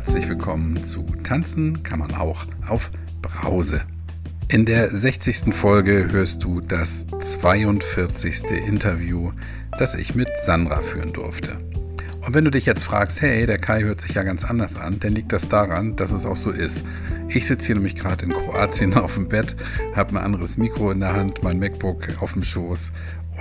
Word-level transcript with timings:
herzlich 0.00 0.30
willkommen 0.30 0.82
zu 0.82 1.04
Tanzen 1.24 1.82
kann 1.82 1.98
man 1.98 2.14
auch 2.14 2.46
auf 2.66 2.90
Brause. 3.20 3.82
In 4.48 4.64
der 4.64 4.96
60. 4.96 5.54
Folge 5.54 6.08
hörst 6.10 6.42
du 6.42 6.62
das 6.62 7.06
42. 7.18 8.44
Interview, 8.66 9.30
das 9.76 9.94
ich 9.94 10.14
mit 10.14 10.30
Sandra 10.42 10.80
führen 10.80 11.12
durfte. 11.12 11.58
Und 12.24 12.32
wenn 12.32 12.46
du 12.46 12.50
dich 12.50 12.64
jetzt 12.64 12.82
fragst, 12.82 13.20
hey, 13.20 13.44
der 13.44 13.58
Kai 13.58 13.82
hört 13.82 14.00
sich 14.00 14.14
ja 14.14 14.22
ganz 14.22 14.46
anders 14.46 14.78
an, 14.78 14.98
dann 15.00 15.12
liegt 15.12 15.34
das 15.34 15.50
daran, 15.50 15.96
dass 15.96 16.12
es 16.12 16.24
auch 16.24 16.38
so 16.38 16.50
ist. 16.50 16.82
Ich 17.28 17.46
sitze 17.46 17.66
hier 17.66 17.74
nämlich 17.74 17.94
gerade 17.94 18.24
in 18.24 18.32
Kroatien 18.32 18.94
auf 18.94 19.16
dem 19.16 19.28
Bett, 19.28 19.54
habe 19.94 20.12
ein 20.12 20.24
anderes 20.24 20.56
Mikro 20.56 20.92
in 20.92 21.00
der 21.00 21.12
Hand, 21.12 21.42
mein 21.42 21.58
MacBook 21.58 22.08
auf 22.22 22.32
dem 22.32 22.42
Schoß 22.42 22.92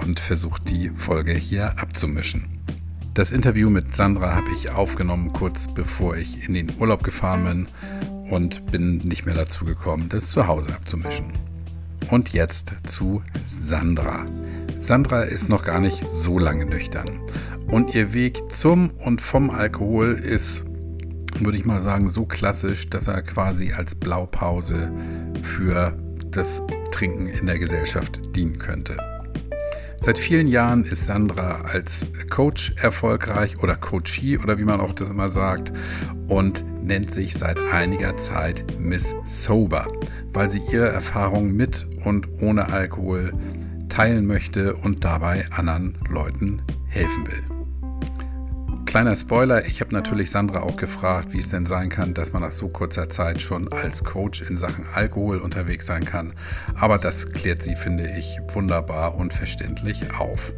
und 0.01 0.19
versuche 0.19 0.61
die 0.65 0.89
Folge 0.89 1.31
hier 1.31 1.79
abzumischen. 1.79 2.59
Das 3.13 3.31
Interview 3.31 3.69
mit 3.69 3.95
Sandra 3.95 4.35
habe 4.35 4.51
ich 4.53 4.71
aufgenommen 4.71 5.33
kurz 5.33 5.67
bevor 5.67 6.15
ich 6.15 6.47
in 6.47 6.53
den 6.53 6.71
Urlaub 6.79 7.03
gefahren 7.03 7.43
bin 7.43 7.67
und 8.29 8.71
bin 8.71 8.99
nicht 8.99 9.25
mehr 9.25 9.35
dazu 9.35 9.65
gekommen, 9.65 10.09
das 10.09 10.29
zu 10.29 10.47
Hause 10.47 10.73
abzumischen. 10.73 11.33
Und 12.11 12.33
jetzt 12.33 12.73
zu 12.85 13.21
Sandra. 13.45 14.25
Sandra 14.77 15.23
ist 15.23 15.49
noch 15.49 15.63
gar 15.63 15.79
nicht 15.79 16.07
so 16.07 16.39
lange 16.39 16.65
nüchtern. 16.65 17.21
Und 17.67 17.93
ihr 17.93 18.13
Weg 18.13 18.51
zum 18.51 18.91
und 18.91 19.21
vom 19.21 19.49
Alkohol 19.49 20.13
ist, 20.13 20.65
würde 21.39 21.57
ich 21.57 21.65
mal 21.65 21.81
sagen, 21.81 22.07
so 22.07 22.25
klassisch, 22.25 22.89
dass 22.89 23.07
er 23.07 23.21
quasi 23.21 23.73
als 23.73 23.95
Blaupause 23.95 24.91
für 25.41 25.97
das 26.31 26.61
Trinken 26.91 27.27
in 27.27 27.47
der 27.47 27.59
Gesellschaft 27.59 28.35
dienen 28.35 28.57
könnte. 28.57 29.18
Seit 30.01 30.17
vielen 30.17 30.47
Jahren 30.47 30.85
ist 30.85 31.05
Sandra 31.05 31.61
als 31.61 32.07
Coach 32.29 32.73
erfolgreich 32.81 33.61
oder 33.61 33.75
Coachie 33.75 34.37
oder 34.37 34.57
wie 34.57 34.63
man 34.63 34.79
auch 34.79 34.93
das 34.93 35.09
immer 35.09 35.27
sagt 35.27 35.73
und 36.29 36.63
nennt 36.81 37.11
sich 37.11 37.33
seit 37.33 37.59
einiger 37.59 38.15
Zeit 38.15 38.65
Miss 38.79 39.13
Sober, 39.25 39.87
weil 40.31 40.49
sie 40.49 40.61
ihre 40.71 40.87
Erfahrungen 40.87 41.55
mit 41.55 41.85
und 42.05 42.29
ohne 42.41 42.69
Alkohol 42.69 43.33
teilen 43.89 44.25
möchte 44.25 44.73
und 44.75 45.03
dabei 45.03 45.45
anderen 45.51 45.97
Leuten 46.09 46.61
helfen 46.87 47.27
will. 47.27 47.48
Kleiner 48.89 49.15
Spoiler, 49.15 49.67
ich 49.67 49.81
habe 49.81 49.93
natürlich 49.93 50.31
Sandra 50.31 50.61
auch 50.61 50.75
gefragt, 50.75 51.31
wie 51.31 51.37
es 51.37 51.49
denn 51.49 51.67
sein 51.67 51.89
kann, 51.89 52.15
dass 52.15 52.33
man 52.33 52.41
nach 52.41 52.49
so 52.49 52.69
kurzer 52.69 53.07
Zeit 53.07 53.39
schon 53.39 53.71
als 53.71 54.03
Coach 54.03 54.41
in 54.41 54.57
Sachen 54.57 54.83
Alkohol 54.95 55.37
unterwegs 55.37 55.85
sein 55.85 56.05
kann. 56.05 56.33
Aber 56.73 56.97
das 56.97 57.31
klärt 57.31 57.61
sie, 57.61 57.75
finde 57.75 58.11
ich, 58.17 58.39
wunderbar 58.51 59.13
und 59.13 59.31
verständlich 59.31 60.15
auf. 60.19 60.53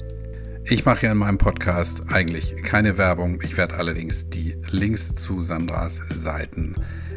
Ich 0.63 0.85
mache 0.85 1.07
ja 1.07 1.11
in 1.11 1.17
meinem 1.17 1.39
Podcast 1.39 2.03
eigentlich 2.09 2.55
keine 2.63 2.97
Werbung. 2.97 3.41
Ich 3.43 3.57
werde 3.57 3.75
allerdings 3.75 4.29
die 4.29 4.55
Links 4.69 5.13
zu 5.13 5.41
Sandras 5.41 6.01
Seiten 6.15 6.75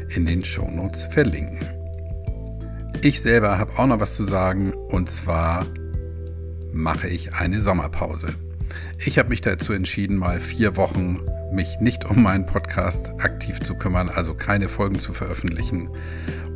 in 0.09 0.25
den 0.25 0.43
Shownotes 0.43 1.03
verlinken. 1.03 1.65
Ich 3.01 3.21
selber 3.21 3.57
habe 3.57 3.71
auch 3.79 3.87
noch 3.87 4.01
was 4.01 4.17
zu 4.17 4.25
sagen 4.25 4.73
und 4.73 5.09
zwar 5.09 5.65
mache 6.73 7.07
ich 7.07 7.33
eine 7.33 7.61
Sommerpause. 7.61 8.35
Ich 9.05 9.17
habe 9.19 9.29
mich 9.29 9.41
dazu 9.41 9.73
entschieden, 9.73 10.17
mal 10.17 10.39
vier 10.39 10.75
Wochen 10.77 11.19
mich 11.51 11.79
nicht 11.79 12.05
um 12.05 12.23
meinen 12.23 12.45
Podcast 12.45 13.11
aktiv 13.19 13.59
zu 13.61 13.75
kümmern, 13.75 14.09
also 14.09 14.33
keine 14.33 14.67
Folgen 14.67 14.99
zu 14.99 15.13
veröffentlichen 15.13 15.89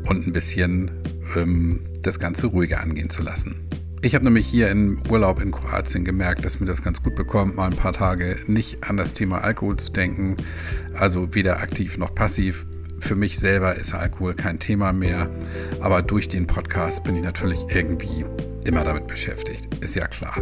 und 0.08 0.28
ein 0.28 0.34
bisschen 0.34 0.92
ähm, 1.36 1.82
das 2.02 2.20
Ganze 2.20 2.48
ruhiger 2.48 2.82
angehen 2.82 3.10
zu 3.10 3.22
lassen. 3.22 3.68
Ich 4.02 4.16
habe 4.16 4.24
nämlich 4.24 4.48
hier 4.48 4.70
im 4.70 5.00
Urlaub 5.10 5.42
in 5.42 5.52
Kroatien 5.52 6.06
gemerkt, 6.06 6.46
dass 6.46 6.62
mir 6.62 6.66
das 6.66 6.82
ganz 6.82 7.04
gut 7.04 7.16
bekommt, 7.16 7.58
mal 7.58 7.70
ein 7.70 7.76
paar 7.76 7.92
Tage 7.92 8.38
nicht 8.48 8.86
an 8.86 8.96
das 8.96 9.14
Thema 9.14 9.44
Alkohol 9.44 9.78
zu 9.78 9.92
denken, 9.92 10.38
also 10.94 11.36
weder 11.36 11.58
aktiv 11.60 11.98
noch 11.98 12.16
passiv. 12.16 12.66
Für 13.02 13.16
mich 13.16 13.40
selber 13.40 13.76
ist 13.76 13.94
Alkohol 13.94 14.34
kein 14.34 14.60
Thema 14.60 14.94
mehr, 14.94 15.30
aber 15.82 16.02
durch 16.02 16.30
den 16.30 16.48
Podcast 16.48 17.04
bin 17.04 17.16
ich 17.16 17.24
natürlich 17.24 17.66
irgendwie 17.70 18.26
immer 18.66 18.84
damit 18.84 19.08
beschäftigt, 19.08 19.68
ist 19.82 19.96
ja 19.96 20.08
klar. 20.08 20.42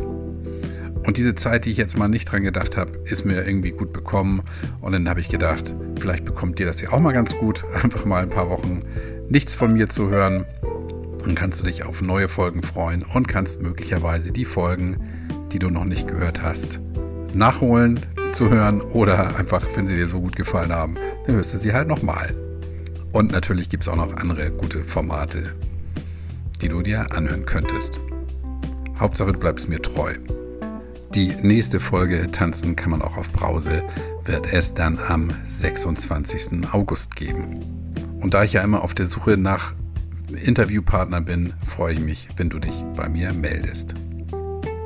Und 1.07 1.15
diese 1.15 1.35
Zeit, 1.35 1.63
die 1.63 1.71
ich 1.71 1.77
jetzt 1.77 1.97
mal 1.97 2.09
nicht 2.09 2.29
dran 2.29 2.43
gedacht 2.43 2.75
habe, 2.75 2.97
ist 3.05 3.23
mir 3.23 3.47
irgendwie 3.47 3.71
gut 3.71 3.93
bekommen. 3.93 4.41
Und 4.81 4.91
dann 4.91 5.07
habe 5.07 5.21
ich 5.21 5.29
gedacht, 5.29 5.73
vielleicht 5.97 6.25
bekommt 6.25 6.59
dir 6.59 6.65
das 6.65 6.81
ja 6.81 6.91
auch 6.91 6.99
mal 6.99 7.13
ganz 7.13 7.33
gut, 7.37 7.63
einfach 7.81 8.03
mal 8.03 8.23
ein 8.23 8.29
paar 8.29 8.49
Wochen 8.49 8.83
nichts 9.29 9.55
von 9.55 9.71
mir 9.71 9.87
zu 9.87 10.09
hören. 10.09 10.45
Dann 11.23 11.33
kannst 11.33 11.61
du 11.61 11.65
dich 11.65 11.85
auf 11.85 12.01
neue 12.01 12.27
Folgen 12.27 12.61
freuen 12.61 13.03
und 13.03 13.29
kannst 13.29 13.61
möglicherweise 13.61 14.33
die 14.33 14.43
Folgen, 14.43 14.97
die 15.53 15.59
du 15.59 15.69
noch 15.69 15.85
nicht 15.85 16.09
gehört 16.09 16.41
hast, 16.41 16.81
nachholen, 17.33 18.01
zu 18.33 18.49
hören 18.49 18.81
oder 18.81 19.37
einfach, 19.37 19.65
wenn 19.75 19.87
sie 19.87 19.95
dir 19.95 20.07
so 20.07 20.19
gut 20.19 20.35
gefallen 20.35 20.73
haben, 20.73 20.95
dann 21.25 21.35
hörst 21.35 21.53
du 21.53 21.57
sie 21.57 21.71
halt 21.71 21.87
nochmal. 21.87 22.35
Und 23.13 23.31
natürlich 23.31 23.69
gibt 23.69 23.83
es 23.83 23.89
auch 23.89 23.95
noch 23.95 24.13
andere 24.17 24.51
gute 24.51 24.83
Formate, 24.83 25.55
die 26.61 26.67
du 26.67 26.81
dir 26.81 27.13
anhören 27.13 27.45
könntest. 27.45 28.01
Hauptsache, 28.99 29.31
du 29.31 29.39
bleibst 29.39 29.69
mir 29.69 29.81
treu. 29.81 30.15
Die 31.13 31.33
nächste 31.41 31.79
Folge 31.79 32.29
Tanzen 32.31 32.75
kann 32.75 32.91
man 32.91 33.01
auch 33.01 33.15
auf 33.15 33.31
Brause, 33.31 33.83
wird 34.25 34.51
es 34.51 34.73
dann 34.73 34.99
am 34.99 35.31
26. 35.45 36.65
August 36.73 37.15
geben. 37.15 37.93
Und 38.21 38.33
da 38.33 38.43
ich 38.43 38.53
ja 38.53 38.61
immer 38.61 38.83
auf 38.83 38.93
der 38.93 39.05
Suche 39.05 39.37
nach 39.37 39.73
Interviewpartner 40.27 41.21
bin, 41.21 41.53
freue 41.65 41.93
ich 41.93 41.99
mich, 42.01 42.27
wenn 42.35 42.49
du 42.49 42.59
dich 42.59 42.83
bei 42.95 43.07
mir 43.07 43.33
meldest. 43.33 43.95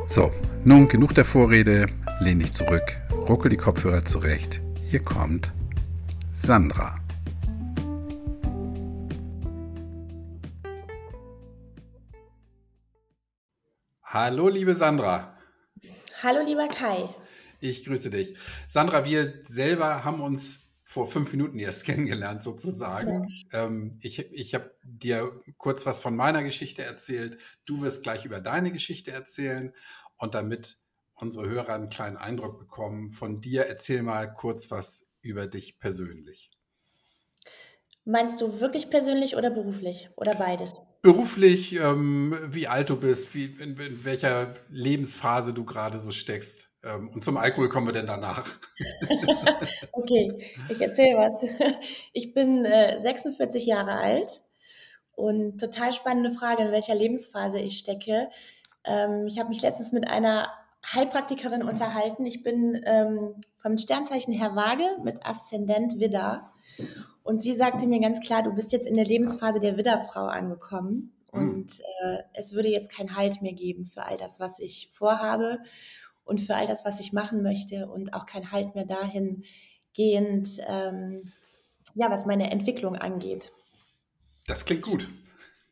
So, 0.06 0.32
nun 0.64 0.88
genug 0.88 1.16
der 1.16 1.26
Vorrede, 1.26 1.88
lehn 2.20 2.40
dich 2.40 2.54
zurück, 2.54 3.02
ruckel 3.12 3.50
die 3.50 3.58
Kopfhörer 3.58 4.06
zurecht. 4.06 4.62
Hier 4.84 5.02
kommt 5.02 5.52
Sandra. 6.32 6.98
Hallo, 14.04 14.50
liebe 14.50 14.76
Sandra. 14.76 15.41
Hallo, 16.24 16.46
lieber 16.46 16.68
Kai. 16.68 17.10
Ich 17.62 17.84
grüße 17.84 18.12
dich. 18.12 18.36
Sandra, 18.70 19.06
wir 19.06 19.42
selber 19.44 20.04
haben 20.04 20.22
uns 20.22 20.68
vor 20.84 21.08
fünf 21.08 21.32
Minuten 21.32 21.58
erst 21.58 21.84
kennengelernt, 21.86 22.44
sozusagen. 22.44 23.28
Ja. 23.52 23.66
Ähm, 23.66 23.98
ich 24.02 24.20
ich 24.32 24.54
habe 24.54 24.72
dir 24.84 25.42
kurz 25.58 25.88
was 25.88 26.00
von 26.00 26.16
meiner 26.16 26.44
Geschichte 26.44 26.84
erzählt. 26.84 27.40
Du 27.66 27.82
wirst 27.82 28.04
gleich 28.04 28.24
über 28.24 28.40
deine 28.40 28.72
Geschichte 28.72 29.10
erzählen. 29.10 29.74
Und 30.18 30.36
damit 30.36 30.78
unsere 31.16 31.50
Hörer 31.50 31.74
einen 31.74 31.90
kleinen 31.90 32.18
Eindruck 32.18 32.60
bekommen 32.60 33.14
von 33.14 33.42
dir, 33.42 33.66
erzähl 33.66 34.04
mal 34.04 34.32
kurz 34.32 34.70
was 34.70 35.08
über 35.22 35.48
dich 35.48 35.80
persönlich. 35.80 36.52
Meinst 38.06 38.42
du 38.42 38.60
wirklich 38.60 38.92
persönlich 38.92 39.36
oder 39.36 39.50
beruflich 39.50 40.10
oder 40.16 40.36
beides? 40.36 40.76
Beruflich, 41.02 41.76
ähm, 41.76 42.38
wie 42.50 42.68
alt 42.68 42.90
du 42.90 42.96
bist, 42.96 43.34
wie, 43.34 43.46
in, 43.46 43.76
in 43.78 44.06
welcher 44.06 44.54
Lebensphase 44.70 45.54
du 45.54 45.66
gerade 45.66 45.98
so 45.98 46.12
steckst. 46.12 46.70
Ähm, 46.84 47.10
und 47.10 47.24
zum 47.24 47.38
Alkohol 47.38 47.70
kommen 47.70 47.88
wir 47.88 47.94
denn 47.94 48.06
danach. 48.06 48.48
okay, 49.92 50.52
ich 50.70 50.82
erzähle 50.82 51.18
was. 51.18 51.44
Ich 52.14 52.34
bin 52.34 52.66
äh, 52.66 53.00
46 53.00 53.66
Jahre 53.66 53.94
alt 53.94 54.42
und 55.16 55.60
total 55.60 55.94
spannende 55.94 56.32
Frage, 56.32 56.64
in 56.64 56.72
welcher 56.72 56.96
Lebensphase 56.96 57.60
ich 57.60 57.80
stecke. 57.80 58.30
Ähm, 58.84 59.28
ich 59.28 59.40
habe 59.40 59.50
mich 59.50 59.62
letztens 59.62 59.94
mit 59.94 60.08
einer 60.08 60.52
Heilpraktikerin 60.94 61.64
unterhalten. 61.64 62.26
Ich 62.26 62.44
bin 62.44 62.82
ähm, 62.86 63.36
vom 63.62 63.78
Sternzeichen 63.78 64.34
Herr 64.34 64.56
Waage 64.56 64.98
mit 65.04 65.26
Aszendent 65.26 66.00
Widder. 66.00 66.52
Und 67.24 67.40
sie 67.40 67.54
sagte 67.54 67.86
mir 67.88 68.00
ganz 68.00 68.20
klar, 68.20 68.44
du 68.44 68.54
bist 68.54 68.72
jetzt 68.72 68.88
in 68.88 68.96
der 68.96 69.06
Lebensphase 69.06 69.60
der 69.60 69.78
Widderfrau 69.78 70.26
angekommen. 70.26 71.14
Mhm. 71.32 71.50
Und 71.50 71.80
äh, 72.04 72.18
es 72.34 72.54
würde 72.54 72.70
jetzt 72.70 72.92
keinen 72.92 73.16
Halt 73.16 73.42
mehr 73.42 73.54
geben 73.54 73.86
für 73.86 74.04
all 74.04 74.18
das, 74.18 74.40
was 74.40 74.60
ich 74.60 74.90
vorhabe 74.92 75.60
und 76.24 76.42
für 76.42 76.56
all 76.56 76.66
das, 76.66 76.86
was 76.86 77.00
ich 77.00 77.14
machen 77.14 77.44
möchte 77.44 77.90
und 77.90 78.14
auch 78.14 78.26
kein 78.26 78.52
Halt 78.52 78.76
mehr 78.76 78.86
dahingehend, 78.86 80.58
ähm, 80.68 81.32
ja, 81.94 82.10
was 82.10 82.26
meine 82.26 82.52
Entwicklung 82.52 82.96
angeht. 82.96 83.52
Das 84.48 84.66
klingt 84.66 84.82
gut. 84.82 85.08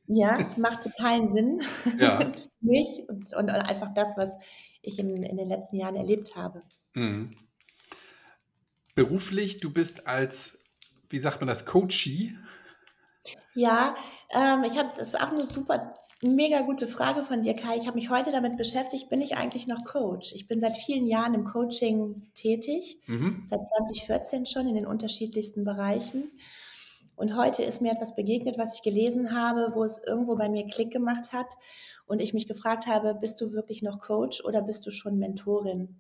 Ja, 0.08 0.50
macht 0.58 0.84
totalen 0.84 1.32
Sinn 1.32 1.62
ja. 2.00 2.20
für 2.32 2.32
mich 2.62 3.04
und, 3.08 3.32
und, 3.36 3.50
einfach 3.50 3.94
das, 3.94 4.18
was 4.18 4.36
ich 4.82 4.98
in, 4.98 5.22
in 5.24 5.38
den 5.38 5.50
letzten 5.50 5.76
Jahren 5.76 5.96
erlebt 5.96 6.36
habe. 6.36 6.62
Mhm. 6.96 7.36
Beruflich, 8.96 9.60
du 9.60 9.72
bist 9.72 10.08
als 10.08 10.64
wie 11.10 11.20
sagt 11.20 11.40
man 11.42 11.48
das, 11.48 11.66
Coachie? 11.66 12.38
Ja, 13.56 13.96
ähm, 14.32 14.64
ich 14.64 14.78
habe, 14.78 14.90
das 14.98 15.10
ist 15.10 15.22
auch 15.22 15.32
eine 15.32 15.44
super, 15.44 15.92
mega 16.24 16.62
gute 16.62 16.88
Frage 16.88 17.24
von 17.24 17.42
dir, 17.42 17.54
Kai. 17.54 17.78
Ich 17.78 17.88
habe 17.88 17.98
mich 17.98 18.10
heute 18.10 18.32
damit 18.32 18.58
beschäftigt, 18.58 19.10
bin 19.10 19.22
ich 19.22 19.38
eigentlich 19.38 19.68
noch 19.68 19.86
Coach? 19.86 20.34
Ich 20.36 20.48
bin 20.48 20.60
seit 20.60 20.78
vielen 20.78 21.08
Jahren 21.08 21.34
im 21.34 21.46
Coaching 21.46 22.30
tätig, 22.36 23.00
mhm. 23.08 23.46
seit 23.50 23.66
2014 23.66 24.46
schon 24.46 24.68
in 24.68 24.76
den 24.76 24.86
unterschiedlichsten 24.86 25.64
Bereichen. 25.64 26.32
Und 27.16 27.36
heute 27.36 27.64
ist 27.64 27.82
mir 27.82 27.92
etwas 27.92 28.16
begegnet, 28.16 28.58
was 28.58 28.76
ich 28.76 28.82
gelesen 28.82 29.36
habe, 29.36 29.74
wo 29.76 29.84
es 29.84 30.02
irgendwo 30.06 30.36
bei 30.36 30.48
mir 30.48 30.66
Klick 30.68 30.92
gemacht 30.92 31.34
hat 31.34 31.48
und 32.06 32.22
ich 32.22 32.34
mich 32.34 32.48
gefragt 32.48 32.88
habe, 32.88 33.14
bist 33.14 33.42
du 33.42 33.52
wirklich 33.52 33.82
noch 33.82 34.00
Coach 34.00 34.44
oder 34.46 34.62
bist 34.62 34.86
du 34.86 34.92
schon 34.92 35.20
Mentorin? 35.20 36.00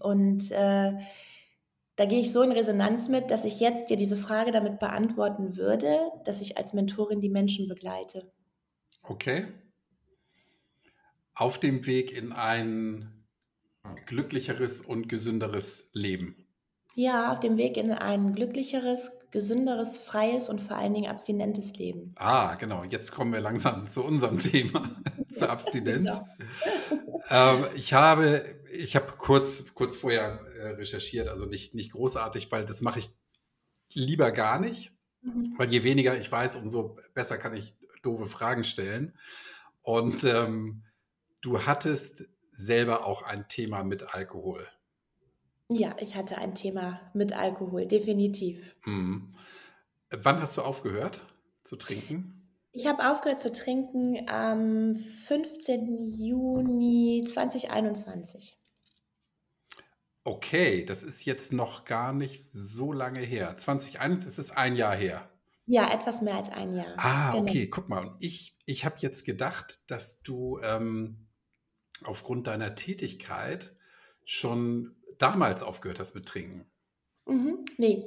Und 0.00 0.50
äh, 0.50 0.94
da 1.96 2.06
gehe 2.06 2.20
ich 2.20 2.32
so 2.32 2.42
in 2.42 2.52
Resonanz 2.52 3.08
mit, 3.08 3.30
dass 3.30 3.44
ich 3.44 3.60
jetzt 3.60 3.90
dir 3.90 3.96
diese 3.96 4.16
Frage 4.16 4.50
damit 4.50 4.78
beantworten 4.78 5.56
würde, 5.56 5.98
dass 6.24 6.40
ich 6.40 6.56
als 6.56 6.72
Mentorin 6.72 7.20
die 7.20 7.28
Menschen 7.28 7.68
begleite. 7.68 8.32
Okay. 9.02 9.46
Auf 11.34 11.58
dem 11.58 11.86
Weg 11.86 12.12
in 12.16 12.32
ein 12.32 13.26
glücklicheres 14.06 14.80
und 14.80 15.08
gesünderes 15.08 15.90
Leben. 15.92 16.46
Ja, 16.94 17.32
auf 17.32 17.40
dem 17.40 17.56
Weg 17.56 17.76
in 17.76 17.90
ein 17.90 18.34
glücklicheres, 18.34 19.10
gesünderes, 19.30 19.96
freies 19.96 20.48
und 20.48 20.60
vor 20.60 20.76
allen 20.76 20.92
Dingen 20.94 21.10
abstinentes 21.10 21.74
Leben. 21.74 22.12
Ah, 22.16 22.54
genau. 22.54 22.84
Jetzt 22.84 23.12
kommen 23.12 23.32
wir 23.32 23.40
langsam 23.40 23.86
zu 23.86 24.04
unserem 24.04 24.38
Thema, 24.38 25.02
zur 25.30 25.50
Abstinenz. 25.50 26.20
Genau. 26.90 27.22
ähm, 27.30 27.64
ich 27.74 27.94
habe, 27.94 28.44
ich 28.70 28.94
habe 28.94 29.12
kurz, 29.16 29.74
kurz 29.74 29.96
vorher 29.96 30.40
recherchiert, 30.70 31.28
also 31.28 31.46
nicht, 31.46 31.74
nicht 31.74 31.92
großartig, 31.92 32.50
weil 32.50 32.64
das 32.64 32.80
mache 32.80 33.00
ich 33.00 33.10
lieber 33.90 34.32
gar 34.32 34.58
nicht, 34.58 34.92
mhm. 35.22 35.54
weil 35.58 35.70
je 35.70 35.84
weniger 35.84 36.16
ich 36.16 36.30
weiß, 36.30 36.56
umso 36.56 36.98
besser 37.14 37.38
kann 37.38 37.54
ich 37.54 37.74
doofe 38.02 38.26
Fragen 38.26 38.64
stellen. 38.64 39.16
Und 39.82 40.24
ähm, 40.24 40.82
du 41.40 41.66
hattest 41.66 42.24
selber 42.52 43.06
auch 43.06 43.22
ein 43.22 43.48
Thema 43.48 43.82
mit 43.82 44.14
Alkohol. 44.14 44.66
Ja, 45.68 45.96
ich 46.00 46.16
hatte 46.16 46.38
ein 46.38 46.54
Thema 46.54 47.00
mit 47.14 47.32
Alkohol, 47.32 47.86
definitiv. 47.86 48.76
Mhm. 48.84 49.34
Wann 50.10 50.40
hast 50.40 50.56
du 50.56 50.62
aufgehört 50.62 51.22
zu 51.62 51.76
trinken? 51.76 52.42
Ich 52.72 52.86
habe 52.86 53.10
aufgehört 53.10 53.40
zu 53.40 53.52
trinken 53.52 54.28
am 54.28 54.94
15. 54.94 56.02
Juni 56.02 57.24
2021. 57.26 58.58
Okay, 60.24 60.84
das 60.84 61.02
ist 61.02 61.24
jetzt 61.24 61.52
noch 61.52 61.84
gar 61.84 62.12
nicht 62.12 62.42
so 62.44 62.92
lange 62.92 63.20
her. 63.20 63.56
2021, 63.56 64.24
das 64.24 64.38
ist 64.38 64.56
ein 64.56 64.76
Jahr 64.76 64.94
her. 64.94 65.28
Ja, 65.66 65.92
etwas 65.92 66.22
mehr 66.22 66.36
als 66.36 66.48
ein 66.50 66.74
Jahr. 66.74 66.94
Ah, 66.96 67.32
genau. 67.32 67.42
okay, 67.44 67.68
guck 67.68 67.88
mal. 67.88 68.06
Und 68.06 68.16
ich, 68.20 68.56
ich 68.66 68.84
habe 68.84 68.96
jetzt 68.98 69.24
gedacht, 69.24 69.80
dass 69.86 70.22
du 70.22 70.60
ähm, 70.62 71.28
aufgrund 72.04 72.46
deiner 72.46 72.74
Tätigkeit 72.74 73.74
schon 74.24 74.96
damals 75.18 75.62
aufgehört 75.62 75.98
hast 75.98 76.14
mit 76.14 76.26
Trinken. 76.26 76.66
Mhm, 77.26 77.64
nee. 77.78 78.04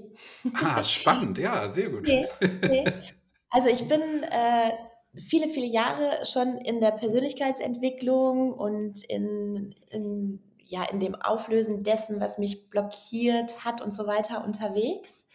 Ah, 0.53 0.83
spannend, 0.83 1.37
ja, 1.37 1.69
sehr 1.69 1.89
gut. 1.89 2.07
Nee, 2.07 2.27
nee. 2.61 2.85
Also 3.51 3.69
ich 3.69 3.87
bin 3.87 4.01
äh, 4.01 4.71
viele, 5.17 5.47
viele 5.47 5.67
Jahre 5.67 6.25
schon 6.25 6.57
in 6.57 6.81
der 6.81 6.91
Persönlichkeitsentwicklung 6.91 8.51
und 8.51 9.01
in, 9.05 9.73
in, 9.89 10.43
ja, 10.65 10.83
in 10.83 10.99
dem 10.99 11.15
Auflösen 11.15 11.83
dessen, 11.83 12.19
was 12.19 12.37
mich 12.37 12.69
blockiert 12.69 13.63
hat 13.63 13.81
und 13.81 13.91
so 13.91 14.07
weiter 14.07 14.43
unterwegs. 14.43 15.25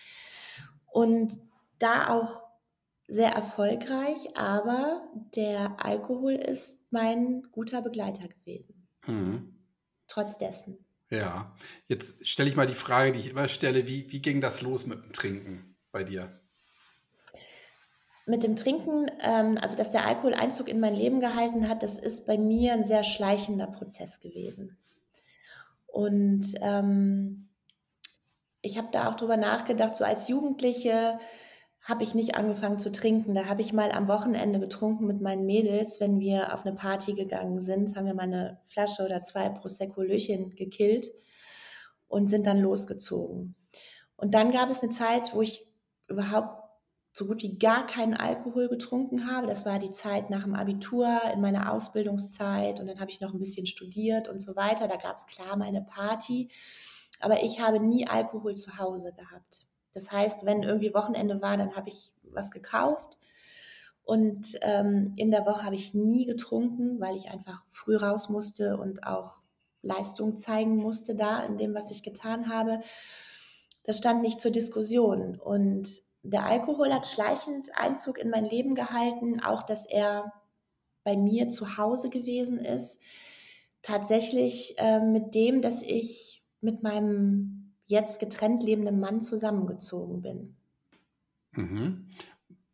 Und 0.86 1.38
da 1.78 2.08
auch 2.08 2.46
sehr 3.08 3.32
erfolgreich, 3.32 4.36
aber 4.36 5.02
der 5.34 5.76
Alkohol 5.84 6.34
ist 6.34 6.78
mein 6.90 7.42
guter 7.50 7.82
Begleiter 7.82 8.28
gewesen. 8.28 8.86
Mhm. 9.06 9.54
Trotz 10.06 10.38
dessen. 10.38 10.78
Ja, 11.10 11.56
jetzt 11.88 12.26
stelle 12.26 12.48
ich 12.48 12.56
mal 12.56 12.68
die 12.68 12.74
Frage, 12.74 13.12
die 13.12 13.18
ich 13.18 13.30
immer 13.30 13.48
stelle, 13.48 13.88
wie, 13.88 14.10
wie 14.12 14.22
ging 14.22 14.40
das 14.40 14.62
los 14.62 14.86
mit 14.86 15.02
dem 15.02 15.12
Trinken 15.12 15.76
bei 15.90 16.04
dir? 16.04 16.40
Mit 18.26 18.44
dem 18.44 18.54
Trinken, 18.54 19.10
ähm, 19.20 19.58
also 19.60 19.76
dass 19.76 19.90
der 19.90 20.06
Alkohol 20.06 20.34
Einzug 20.34 20.68
in 20.68 20.78
mein 20.78 20.94
Leben 20.94 21.20
gehalten 21.20 21.68
hat, 21.68 21.82
das 21.82 21.98
ist 21.98 22.26
bei 22.26 22.38
mir 22.38 22.74
ein 22.74 22.86
sehr 22.86 23.02
schleichender 23.02 23.66
Prozess 23.66 24.20
gewesen. 24.20 24.78
Und 25.92 26.54
ähm, 26.60 27.48
ich 28.62 28.78
habe 28.78 28.88
da 28.92 29.10
auch 29.10 29.16
drüber 29.16 29.36
nachgedacht, 29.36 29.96
so 29.96 30.04
als 30.04 30.28
Jugendliche 30.28 31.18
habe 31.82 32.02
ich 32.02 32.14
nicht 32.14 32.34
angefangen 32.34 32.78
zu 32.78 32.92
trinken. 32.92 33.34
Da 33.34 33.46
habe 33.46 33.62
ich 33.62 33.72
mal 33.72 33.90
am 33.90 34.06
Wochenende 34.06 34.60
getrunken 34.60 35.06
mit 35.06 35.20
meinen 35.20 35.46
Mädels. 35.46 35.98
Wenn 35.98 36.20
wir 36.20 36.52
auf 36.52 36.66
eine 36.66 36.74
Party 36.74 37.14
gegangen 37.14 37.60
sind, 37.60 37.96
haben 37.96 38.06
wir 38.06 38.14
mal 38.14 38.24
eine 38.24 38.60
Flasche 38.66 39.02
oder 39.04 39.20
zwei 39.22 39.48
Prosecco 39.48 40.02
Löchen 40.02 40.54
gekillt 40.56 41.10
und 42.06 42.28
sind 42.28 42.46
dann 42.46 42.60
losgezogen. 42.60 43.54
Und 44.16 44.34
dann 44.34 44.52
gab 44.52 44.68
es 44.68 44.82
eine 44.82 44.92
Zeit, 44.92 45.34
wo 45.34 45.40
ich 45.40 45.66
überhaupt 46.06 46.59
so 47.12 47.26
gut 47.26 47.42
wie 47.42 47.58
gar 47.58 47.86
keinen 47.86 48.14
Alkohol 48.14 48.68
getrunken 48.68 49.30
habe. 49.30 49.46
Das 49.46 49.66
war 49.66 49.78
die 49.78 49.92
Zeit 49.92 50.30
nach 50.30 50.44
dem 50.44 50.54
Abitur, 50.54 51.08
in 51.32 51.40
meiner 51.40 51.72
Ausbildungszeit 51.72 52.80
und 52.80 52.86
dann 52.86 53.00
habe 53.00 53.10
ich 53.10 53.20
noch 53.20 53.32
ein 53.32 53.40
bisschen 53.40 53.66
studiert 53.66 54.28
und 54.28 54.38
so 54.38 54.56
weiter. 54.56 54.86
Da 54.86 54.96
gab 54.96 55.16
es 55.16 55.26
klar 55.26 55.56
mal 55.56 55.68
eine 55.68 55.82
Party, 55.82 56.50
aber 57.20 57.42
ich 57.42 57.60
habe 57.60 57.80
nie 57.80 58.06
Alkohol 58.06 58.54
zu 58.54 58.78
Hause 58.78 59.12
gehabt. 59.12 59.66
Das 59.92 60.12
heißt, 60.12 60.46
wenn 60.46 60.62
irgendwie 60.62 60.94
Wochenende 60.94 61.42
war, 61.42 61.56
dann 61.56 61.74
habe 61.74 61.88
ich 61.88 62.12
was 62.22 62.50
gekauft. 62.50 63.16
Und 64.04 64.58
ähm, 64.62 65.12
in 65.16 65.30
der 65.30 65.46
Woche 65.46 65.64
habe 65.64 65.74
ich 65.74 65.94
nie 65.94 66.24
getrunken, 66.24 67.00
weil 67.00 67.16
ich 67.16 67.30
einfach 67.30 67.64
früh 67.68 67.96
raus 67.96 68.28
musste 68.28 68.76
und 68.76 69.04
auch 69.04 69.42
Leistung 69.82 70.36
zeigen 70.36 70.76
musste 70.76 71.14
da 71.14 71.42
in 71.44 71.58
dem, 71.58 71.74
was 71.74 71.90
ich 71.90 72.02
getan 72.02 72.52
habe. 72.52 72.80
Das 73.84 73.98
stand 73.98 74.22
nicht 74.22 74.40
zur 74.40 74.50
Diskussion. 74.50 75.38
Und 75.38 75.88
der 76.22 76.44
Alkohol 76.44 76.92
hat 76.92 77.06
schleichend 77.06 77.68
Einzug 77.74 78.18
in 78.18 78.30
mein 78.30 78.44
Leben 78.44 78.74
gehalten, 78.74 79.40
auch 79.40 79.62
dass 79.62 79.86
er 79.86 80.32
bei 81.04 81.16
mir 81.16 81.48
zu 81.48 81.78
Hause 81.78 82.10
gewesen 82.10 82.58
ist. 82.58 83.00
Tatsächlich 83.82 84.74
äh, 84.78 85.00
mit 85.00 85.34
dem, 85.34 85.62
dass 85.62 85.82
ich 85.82 86.44
mit 86.60 86.82
meinem 86.82 87.74
jetzt 87.86 88.20
getrennt 88.20 88.62
lebendem 88.62 89.00
Mann 89.00 89.22
zusammengezogen 89.22 90.20
bin. 90.20 90.56
Mhm. 91.52 92.10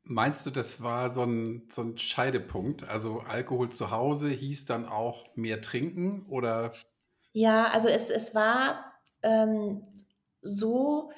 Meinst 0.02 0.46
du, 0.46 0.50
das 0.50 0.82
war 0.82 1.10
so 1.10 1.22
ein, 1.24 1.66
so 1.68 1.82
ein 1.82 1.98
Scheidepunkt? 1.98 2.84
Also 2.84 3.20
Alkohol 3.20 3.70
zu 3.70 3.90
Hause 3.90 4.28
hieß 4.28 4.66
dann 4.66 4.86
auch 4.86 5.34
mehr 5.36 5.60
trinken 5.60 6.26
oder? 6.26 6.72
Ja, 7.32 7.68
also 7.68 7.88
es, 7.88 8.10
es 8.10 8.34
war 8.34 8.92
ähm, 9.22 9.82
so, 10.42 11.10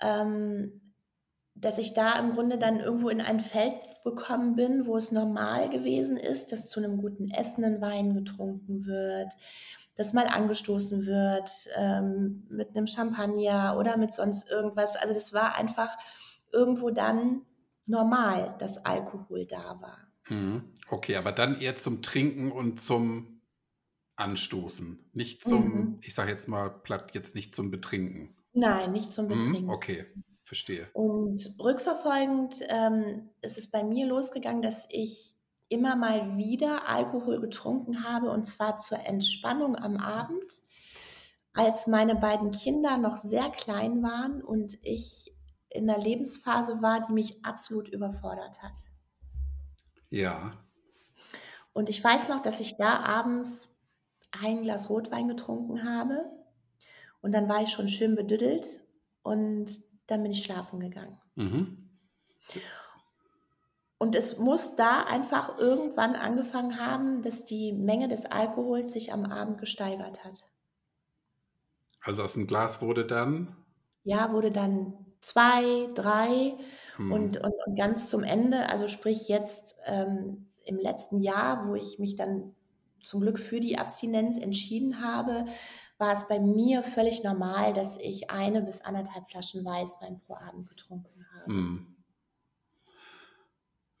ähm, 0.00 0.74
dass 1.60 1.78
ich 1.78 1.94
da 1.94 2.18
im 2.18 2.32
Grunde 2.32 2.58
dann 2.58 2.80
irgendwo 2.80 3.08
in 3.08 3.20
ein 3.20 3.40
Feld 3.40 3.74
gekommen 4.04 4.56
bin, 4.56 4.86
wo 4.86 4.96
es 4.96 5.12
normal 5.12 5.68
gewesen 5.68 6.16
ist, 6.16 6.52
dass 6.52 6.68
zu 6.68 6.80
einem 6.80 6.98
guten 6.98 7.30
Essen 7.30 7.64
ein 7.64 7.80
Wein 7.80 8.14
getrunken 8.14 8.86
wird, 8.86 9.32
das 9.94 10.12
mal 10.14 10.26
angestoßen 10.26 11.04
wird 11.04 11.50
ähm, 11.76 12.46
mit 12.48 12.70
einem 12.70 12.86
Champagner 12.86 13.76
oder 13.78 13.98
mit 13.98 14.14
sonst 14.14 14.50
irgendwas. 14.50 14.96
Also 14.96 15.12
das 15.12 15.34
war 15.34 15.56
einfach 15.56 15.96
irgendwo 16.52 16.90
dann 16.90 17.42
normal, 17.86 18.54
dass 18.58 18.84
Alkohol 18.84 19.44
da 19.44 19.80
war. 19.80 19.98
Mhm. 20.30 20.64
Okay, 20.88 21.16
aber 21.16 21.32
dann 21.32 21.60
eher 21.60 21.76
zum 21.76 22.02
Trinken 22.02 22.52
und 22.52 22.80
zum 22.80 23.42
Anstoßen, 24.16 25.10
nicht 25.12 25.44
zum, 25.44 25.64
mhm. 25.64 25.98
ich 26.02 26.14
sage 26.14 26.30
jetzt 26.30 26.48
mal 26.48 26.70
platt, 26.70 27.14
jetzt 27.14 27.34
nicht 27.34 27.54
zum 27.54 27.70
Betrinken. 27.70 28.36
Nein, 28.52 28.92
nicht 28.92 29.12
zum 29.12 29.26
mhm, 29.26 29.30
Betrinken. 29.30 29.70
Okay, 29.70 30.06
verstehe. 30.50 30.88
Und 30.94 31.54
rückverfolgend 31.60 32.56
ähm, 32.68 33.30
ist 33.40 33.56
es 33.56 33.70
bei 33.70 33.84
mir 33.84 34.04
losgegangen, 34.08 34.62
dass 34.62 34.88
ich 34.90 35.36
immer 35.68 35.94
mal 35.94 36.36
wieder 36.38 36.88
Alkohol 36.88 37.40
getrunken 37.40 38.02
habe 38.02 38.32
und 38.32 38.44
zwar 38.46 38.76
zur 38.76 38.98
Entspannung 39.06 39.76
am 39.76 39.96
Abend, 39.96 40.60
als 41.52 41.86
meine 41.86 42.16
beiden 42.16 42.50
Kinder 42.50 42.98
noch 42.98 43.16
sehr 43.16 43.48
klein 43.50 44.02
waren 44.02 44.42
und 44.42 44.76
ich 44.82 45.32
in 45.68 45.88
einer 45.88 46.02
Lebensphase 46.02 46.82
war, 46.82 47.06
die 47.06 47.12
mich 47.12 47.44
absolut 47.44 47.88
überfordert 47.88 48.60
hat. 48.60 48.76
Ja. 50.08 50.58
Und 51.72 51.90
ich 51.90 52.02
weiß 52.02 52.28
noch, 52.28 52.42
dass 52.42 52.58
ich 52.58 52.76
da 52.76 53.04
abends 53.04 53.76
ein 54.32 54.62
Glas 54.62 54.90
Rotwein 54.90 55.28
getrunken 55.28 55.84
habe 55.84 56.24
und 57.20 57.32
dann 57.36 57.48
war 57.48 57.62
ich 57.62 57.70
schon 57.70 57.88
schön 57.88 58.16
bedüdelt 58.16 58.80
und 59.22 59.89
dann 60.10 60.22
bin 60.22 60.32
ich 60.32 60.44
schlafen 60.44 60.80
gegangen. 60.80 61.18
Mhm. 61.34 61.90
Und 63.98 64.14
es 64.14 64.38
muss 64.38 64.76
da 64.76 65.02
einfach 65.02 65.58
irgendwann 65.58 66.14
angefangen 66.16 66.80
haben, 66.80 67.22
dass 67.22 67.44
die 67.44 67.72
Menge 67.72 68.08
des 68.08 68.24
Alkohols 68.24 68.92
sich 68.92 69.12
am 69.12 69.26
Abend 69.26 69.58
gesteigert 69.58 70.24
hat. 70.24 70.46
Also 72.02 72.22
aus 72.22 72.32
dem 72.32 72.46
Glas 72.46 72.80
wurde 72.80 73.04
dann? 73.04 73.54
Ja, 74.04 74.32
wurde 74.32 74.50
dann 74.50 74.94
zwei, 75.20 75.86
drei 75.94 76.54
hm. 76.96 77.12
und, 77.12 77.36
und, 77.36 77.54
und, 77.66 77.76
ganz 77.76 78.08
zum 78.08 78.22
Ende, 78.22 78.70
also 78.70 78.88
sprich 78.88 79.28
jetzt 79.28 79.76
ähm, 79.84 80.46
im 80.64 80.78
letzten 80.78 81.20
Jahr, 81.20 81.68
wo 81.68 81.74
ich 81.74 81.98
mich 81.98 82.16
dann 82.16 82.54
zum 83.04 83.20
Glück 83.20 83.38
für 83.38 83.60
die 83.60 83.78
Abstinenz 83.78 84.38
entschieden 84.38 85.02
habe, 85.02 85.44
war 86.00 86.12
es 86.12 86.26
bei 86.26 86.40
mir 86.40 86.82
völlig 86.82 87.22
normal, 87.22 87.74
dass 87.74 87.98
ich 87.98 88.30
eine 88.30 88.62
bis 88.62 88.80
anderthalb 88.80 89.30
Flaschen 89.30 89.64
Weißwein 89.64 90.20
pro 90.20 90.34
Abend 90.34 90.68
getrunken 90.68 91.26
habe. 91.34 91.52
Hm. 91.52 91.96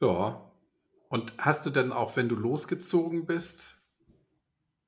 Ja. 0.00 0.50
Und 1.10 1.32
hast 1.38 1.66
du 1.66 1.70
denn 1.70 1.92
auch, 1.92 2.16
wenn 2.16 2.28
du 2.28 2.36
losgezogen 2.36 3.26
bist, 3.26 3.76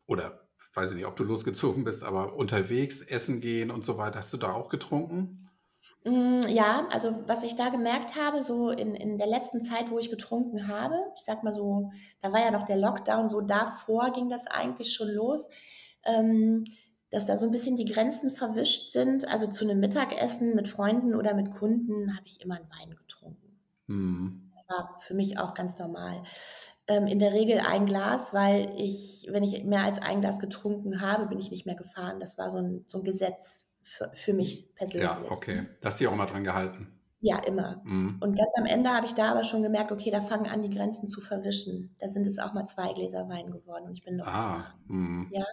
oder 0.07 0.49
weiß 0.75 0.93
ich 0.93 0.97
nicht, 0.97 1.07
ob 1.07 1.17
du 1.17 1.25
losgezogen 1.25 1.85
bist, 1.85 2.03
aber 2.03 2.35
unterwegs, 2.37 3.03
essen 3.03 3.41
gehen 3.41 3.71
und 3.71 3.85
so 3.85 3.99
weiter, 3.99 4.21
hast 4.21 4.33
du 4.33 4.39
da 4.39 4.53
auch 4.53 4.69
getrunken? 4.69 5.51
Mm, 6.05 6.41
ja, 6.49 6.87
also 6.91 7.25
was 7.27 7.45
ich 7.45 7.57
da 7.57 7.69
gemerkt 7.69 8.17
habe, 8.17 8.41
so 8.41 8.71
in, 8.71 8.95
in 8.95 9.19
der 9.19 9.27
letzten 9.27 9.61
Zeit, 9.63 9.91
wo 9.91 9.99
ich 9.99 10.11
getrunken 10.11 10.69
habe, 10.69 10.97
ich 11.17 11.25
sag 11.25 11.43
mal 11.43 11.53
so, 11.53 11.91
da 12.21 12.33
war 12.33 12.41
ja 12.41 12.51
noch 12.51 12.65
der 12.65 12.79
Lockdown, 12.79 13.29
so 13.29 13.41
davor 13.41 14.13
ging 14.13 14.29
das 14.31 14.47
eigentlich 14.47 14.95
schon 14.95 15.09
los, 15.09 15.51
ähm, 16.05 16.65
dass 17.13 17.27
da 17.27 17.37
so 17.37 17.47
ein 17.47 17.53
bisschen 17.53 17.77
die 17.77 17.85
Grenzen 17.85 18.31
verwischt 18.31 18.91
sind. 18.91 19.29
Also 19.29 19.47
zu 19.47 19.65
einem 19.65 19.79
Mittagessen 19.79 20.57
mit 20.57 20.67
Freunden 20.67 21.15
oder 21.15 21.35
mit 21.35 21.53
Kunden 21.53 22.17
habe 22.17 22.27
ich 22.27 22.41
immer 22.41 22.57
einen 22.57 22.71
Wein 22.71 22.97
getrunken. 22.97 23.61
Mhm. 23.87 24.51
Das 24.53 24.67
war 24.69 24.97
für 24.99 25.15
mich 25.15 25.39
auch 25.39 25.55
ganz 25.55 25.79
normal. 25.79 26.23
Ähm, 26.89 27.07
in 27.07 27.19
der 27.19 27.33
Regel 27.33 27.61
ein 27.61 27.87
Glas, 27.87 28.33
weil 28.33 28.73
ich, 28.77 29.29
wenn 29.31 29.45
ich 29.45 29.63
mehr 29.65 29.85
als 29.85 30.01
ein 30.01 30.21
Glas 30.21 30.41
getrunken 30.41 31.01
habe, 31.01 31.27
bin 31.27 31.39
ich 31.39 31.51
nicht 31.51 31.67
mehr 31.67 31.77
gefahren. 31.77 32.19
Das 32.19 32.39
war 32.39 32.51
so 32.51 32.59
ein, 32.59 32.85
so 32.89 32.99
ein 32.99 33.05
Gesetz 33.05 33.67
für, 33.83 34.11
für 34.15 34.33
mich 34.33 34.75
persönlich. 34.75 35.09
Ja, 35.09 35.23
okay. 35.31 35.67
Das 35.81 35.95
hast 35.95 36.01
du 36.01 36.09
auch 36.09 36.17
mal 36.17 36.27
dran 36.27 36.45
gehalten. 36.45 36.99
Ja, 37.21 37.39
immer. 37.39 37.83
Mhm. 37.85 38.19
Und 38.21 38.37
ganz 38.37 38.53
am 38.59 38.67
Ende 38.67 38.91
habe 38.91 39.07
ich 39.07 39.15
da 39.15 39.31
aber 39.31 39.45
schon 39.45 39.63
gemerkt, 39.63 39.93
okay, 39.93 40.11
da 40.11 40.23
fangen 40.23 40.51
an, 40.51 40.63
die 40.63 40.71
Grenzen 40.71 41.07
zu 41.07 41.21
verwischen. 41.21 41.95
Da 42.01 42.09
sind 42.09 42.27
es 42.27 42.39
auch 42.39 42.53
mal 42.53 42.67
zwei 42.67 42.93
Gläser 42.95 43.29
Wein 43.29 43.53
geworden 43.53 43.85
und 43.87 43.93
ich 43.93 44.03
bin 44.03 44.17
noch 44.17 44.27
ah, 44.27 44.75
mhm. 44.87 45.29
Ja. 45.31 45.45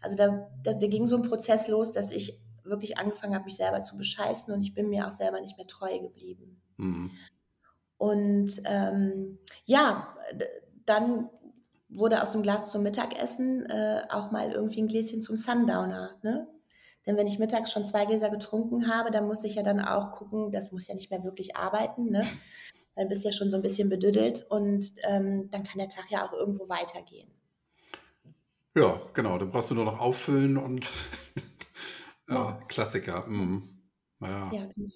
Also 0.00 0.16
da, 0.16 0.50
da, 0.62 0.74
da 0.74 0.86
ging 0.86 1.06
so 1.06 1.16
ein 1.16 1.22
Prozess 1.22 1.68
los, 1.68 1.92
dass 1.92 2.12
ich 2.12 2.40
wirklich 2.64 2.98
angefangen 2.98 3.34
habe, 3.34 3.44
mich 3.44 3.56
selber 3.56 3.82
zu 3.82 3.96
bescheißen 3.96 4.52
und 4.52 4.62
ich 4.62 4.74
bin 4.74 4.88
mir 4.88 5.06
auch 5.06 5.12
selber 5.12 5.40
nicht 5.40 5.56
mehr 5.56 5.66
treu 5.66 5.98
geblieben. 5.98 6.60
Mhm. 6.76 7.10
Und 7.98 8.52
ähm, 8.64 9.38
ja, 9.64 10.16
dann 10.84 11.28
wurde 11.88 12.22
aus 12.22 12.32
dem 12.32 12.42
Glas 12.42 12.70
zum 12.70 12.82
Mittagessen 12.82 13.64
äh, 13.66 14.02
auch 14.10 14.30
mal 14.30 14.50
irgendwie 14.50 14.82
ein 14.82 14.88
Gläschen 14.88 15.22
zum 15.22 15.36
Sundowner. 15.36 16.18
Ne? 16.22 16.48
Denn 17.06 17.16
wenn 17.16 17.26
ich 17.26 17.38
mittags 17.38 17.70
schon 17.70 17.84
zwei 17.84 18.06
Gläser 18.06 18.30
getrunken 18.30 18.88
habe, 18.88 19.10
dann 19.10 19.26
muss 19.26 19.44
ich 19.44 19.54
ja 19.54 19.62
dann 19.62 19.80
auch 19.80 20.12
gucken, 20.12 20.50
das 20.50 20.72
muss 20.72 20.88
ja 20.88 20.94
nicht 20.94 21.10
mehr 21.10 21.22
wirklich 21.22 21.56
arbeiten, 21.56 22.10
ne? 22.10 22.26
Dann 22.96 23.08
bist 23.08 23.24
du 23.24 23.28
ja 23.28 23.32
schon 23.32 23.50
so 23.50 23.56
ein 23.56 23.62
bisschen 23.62 23.88
bedüdelt 23.88 24.46
und 24.50 24.86
ähm, 25.02 25.50
dann 25.50 25.64
kann 25.64 25.80
der 25.80 25.88
Tag 25.88 26.12
ja 26.12 26.24
auch 26.24 26.32
irgendwo 26.32 26.68
weitergehen. 26.68 27.28
Ja, 28.76 29.00
genau. 29.14 29.38
Dann 29.38 29.50
brauchst 29.50 29.70
du 29.70 29.74
nur 29.74 29.84
noch 29.84 30.00
auffüllen 30.00 30.56
und 30.56 30.90
ja, 32.28 32.36
ja. 32.36 32.64
Klassiker. 32.68 33.26
Mhm. 33.26 33.90
Naja. 34.18 34.52
Ja, 34.52 34.66
genau. 34.74 34.90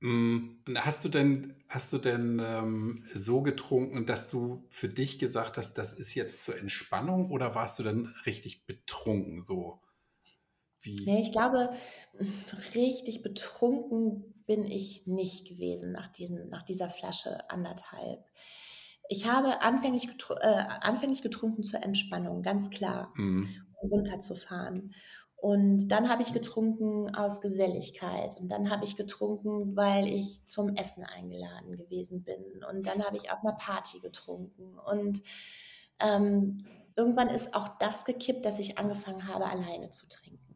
Mhm. 0.00 0.62
Hast 0.76 1.04
du 1.04 1.08
denn, 1.08 1.64
hast 1.68 1.92
du 1.92 1.98
denn 1.98 2.40
ähm, 2.44 3.04
so 3.14 3.42
getrunken, 3.42 4.04
dass 4.06 4.30
du 4.30 4.66
für 4.70 4.88
dich 4.88 5.18
gesagt 5.18 5.56
hast, 5.56 5.74
das 5.74 5.92
ist 5.94 6.14
jetzt 6.14 6.44
zur 6.44 6.58
Entspannung 6.58 7.30
oder 7.30 7.54
warst 7.54 7.78
du 7.78 7.82
dann 7.82 8.14
richtig 8.26 8.66
betrunken 8.66 9.42
so? 9.42 9.80
Wie? 10.82 10.96
Nee, 11.04 11.22
ich 11.22 11.32
glaube, 11.32 11.72
richtig 12.74 13.22
betrunken 13.22 14.44
bin 14.46 14.64
ich 14.64 15.06
nicht 15.06 15.46
gewesen 15.46 15.92
nach, 15.92 16.08
diesen, 16.08 16.48
nach 16.48 16.62
dieser 16.62 16.90
Flasche 16.90 17.48
anderthalb. 17.50 18.24
Ich 19.08 19.30
habe 19.30 19.62
anfänglich, 19.62 20.08
getru 20.08 20.34
äh, 20.34 20.64
anfänglich 20.80 21.22
getrunken 21.22 21.62
zur 21.64 21.82
Entspannung, 21.82 22.42
ganz 22.42 22.70
klar, 22.70 23.12
mhm. 23.16 23.48
um 23.80 23.90
runterzufahren. 23.90 24.92
Und 25.36 25.88
dann 25.88 26.08
habe 26.08 26.22
ich 26.22 26.32
getrunken 26.32 27.14
aus 27.14 27.40
Geselligkeit. 27.40 28.36
Und 28.40 28.48
dann 28.50 28.70
habe 28.70 28.84
ich 28.84 28.96
getrunken, 28.96 29.76
weil 29.76 30.06
ich 30.08 30.44
zum 30.46 30.74
Essen 30.74 31.04
eingeladen 31.04 31.76
gewesen 31.76 32.24
bin. 32.24 32.64
Und 32.68 32.86
dann 32.86 33.04
habe 33.04 33.16
ich 33.16 33.30
auf 33.30 33.44
einer 33.44 33.52
Party 33.52 34.00
getrunken. 34.00 34.78
Und 34.78 35.22
ähm, 36.00 36.66
irgendwann 36.96 37.28
ist 37.28 37.54
auch 37.54 37.76
das 37.78 38.04
gekippt, 38.04 38.44
dass 38.44 38.58
ich 38.58 38.78
angefangen 38.78 39.28
habe, 39.28 39.46
alleine 39.46 39.90
zu 39.90 40.08
trinken 40.08 40.46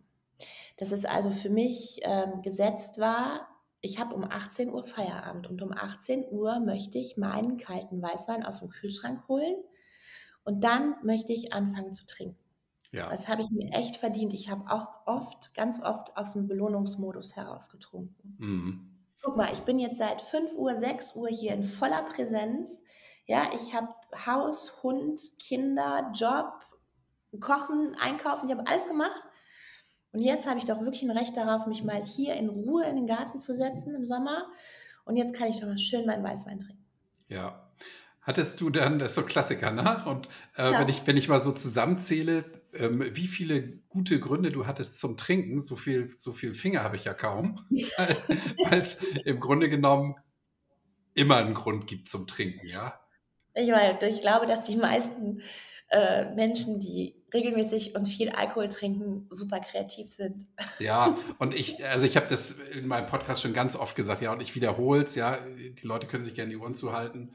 dass 0.81 0.93
es 0.93 1.05
also 1.05 1.31
für 1.31 1.51
mich 1.51 2.01
ähm, 2.05 2.41
gesetzt 2.41 2.99
war, 2.99 3.50
ich 3.81 3.99
habe 3.99 4.15
um 4.15 4.25
18 4.25 4.71
Uhr 4.71 4.83
Feierabend 4.83 5.49
und 5.49 5.63
um 5.63 5.73
18 5.73 6.27
Uhr 6.31 6.61
möchte 6.61 6.99
ich 6.99 7.17
meinen 7.17 7.57
kalten 7.57 8.03
Weißwein 8.03 8.45
aus 8.45 8.61
dem 8.61 8.69
Kühlschrank 8.69 9.27
holen 9.29 9.57
und 10.45 10.63
dann 10.65 10.97
möchte 11.03 11.33
ich 11.33 11.53
anfangen 11.53 11.93
zu 11.93 12.07
trinken. 12.07 12.39
Ja. 12.93 13.09
Das 13.09 13.29
habe 13.29 13.43
ich 13.43 13.51
mir 13.51 13.73
echt 13.73 13.97
verdient. 13.97 14.33
Ich 14.35 14.51
habe 14.51 14.71
auch 14.71 15.07
oft, 15.07 15.55
ganz 15.55 15.81
oft 15.81 16.17
aus 16.17 16.33
dem 16.33 16.49
Belohnungsmodus 16.49 17.37
heraus 17.37 17.71
getrunken. 17.71 18.37
Mhm. 18.39 18.91
Guck 19.23 19.37
mal, 19.37 19.53
ich 19.53 19.61
bin 19.61 19.79
jetzt 19.79 19.99
seit 19.99 20.21
5 20.21 20.57
Uhr, 20.57 20.75
6 20.75 21.15
Uhr 21.17 21.29
hier 21.29 21.53
in 21.53 21.63
voller 21.63 22.03
Präsenz. 22.03 22.83
Ja, 23.27 23.51
ich 23.55 23.75
habe 23.75 23.95
Haus, 24.27 24.83
Hund, 24.83 25.21
Kinder, 25.39 26.11
Job, 26.15 26.53
Kochen, 27.39 27.95
Einkaufen, 28.01 28.49
ich 28.49 28.57
habe 28.57 28.67
alles 28.67 28.89
gemacht. 28.89 29.23
Und 30.13 30.21
jetzt 30.21 30.49
habe 30.49 30.59
ich 30.59 30.65
doch 30.65 30.81
wirklich 30.81 31.03
ein 31.03 31.17
Recht 31.17 31.37
darauf, 31.37 31.67
mich 31.67 31.85
mal 31.85 32.03
hier 32.05 32.35
in 32.35 32.49
Ruhe 32.49 32.85
in 32.85 32.97
den 32.97 33.07
Garten 33.07 33.39
zu 33.39 33.55
setzen 33.55 33.95
im 33.95 34.07
Sommer. 34.07 34.49
Und 35.05 35.17
jetzt 35.17 35.35
kann 35.35 35.49
ich 35.49 35.61
doch 35.61 35.69
mal 35.69 35.79
schön 35.79 36.07
meinen 36.07 36.25
Weißwein 36.25 36.59
trinken. 36.59 36.85
Ja. 37.29 37.67
Hattest 38.23 38.61
du 38.61 38.71
dann, 38.71 38.99
das 38.99 39.13
ist 39.13 39.15
so 39.15 39.23
Klassiker, 39.23 39.71
ne? 39.71 40.05
Und 40.07 40.29
äh, 40.57 40.71
ja. 40.71 40.81
wenn, 40.81 40.89
ich, 40.89 41.07
wenn 41.07 41.17
ich 41.17 41.29
mal 41.29 41.41
so 41.41 41.53
zusammenzähle, 41.53 42.45
ähm, 42.75 43.03
wie 43.15 43.27
viele 43.27 43.79
gute 43.89 44.21
Gründe 44.21 44.53
du 44.53 44.67
hattest 44.67 44.99
zum 44.99 45.17
Trinken, 45.17 45.61
so 45.61 45.75
viel, 45.75 46.15
so 46.19 46.33
viel 46.33 46.55
Finger 46.55 46.83
habe 46.83 46.97
ich 46.97 47.05
ja 47.05 47.15
kaum, 47.15 47.65
weil 47.71 48.81
es 48.81 49.01
im 49.25 49.41
Grunde 49.41 49.71
genommen 49.71 50.17
immer 51.15 51.37
einen 51.37 51.55
Grund 51.55 51.87
gibt 51.87 52.09
zum 52.09 52.27
Trinken, 52.27 52.67
ja? 52.67 53.01
Ich, 53.55 53.71
meine, 53.71 53.99
ich 54.09 54.21
glaube, 54.21 54.47
dass 54.47 54.65
die 54.65 54.77
meisten 54.77 55.41
äh, 55.91 56.33
Menschen, 56.35 56.81
die 56.81 57.17
regelmäßig 57.35 57.97
und 57.97 58.07
viel 58.07 58.31
Alkohol 58.31 58.69
trinken, 58.69 59.27
super 59.29 59.61
kreativ 59.61 60.11
sind. 60.11 60.47
Ja, 60.79 61.17
und 61.39 61.55
ich, 61.55 61.85
also 61.85 62.07
ich 62.07 62.17
habe 62.17 62.27
das 62.29 62.59
in 62.59 62.87
meinem 62.87 63.09
Podcast 63.09 63.43
schon 63.43 63.53
ganz 63.53 63.77
oft 63.77 63.97
gesagt, 63.97 64.23
ja, 64.23 64.33
und 64.33 64.41
ich 64.41 64.55
wiederhole 64.55 65.03
es, 65.03 65.15
ja, 65.15 65.39
die 65.39 65.87
Leute 65.87 66.07
können 66.07 66.23
sich 66.23 66.35
gerne 66.35 66.51
die 66.51 66.57
Ohren 66.57 66.75
zuhalten. 66.75 67.33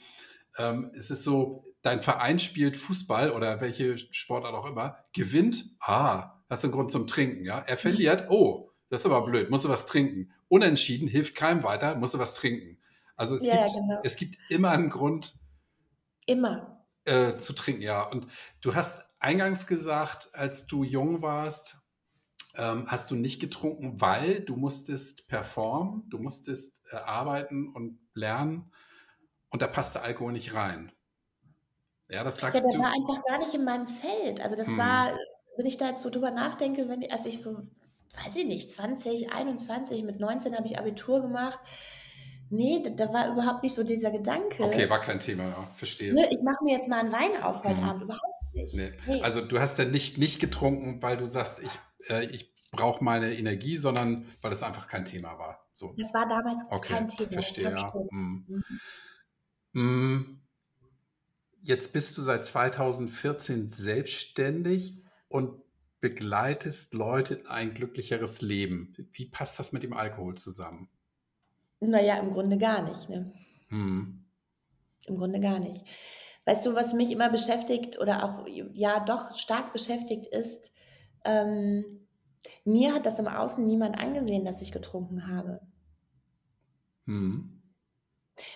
Ähm, 0.58 0.92
es 0.96 1.12
ist 1.12 1.24
so, 1.24 1.64
dein 1.82 2.02
Verein 2.02 2.40
spielt 2.40 2.78
Fußball 2.78 3.32
oder 3.32 3.60
welche 3.60 3.98
Sportart 3.98 4.54
auch 4.54 4.66
immer, 4.66 4.98
gewinnt, 5.14 5.66
ah, 5.82 6.42
hast 6.50 6.64
du 6.64 6.68
einen 6.68 6.76
Grund 6.76 6.92
zum 6.92 7.08
Trinken, 7.08 7.44
ja. 7.44 7.60
Er 7.60 7.78
verliert, 7.78 8.28
oh, 8.30 8.72
das 8.90 9.02
ist 9.02 9.06
aber 9.06 9.26
blöd, 9.26 9.50
musst 9.50 9.66
du 9.66 9.70
was 9.70 9.86
trinken. 9.86 10.32
Unentschieden 10.48 11.08
hilft 11.08 11.36
keinem 11.36 11.64
weiter, 11.64 11.96
musst 11.96 12.14
du 12.14 12.20
was 12.20 12.36
trinken. 12.36 12.78
Also 13.18 13.36
es, 13.36 13.46
ja, 13.46 13.66
gibt, 13.66 13.76
genau. 13.76 14.00
es 14.04 14.16
gibt 14.16 14.38
immer 14.50 14.72
einen 14.72 14.90
Grund. 14.90 15.36
Immer 16.26 16.75
äh, 17.06 17.38
zu 17.38 17.54
trinken, 17.54 17.82
ja. 17.82 18.04
Und 18.04 18.28
du 18.62 18.76
hast 18.76 19.04
eingangs 19.20 19.68
gesagt, 19.68 20.30
als 20.34 20.68
du 20.68 20.84
jung 20.84 21.22
warst, 21.22 21.78
ähm, 22.56 22.86
hast 22.88 23.12
du 23.12 23.16
nicht 23.16 23.40
getrunken, 23.40 24.00
weil 24.02 24.42
du 24.42 24.56
musstest 24.56 25.28
performen, 25.28 26.04
du 26.10 26.18
musstest 26.18 26.80
äh, 26.92 26.98
arbeiten 26.98 27.70
und 27.74 28.00
lernen 28.14 28.72
und 29.50 29.62
da 29.62 29.68
passte 29.68 30.02
Alkohol 30.02 30.34
nicht 30.34 30.54
rein. 30.54 30.92
Ja, 32.10 32.24
das 32.24 32.38
sagst 32.38 32.56
ja, 32.56 32.62
der 32.62 32.78
du. 32.78 32.80
war 32.80 32.94
einfach 32.94 33.26
gar 33.26 33.40
nicht 33.40 33.54
in 33.54 33.64
meinem 33.64 33.88
Feld. 33.88 34.42
Also 34.42 34.56
das 34.56 34.68
hm. 34.68 34.78
war, 34.78 35.14
wenn 35.58 35.66
ich 35.66 35.78
da 35.78 35.90
jetzt 35.90 36.04
so 36.04 36.10
drüber 36.10 36.32
nachdenke, 36.32 36.88
wenn, 36.88 37.10
als 37.12 37.26
ich 37.26 37.42
so, 37.42 37.58
weiß 38.26 38.36
ich 38.36 38.46
nicht, 38.46 38.72
20, 38.72 39.34
21, 39.34 40.04
mit 40.04 40.20
19 40.20 40.56
habe 40.56 40.68
ich 40.68 40.78
Abitur 40.78 41.22
gemacht, 41.22 41.60
Nee, 42.50 42.82
da, 42.84 42.90
da, 42.92 43.14
war 43.14 43.32
überhaupt 43.32 43.64
nicht 43.64 43.74
so 43.74 43.84
dieser 43.84 44.12
Gedanke. 44.12 44.64
Okay, 44.64 44.90
war 44.90 45.02
kein 45.02 45.20
Thema, 45.20 45.44
ja, 45.44 45.68
verstehe. 45.76 46.14
Ne, 46.14 46.30
ich 46.32 46.42
mache 46.44 46.64
mir 46.64 46.74
jetzt 46.74 46.88
mal 46.88 47.00
einen 47.00 47.12
Wein 47.12 47.42
auf 47.42 47.64
heute 47.64 47.82
mhm. 47.82 47.88
Abend, 47.88 48.04
überhaupt 48.04 48.54
nicht. 48.54 48.76
Nee. 48.76 48.94
Nee. 49.08 49.22
Also 49.22 49.42
du 49.42 49.60
hast 49.60 49.80
ja 49.80 49.86
nicht, 49.86 50.18
nicht 50.18 50.40
getrunken, 50.40 51.02
weil 51.02 51.18
du 51.18 51.26
sagst, 51.26 51.60
ich, 51.60 51.72
äh, 52.10 52.26
ich 52.26 52.54
brauche 52.72 53.04
meine 53.04 53.36
Energie, 53.36 53.78
sondern 53.78 54.28
weil 54.42 54.52
es 54.52 54.64
einfach 54.64 54.88
kein 54.88 55.06
Thema 55.06 55.38
war. 55.40 55.68
So. 55.74 55.94
Das 55.98 56.14
war 56.14 56.28
damals 56.28 56.64
okay, 56.70 56.94
kein 56.94 57.08
Thema. 57.08 57.32
Verstehe, 57.32 57.72
ja. 57.72 57.94
Mhm. 58.12 58.64
Mhm. 59.74 60.42
Jetzt 61.62 61.94
bist 61.94 62.18
du 62.18 62.22
seit 62.22 62.46
2014 62.46 63.70
selbstständig 63.70 65.02
und 65.28 65.62
begleitest 66.00 66.94
Leute 66.94 67.36
in 67.36 67.48
ein 67.48 67.74
glücklicheres 67.74 68.42
Leben. 68.42 68.94
Wie 69.14 69.26
passt 69.26 69.60
das 69.60 69.72
mit 69.72 69.82
dem 69.82 69.94
Alkohol 69.94 70.36
zusammen? 70.36 70.90
Naja, 71.88 72.18
im 72.18 72.32
Grunde 72.32 72.58
gar 72.58 72.82
nicht. 72.82 73.10
Ne? 73.10 73.32
Mhm. 73.70 74.26
Im 75.08 75.18
Grunde 75.18 75.40
gar 75.40 75.60
nicht. 75.60 75.84
Weißt 76.46 76.66
du, 76.66 76.76
was 76.76 76.94
mich 76.94 77.12
immer 77.12 77.30
beschäftigt 77.30 78.00
oder 78.00 78.24
auch 78.24 78.48
ja 78.48 79.00
doch 79.00 79.38
stark 79.38 79.74
beschäftigt 79.74 80.28
ist, 80.28 80.72
ähm, 81.24 82.08
mir 82.64 82.94
hat 82.94 83.06
das 83.06 83.20
im 83.20 83.28
Außen 83.28 83.66
niemand 83.66 84.00
angesehen, 84.00 84.46
dass 84.46 84.62
ich 84.62 84.72
getrunken 84.72 85.28
habe. 85.28 85.62
Mhm. 87.06 87.62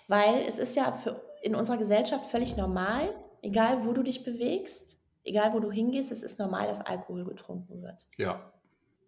Weil 0.08 0.42
es 0.48 0.60
ist 0.60 0.76
ja 0.76 0.92
für, 0.92 1.22
in 1.42 1.56
unserer 1.56 1.78
Gesellschaft 1.78 2.26
völlig 2.26 2.58
normal, 2.58 3.14
egal 3.42 3.86
wo 3.86 3.94
du 3.94 4.04
dich 4.04 4.24
bewegst, 4.24 5.00
egal 5.24 5.54
wo 5.54 5.60
du 5.60 5.72
hingehst, 5.72 6.12
es 6.12 6.24
ist 6.24 6.40
normal, 6.40 6.68
dass 6.68 6.82
Alkohol 6.82 7.26
getrunken 7.26 7.82
wird. 7.82 8.06
Ja. 8.18 8.54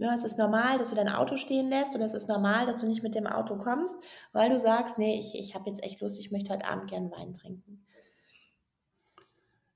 Ja, 0.02 0.16
es 0.16 0.24
ist 0.24 0.40
normal, 0.40 0.80
dass 0.80 0.90
du 0.90 0.96
dein 0.96 1.10
Auto 1.10 1.38
stehen 1.38 1.70
lässt 1.70 1.94
und 1.94 2.02
es 2.02 2.16
ist 2.16 2.28
normal, 2.28 2.66
dass 2.66 2.82
du 2.82 2.88
nicht 2.88 3.04
mit 3.04 3.14
dem 3.14 3.28
Auto 3.28 3.56
kommst, 3.56 3.96
weil 4.34 4.50
du 4.50 4.58
sagst, 4.58 4.98
nee, 4.98 5.20
ich, 5.20 5.36
ich 5.40 5.54
habe 5.54 5.70
jetzt 5.70 5.84
echt 5.84 6.02
Lust, 6.02 6.20
ich 6.20 6.32
möchte 6.32 6.52
heute 6.52 6.66
Abend 6.66 6.90
gern 6.90 7.12
Wein 7.12 7.36
trinken. 7.36 7.86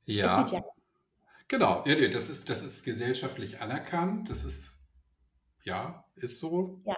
Ja. 0.06 0.44
Ja. 0.48 0.64
Genau, 1.48 1.84
ja, 1.86 1.94
nee, 1.94 2.10
das 2.10 2.32
ist, 2.32 2.50
das 2.50 2.64
ist 2.64 2.84
gesellschaftlich 2.84 3.62
anerkannt. 3.62 4.32
Das 4.32 4.46
ist, 4.46 4.84
ja, 5.64 6.04
ist 6.16 6.40
so. 6.40 6.82
Ja. 6.86 6.98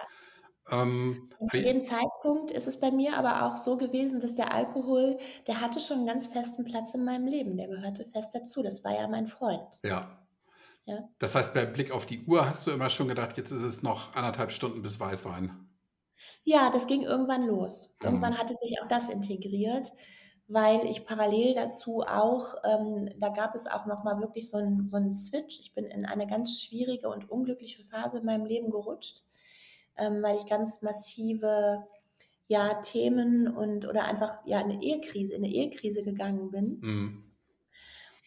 Ähm, 0.70 1.30
zu 1.44 1.60
dem 1.60 1.82
Zeitpunkt 1.82 2.50
ist 2.50 2.66
es 2.66 2.80
bei 2.80 2.90
mir 2.90 3.14
aber 3.14 3.42
auch 3.42 3.58
so 3.58 3.76
gewesen, 3.76 4.20
dass 4.20 4.36
der 4.36 4.54
Alkohol, 4.54 5.18
der 5.46 5.60
hatte 5.60 5.80
schon 5.80 5.98
einen 5.98 6.06
ganz 6.06 6.24
festen 6.24 6.64
Platz 6.64 6.94
in 6.94 7.04
meinem 7.04 7.26
Leben. 7.26 7.58
Der 7.58 7.68
gehörte 7.68 8.06
fest 8.06 8.34
dazu. 8.34 8.62
Das 8.62 8.82
war 8.84 8.94
ja 8.94 9.06
mein 9.06 9.26
Freund. 9.26 9.80
ja. 9.82 10.17
Ja. 10.88 11.06
Das 11.18 11.34
heißt, 11.34 11.52
bei 11.52 11.66
Blick 11.66 11.90
auf 11.90 12.06
die 12.06 12.24
Uhr 12.24 12.48
hast 12.48 12.66
du 12.66 12.70
immer 12.70 12.88
schon 12.88 13.08
gedacht, 13.08 13.36
jetzt 13.36 13.50
ist 13.50 13.60
es 13.60 13.82
noch 13.82 14.14
anderthalb 14.14 14.52
Stunden 14.52 14.80
bis 14.80 14.98
Weißwein. 14.98 15.68
Ja, 16.44 16.70
das 16.70 16.86
ging 16.86 17.02
irgendwann 17.02 17.46
los. 17.46 17.94
Mhm. 18.00 18.06
Irgendwann 18.06 18.38
hatte 18.38 18.54
sich 18.54 18.80
auch 18.80 18.88
das 18.88 19.10
integriert, 19.10 19.92
weil 20.46 20.86
ich 20.86 21.04
parallel 21.04 21.54
dazu 21.54 22.00
auch, 22.00 22.54
ähm, 22.64 23.10
da 23.18 23.28
gab 23.28 23.54
es 23.54 23.66
auch 23.66 23.84
noch 23.84 24.02
mal 24.02 24.18
wirklich 24.20 24.48
so 24.48 24.56
einen 24.56 24.88
so 24.88 24.96
einen 24.96 25.12
Switch. 25.12 25.60
Ich 25.60 25.74
bin 25.74 25.84
in 25.84 26.06
eine 26.06 26.26
ganz 26.26 26.62
schwierige 26.62 27.10
und 27.10 27.30
unglückliche 27.30 27.84
Phase 27.84 28.18
in 28.18 28.24
meinem 28.24 28.46
Leben 28.46 28.70
gerutscht, 28.70 29.24
ähm, 29.98 30.22
weil 30.22 30.38
ich 30.38 30.46
ganz 30.46 30.80
massive 30.80 31.86
ja, 32.46 32.80
Themen 32.80 33.46
und 33.54 33.86
oder 33.86 34.04
einfach 34.04 34.40
ja 34.46 34.60
eine 34.60 34.82
Ehekrise, 34.82 35.34
in 35.34 35.44
eine 35.44 35.52
Ehekrise 35.52 36.02
gegangen 36.02 36.50
bin. 36.50 36.78
Mhm. 36.80 37.27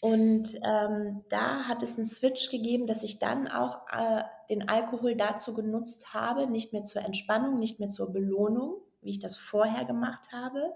Und 0.01 0.55
ähm, 0.65 1.23
da 1.29 1.67
hat 1.67 1.83
es 1.83 1.95
einen 1.95 2.05
Switch 2.05 2.49
gegeben, 2.49 2.87
dass 2.87 3.03
ich 3.03 3.19
dann 3.19 3.47
auch 3.47 3.81
äh, 3.91 4.23
den 4.49 4.67
Alkohol 4.67 5.15
dazu 5.15 5.53
genutzt 5.53 6.15
habe, 6.15 6.47
nicht 6.47 6.73
mehr 6.73 6.81
zur 6.81 7.03
Entspannung, 7.03 7.59
nicht 7.59 7.79
mehr 7.79 7.89
zur 7.89 8.11
Belohnung, 8.11 8.81
wie 9.01 9.11
ich 9.11 9.19
das 9.19 9.37
vorher 9.37 9.85
gemacht 9.85 10.33
habe, 10.33 10.73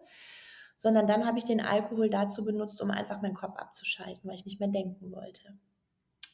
sondern 0.76 1.08
dann 1.08 1.26
habe 1.26 1.40
ich 1.40 1.44
den 1.44 1.60
Alkohol 1.60 2.12
dazu 2.12 2.46
benutzt, 2.46 2.80
um 2.84 2.92
einfach 2.92 3.24
meinen 3.24 3.34
Kopf 3.34 3.58
abzuschalten, 3.58 4.30
weil 4.30 4.36
ich 4.36 4.46
nicht 4.46 4.60
mehr 4.60 4.70
denken 4.70 5.12
wollte. 5.12 5.58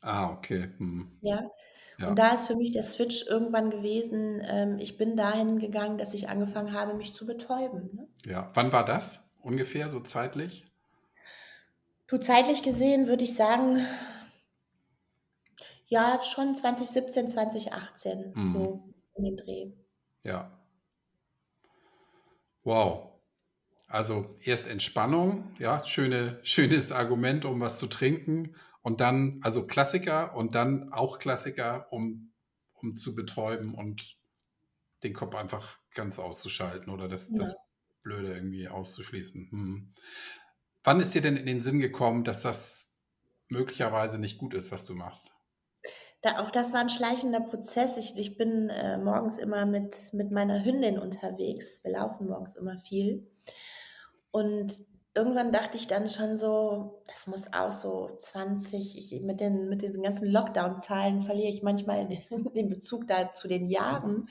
Ah, 0.01 0.31
okay. 0.31 0.73
Mhm. 0.77 1.17
Ja. 1.21 1.49
Ja. 1.97 2.09
Und 2.09 2.19
da 2.19 2.33
ist 2.33 2.47
für 2.47 2.57
mich 2.57 2.73
der 2.73 2.83
Switch 2.83 3.25
irgendwann 3.27 3.69
gewesen. 3.69 4.41
Ähm, 4.43 4.79
ich 4.79 4.97
bin 4.97 5.15
dahin 5.15 5.59
gegangen, 5.59 5.97
dass 5.97 6.13
ich 6.13 6.27
angefangen 6.27 6.73
habe, 6.73 6.95
mich 6.95 7.13
zu 7.13 7.25
betäuben. 7.25 7.89
Ne? 7.93 8.07
Ja. 8.25 8.51
Wann 8.53 8.73
war 8.73 8.83
das 8.83 9.33
ungefähr 9.39 9.89
so 9.89 10.01
zeitlich? 10.01 10.65
Du 12.11 12.17
zeitlich 12.17 12.61
gesehen 12.61 13.07
würde 13.07 13.23
ich 13.23 13.35
sagen, 13.35 13.79
ja, 15.87 16.19
schon 16.21 16.55
2017, 16.55 17.29
2018, 17.29 18.33
Mhm. 18.35 18.49
so 18.49 18.93
in 19.15 19.23
den 19.23 19.37
Dreh. 19.37 19.71
Ja. 20.23 20.51
Wow. 22.65 23.13
Also 23.87 24.35
erst 24.41 24.67
Entspannung, 24.69 25.55
ja, 25.57 25.85
schöne, 25.85 26.41
schönes 26.43 26.91
Argument, 26.91 27.45
um 27.45 27.61
was 27.61 27.79
zu 27.79 27.87
trinken. 27.87 28.57
Und 28.81 28.99
dann, 28.99 29.39
also 29.41 29.65
Klassiker 29.65 30.35
und 30.35 30.53
dann 30.53 30.91
auch 30.91 31.17
Klassiker, 31.17 31.87
um, 31.93 32.33
um 32.73 32.97
zu 32.97 33.15
betäuben 33.15 33.73
und 33.73 34.17
den 35.03 35.13
Kopf 35.13 35.33
einfach 35.35 35.79
ganz 35.93 36.19
auszuschalten 36.19 36.91
oder 36.91 37.07
das, 37.07 37.31
das 37.33 37.51
Ja. 37.51 37.55
Blöde 38.03 38.33
irgendwie 38.33 38.67
auszuschließen. 38.67 39.49
Hm. 39.51 39.93
Wann 40.83 40.99
ist 40.99 41.13
dir 41.13 41.21
denn 41.21 41.37
in 41.37 41.45
den 41.45 41.61
Sinn 41.61 41.79
gekommen, 41.79 42.23
dass 42.23 42.41
das 42.41 42.97
möglicherweise 43.47 44.17
nicht 44.19 44.37
gut 44.37 44.53
ist, 44.53 44.71
was 44.71 44.85
du 44.85 44.95
machst? 44.95 45.31
Da, 46.21 46.39
auch 46.39 46.51
das 46.51 46.73
war 46.73 46.79
ein 46.79 46.89
schleichender 46.89 47.39
Prozess. 47.39 47.97
Ich, 47.97 48.17
ich 48.17 48.37
bin 48.37 48.69
äh, 48.69 48.97
morgens 48.97 49.37
immer 49.37 49.65
mit, 49.65 50.13
mit 50.13 50.31
meiner 50.31 50.63
Hündin 50.63 50.99
unterwegs. 50.99 51.83
Wir 51.83 51.93
laufen 51.93 52.27
morgens 52.27 52.55
immer 52.55 52.77
viel. 52.77 53.27
Und 54.31 54.73
irgendwann 55.15 55.51
dachte 55.51 55.77
ich 55.77 55.87
dann 55.87 56.07
schon 56.07 56.37
so, 56.37 57.03
das 57.07 57.27
muss 57.27 57.51
auch 57.53 57.71
so 57.71 58.15
20, 58.17 59.13
ich, 59.13 59.21
mit, 59.21 59.39
den, 59.39 59.67
mit 59.67 59.81
diesen 59.81 60.03
ganzen 60.03 60.27
Lockdown-Zahlen 60.27 61.21
verliere 61.21 61.49
ich 61.49 61.63
manchmal 61.63 62.07
den, 62.07 62.21
den 62.55 62.69
Bezug 62.69 63.07
da 63.07 63.33
zu 63.33 63.47
den 63.47 63.67
Jahren. 63.67 64.29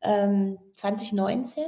Ähm, 0.00 0.58
2019, 0.74 1.64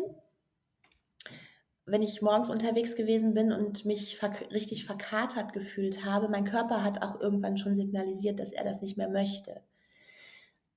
wenn 1.86 2.02
ich 2.02 2.22
morgens 2.22 2.50
unterwegs 2.50 2.96
gewesen 2.96 3.34
bin 3.34 3.52
und 3.52 3.84
mich 3.84 4.16
verk 4.16 4.50
richtig 4.50 4.86
verkatert 4.86 5.52
gefühlt 5.52 6.04
habe, 6.04 6.28
mein 6.28 6.44
Körper 6.44 6.82
hat 6.82 7.02
auch 7.02 7.20
irgendwann 7.20 7.56
schon 7.56 7.74
signalisiert, 7.74 8.40
dass 8.40 8.52
er 8.52 8.64
das 8.64 8.80
nicht 8.80 8.96
mehr 8.96 9.10
möchte. 9.10 9.62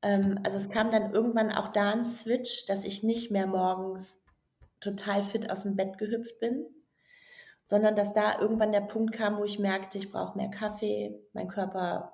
Ähm, 0.01 0.39
also 0.43 0.57
es 0.57 0.69
kam 0.69 0.91
dann 0.91 1.13
irgendwann 1.13 1.51
auch 1.51 1.69
da 1.69 1.91
ein 1.91 2.03
Switch, 2.03 2.65
dass 2.65 2.83
ich 2.83 3.03
nicht 3.03 3.31
mehr 3.31 3.47
morgens 3.47 4.19
total 4.81 5.23
fit 5.23 5.49
aus 5.49 5.63
dem 5.63 5.75
Bett 5.75 5.97
gehüpft 5.97 6.39
bin, 6.39 6.65
sondern 7.63 7.95
dass 7.95 8.13
da 8.13 8.39
irgendwann 8.39 8.71
der 8.71 8.81
Punkt 8.81 9.13
kam, 9.13 9.37
wo 9.37 9.45
ich 9.45 9.59
merkte, 9.59 9.97
ich 9.97 10.11
brauche 10.11 10.37
mehr 10.37 10.49
Kaffee, 10.49 11.19
mein 11.33 11.47
Körper 11.47 12.13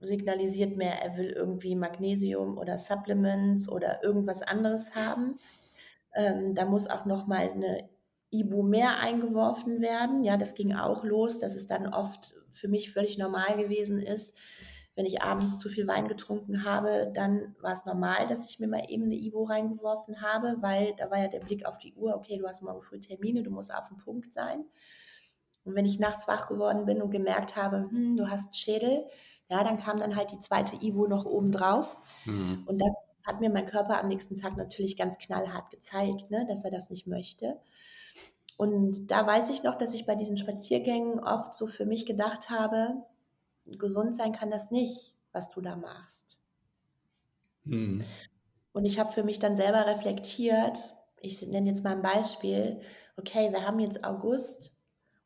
signalisiert 0.00 0.76
mir, 0.76 0.88
er 0.88 1.16
will 1.16 1.30
irgendwie 1.30 1.74
Magnesium 1.74 2.58
oder 2.58 2.78
Supplements 2.78 3.68
oder 3.68 4.02
irgendwas 4.02 4.42
anderes 4.42 4.94
haben. 4.94 5.38
Ähm, 6.14 6.54
da 6.54 6.64
muss 6.64 6.88
auch 6.88 7.04
noch 7.04 7.26
mal 7.26 7.50
eine 7.50 7.88
Ibu 8.30 8.62
mehr 8.62 8.98
eingeworfen 8.98 9.80
werden. 9.80 10.24
Ja, 10.24 10.36
das 10.36 10.54
ging 10.54 10.74
auch 10.74 11.04
los, 11.04 11.38
dass 11.38 11.54
es 11.54 11.66
dann 11.66 11.92
oft 11.92 12.34
für 12.50 12.68
mich 12.68 12.92
völlig 12.92 13.18
normal 13.18 13.56
gewesen 13.56 14.00
ist, 14.00 14.34
wenn 14.96 15.06
ich 15.06 15.22
abends 15.22 15.58
zu 15.58 15.68
viel 15.68 15.86
Wein 15.86 16.08
getrunken 16.08 16.64
habe, 16.64 17.10
dann 17.14 17.54
war 17.60 17.72
es 17.72 17.86
normal, 17.86 18.26
dass 18.26 18.50
ich 18.50 18.58
mir 18.58 18.68
mal 18.68 18.84
eben 18.88 19.04
eine 19.04 19.14
Ibu 19.14 19.44
reingeworfen 19.44 20.20
habe, 20.20 20.56
weil 20.60 20.94
da 20.96 21.10
war 21.10 21.18
ja 21.18 21.28
der 21.28 21.40
Blick 21.40 21.64
auf 21.64 21.78
die 21.78 21.94
Uhr, 21.94 22.14
okay, 22.14 22.36
du 22.36 22.46
hast 22.46 22.62
morgen 22.62 22.82
früh 22.82 23.00
Termine, 23.00 23.42
du 23.42 23.50
musst 23.50 23.72
auf 23.72 23.88
dem 23.88 23.98
Punkt 23.98 24.34
sein. 24.34 24.64
Und 25.64 25.74
wenn 25.74 25.86
ich 25.86 26.00
nachts 26.00 26.26
wach 26.26 26.48
geworden 26.48 26.86
bin 26.86 27.00
und 27.00 27.10
gemerkt 27.10 27.56
habe, 27.56 27.88
hm, 27.90 28.16
du 28.16 28.28
hast 28.28 28.56
Schädel, 28.56 29.06
ja, 29.48 29.62
dann 29.62 29.78
kam 29.78 29.98
dann 29.98 30.16
halt 30.16 30.32
die 30.32 30.38
zweite 30.38 30.76
Ibu 30.76 31.06
noch 31.06 31.24
oben 31.24 31.52
drauf. 31.52 31.98
Hm. 32.24 32.64
Und 32.66 32.80
das 32.80 33.10
hat 33.26 33.40
mir 33.40 33.50
mein 33.50 33.66
Körper 33.66 34.00
am 34.00 34.08
nächsten 34.08 34.36
Tag 34.36 34.56
natürlich 34.56 34.96
ganz 34.96 35.18
knallhart 35.18 35.70
gezeigt, 35.70 36.30
ne, 36.30 36.46
dass 36.48 36.64
er 36.64 36.70
das 36.70 36.90
nicht 36.90 37.06
möchte. 37.06 37.60
Und 38.60 39.10
da 39.10 39.26
weiß 39.26 39.48
ich 39.48 39.62
noch, 39.62 39.76
dass 39.76 39.94
ich 39.94 40.04
bei 40.04 40.16
diesen 40.16 40.36
Spaziergängen 40.36 41.18
oft 41.18 41.54
so 41.54 41.66
für 41.66 41.86
mich 41.86 42.04
gedacht 42.04 42.50
habe, 42.50 43.06
gesund 43.64 44.14
sein 44.14 44.32
kann 44.32 44.50
das 44.50 44.70
nicht, 44.70 45.14
was 45.32 45.48
du 45.48 45.62
da 45.62 45.76
machst. 45.76 46.38
Hm. 47.64 48.04
Und 48.74 48.84
ich 48.84 48.98
habe 48.98 49.12
für 49.12 49.24
mich 49.24 49.38
dann 49.38 49.56
selber 49.56 49.86
reflektiert, 49.86 50.78
ich 51.22 51.40
nenne 51.40 51.70
jetzt 51.70 51.84
mal 51.84 51.96
ein 51.96 52.02
Beispiel, 52.02 52.82
okay, 53.16 53.50
wir 53.50 53.66
haben 53.66 53.80
jetzt 53.80 54.04
August 54.04 54.72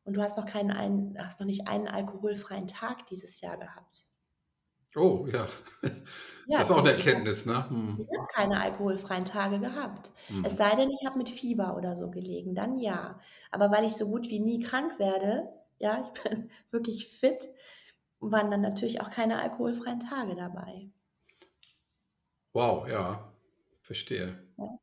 und 0.04 0.16
du 0.16 0.22
hast 0.22 0.36
noch 0.36 0.46
keinen 0.46 0.70
einen, 0.70 1.18
hast 1.18 1.40
noch 1.40 1.48
nicht 1.48 1.66
einen 1.66 1.88
alkoholfreien 1.88 2.68
Tag 2.68 3.08
dieses 3.08 3.40
Jahr 3.40 3.58
gehabt. 3.58 4.06
Oh, 4.96 5.26
ja. 5.26 5.48
Ja, 6.46 6.58
das 6.58 6.68
ist 6.68 6.70
auch 6.70 6.78
eine 6.78 6.92
habe 6.92 6.96
Erkenntnis, 6.96 7.46
ne? 7.46 7.68
Hm. 7.68 7.98
ich 7.98 8.08
hab 8.18 8.28
keine 8.28 8.60
alkoholfreien 8.60 9.24
Tage 9.24 9.60
gehabt. 9.60 10.12
Es 10.42 10.52
Hm. 10.52 10.56
sei 10.56 10.74
denn, 10.76 10.90
ich 10.90 11.06
habe 11.06 11.18
mit 11.18 11.30
Fieber 11.30 11.76
oder 11.76 11.96
so 11.96 12.10
gelegen, 12.10 12.54
dann 12.54 12.78
ja. 12.78 13.20
Aber 13.50 13.70
weil 13.70 13.84
ich 13.84 13.94
so 13.94 14.08
gut 14.08 14.28
wie 14.28 14.40
nie 14.40 14.60
krank 14.60 14.98
werde, 14.98 15.48
ja, 15.78 16.02
ich 16.02 16.22
bin 16.22 16.50
wirklich 16.70 17.06
fit, 17.08 17.46
waren 18.20 18.50
dann 18.50 18.62
natürlich 18.62 19.00
auch 19.02 19.10
keine 19.10 19.38
alkoholfreien 19.40 20.00
Tage 20.00 20.34
dabei. 20.36 20.90
Wow, 22.54 22.86
ja, 22.88 23.34
verstehe. 23.82 24.48
Ja. 24.56 24.78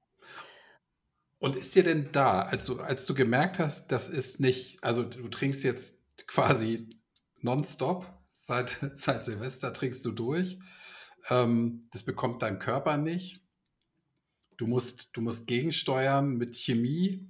Und 1.40 1.56
ist 1.56 1.74
dir 1.76 1.84
denn 1.84 2.12
da, 2.12 2.44
als 2.44 2.66
du, 2.66 2.82
als 2.82 3.06
du 3.06 3.16
gemerkt 3.16 3.58
hast, 3.60 3.92
das 3.92 4.10
ist 4.10 4.40
nicht, 4.40 4.84
also 4.84 5.04
du 5.04 5.28
trinkst 5.28 5.64
jetzt 5.64 6.28
quasi 6.28 6.90
nonstop, 7.42 8.06
seit, 8.52 8.78
seit 8.96 9.24
Silvester 9.24 9.74
trinkst 9.74 10.04
du 10.06 10.12
durch, 10.12 10.60
ähm, 11.30 11.88
das 11.92 12.04
bekommt 12.04 12.42
dein 12.42 12.60
Körper 12.60 12.98
nicht, 12.98 13.42
du 14.58 14.68
musst, 14.68 15.16
du 15.16 15.22
musst 15.22 15.48
gegensteuern 15.48 16.36
mit 16.36 16.56
Chemie. 16.56 17.28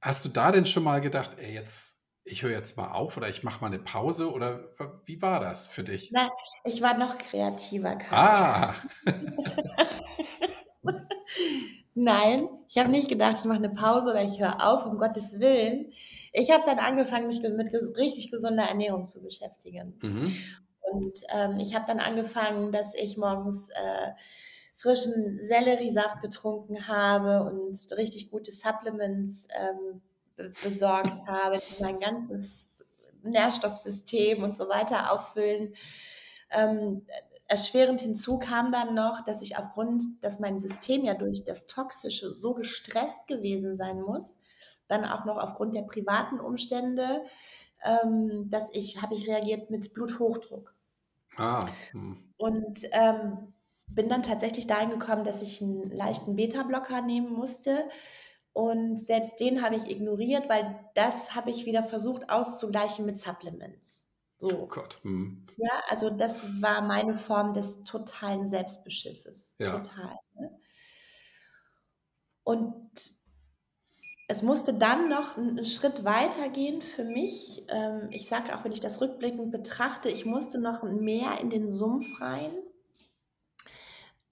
Hast 0.00 0.24
du 0.24 0.28
da 0.28 0.52
denn 0.52 0.66
schon 0.66 0.84
mal 0.84 1.00
gedacht, 1.00 1.32
ey, 1.38 1.52
jetzt, 1.52 2.04
ich 2.24 2.42
höre 2.42 2.52
jetzt 2.52 2.76
mal 2.76 2.92
auf 2.92 3.16
oder 3.16 3.28
ich 3.28 3.42
mache 3.42 3.60
mal 3.60 3.68
eine 3.68 3.80
Pause 3.82 4.30
oder 4.30 4.70
wie 5.06 5.20
war 5.22 5.40
das 5.40 5.66
für 5.66 5.82
dich? 5.82 6.12
Nein, 6.12 6.28
ich 6.64 6.80
war 6.82 6.96
noch 6.96 7.18
kreativer. 7.18 7.98
Ah, 8.10 8.74
Nein, 11.94 12.48
ich 12.68 12.78
habe 12.78 12.90
nicht 12.90 13.08
gedacht, 13.08 13.38
ich 13.40 13.44
mache 13.44 13.58
eine 13.58 13.70
Pause 13.70 14.10
oder 14.10 14.22
ich 14.22 14.38
höre 14.38 14.64
auf, 14.64 14.86
um 14.86 14.98
Gottes 14.98 15.40
Willen. 15.40 15.92
Ich 16.32 16.50
habe 16.50 16.64
dann 16.66 16.78
angefangen, 16.78 17.26
mich 17.26 17.42
mit 17.42 17.70
ges 17.70 17.96
richtig 17.96 18.30
gesunder 18.30 18.64
Ernährung 18.64 19.06
zu 19.06 19.22
beschäftigen. 19.22 19.98
mhm. 20.02 20.36
Und 20.90 21.18
ähm, 21.34 21.58
ich 21.58 21.74
habe 21.74 21.84
dann 21.86 22.00
angefangen, 22.00 22.72
dass 22.72 22.94
ich 22.94 23.18
morgens 23.18 23.68
äh, 23.70 24.12
frischen 24.74 25.40
Selleriesaft 25.40 26.22
getrunken 26.22 26.86
habe 26.88 27.44
und 27.44 27.76
richtig 27.96 28.30
gute 28.30 28.52
Supplements 28.52 29.48
ähm, 29.54 30.00
be 30.36 30.52
besorgt 30.62 31.20
habe, 31.26 31.60
die 31.60 31.82
mein 31.82 31.98
ganzes 31.98 32.84
Nährstoffsystem 33.22 34.42
und 34.42 34.54
so 34.54 34.68
weiter 34.68 35.12
auffüllen. 35.12 35.74
Ähm, 36.50 37.04
erschwerend 37.48 38.00
hinzu 38.00 38.38
kam 38.38 38.70
dann 38.70 38.94
noch, 38.94 39.24
dass 39.24 39.42
ich 39.42 39.56
aufgrund, 39.56 40.02
dass 40.22 40.38
mein 40.38 40.58
System 40.58 41.04
ja 41.04 41.14
durch 41.14 41.44
das 41.44 41.66
Toxische 41.66 42.30
so 42.30 42.54
gestresst 42.54 43.26
gewesen 43.26 43.76
sein 43.76 44.00
muss, 44.00 44.36
dann 44.88 45.04
auch 45.04 45.24
noch 45.24 45.36
aufgrund 45.36 45.74
der 45.74 45.82
privaten 45.82 46.40
Umstände, 46.40 47.24
ähm, 47.84 48.48
dass 48.50 48.70
ich, 48.72 49.00
habe 49.00 49.14
ich 49.14 49.28
reagiert 49.28 49.70
mit 49.70 49.92
Bluthochdruck. 49.94 50.74
Ah. 51.36 51.66
Hm. 51.92 52.16
Und 52.36 52.78
ähm, 52.92 53.52
bin 53.86 54.08
dann 54.08 54.22
tatsächlich 54.22 54.66
dahin 54.66 54.90
gekommen, 54.90 55.24
dass 55.24 55.42
ich 55.42 55.62
einen 55.62 55.90
leichten 55.90 56.36
Beta-Blocker 56.36 57.02
nehmen 57.02 57.32
musste. 57.32 57.88
Und 58.52 58.98
selbst 58.98 59.38
den 59.38 59.62
habe 59.62 59.76
ich 59.76 59.90
ignoriert, 59.90 60.48
weil 60.48 60.78
das 60.94 61.34
habe 61.34 61.50
ich 61.50 61.64
wieder 61.64 61.82
versucht 61.82 62.28
auszugleichen 62.30 63.06
mit 63.06 63.16
Supplements. 63.16 64.06
So. 64.38 64.50
Oh 64.50 64.66
Gott. 64.66 64.98
Hm. 65.02 65.46
Ja, 65.56 65.82
also 65.88 66.10
das 66.10 66.46
war 66.60 66.82
meine 66.82 67.16
Form 67.16 67.54
des 67.54 67.82
totalen 67.84 68.46
Selbstbeschisses. 68.46 69.56
Ja. 69.58 69.78
Total. 69.78 70.16
Ne? 70.34 70.58
Und 72.44 72.90
es 74.30 74.42
musste 74.42 74.74
dann 74.74 75.08
noch 75.08 75.38
einen 75.38 75.64
Schritt 75.64 76.04
weiter 76.04 76.50
gehen 76.50 76.82
für 76.82 77.04
mich. 77.04 77.64
Ähm, 77.68 78.08
ich 78.10 78.28
sage 78.28 78.54
auch, 78.54 78.62
wenn 78.62 78.72
ich 78.72 78.82
das 78.82 79.00
rückblickend 79.00 79.50
betrachte, 79.50 80.10
ich 80.10 80.26
musste 80.26 80.60
noch 80.60 80.82
mehr 80.82 81.40
in 81.40 81.48
den 81.48 81.70
Sumpf 81.70 82.20
rein. 82.20 82.52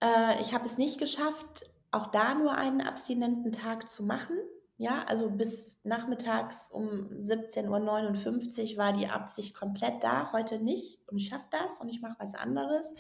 Äh, 0.03 0.43
ich 0.43 0.53
habe 0.53 0.67
es 0.67 0.77
nicht 0.77 0.99
geschafft, 0.99 1.71
auch 1.91 2.11
da 2.11 2.35
nur 2.35 2.53
einen 2.53 2.83
abstinenten 2.83 3.53
Tag 3.53 3.89
zu 3.89 4.05
machen. 4.05 4.37
Ja, 4.77 5.03
also 5.09 5.31
bis 5.31 5.79
nachmittags 5.85 6.71
um 6.71 7.09
17.59 7.19 8.73
Uhr 8.73 8.77
war 8.77 8.93
die 8.93 9.09
Absicht 9.09 9.57
komplett 9.57 10.05
da, 10.05 10.31
heute 10.33 10.59
nicht 10.59 11.01
und 11.07 11.17
ich 11.17 11.29
schaffe 11.29 11.47
das 11.51 11.81
und 11.81 11.89
ich 11.89 12.03
mache 12.03 12.17
was 12.19 12.35
anderes. 12.35 12.93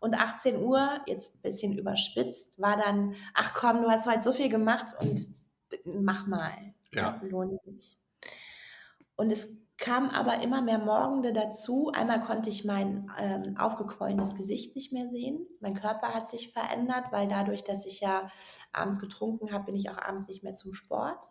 Und 0.00 0.18
18 0.18 0.62
Uhr, 0.62 1.02
jetzt 1.06 1.34
ein 1.34 1.42
bisschen 1.42 1.76
überspitzt, 1.76 2.58
war 2.58 2.78
dann, 2.78 3.14
ach 3.34 3.52
komm, 3.52 3.82
du 3.82 3.90
hast 3.90 4.06
heute 4.06 4.22
so 4.22 4.32
viel 4.32 4.48
gemacht 4.48 4.96
und 5.02 5.28
mach 5.84 6.26
mal. 6.26 6.74
Ja. 6.92 7.20
Lohnt 7.22 7.62
sich. 7.64 7.98
Und 9.16 9.32
es 9.32 9.48
kam 9.78 10.10
aber 10.10 10.42
immer 10.42 10.60
mehr 10.60 10.78
Morgende 10.78 11.32
dazu. 11.32 11.90
Einmal 11.94 12.20
konnte 12.20 12.50
ich 12.50 12.64
mein 12.64 13.10
ähm, 13.18 13.56
aufgequollenes 13.56 14.34
Gesicht 14.34 14.74
nicht 14.74 14.92
mehr 14.92 15.08
sehen. 15.08 15.46
Mein 15.60 15.74
Körper 15.74 16.14
hat 16.14 16.28
sich 16.28 16.52
verändert, 16.52 17.06
weil 17.12 17.28
dadurch, 17.28 17.62
dass 17.62 17.86
ich 17.86 18.00
ja 18.00 18.28
abends 18.72 18.98
getrunken 18.98 19.52
habe, 19.52 19.66
bin 19.66 19.76
ich 19.76 19.88
auch 19.88 19.98
abends 19.98 20.28
nicht 20.28 20.42
mehr 20.42 20.54
zum 20.54 20.72
Sport. 20.72 21.28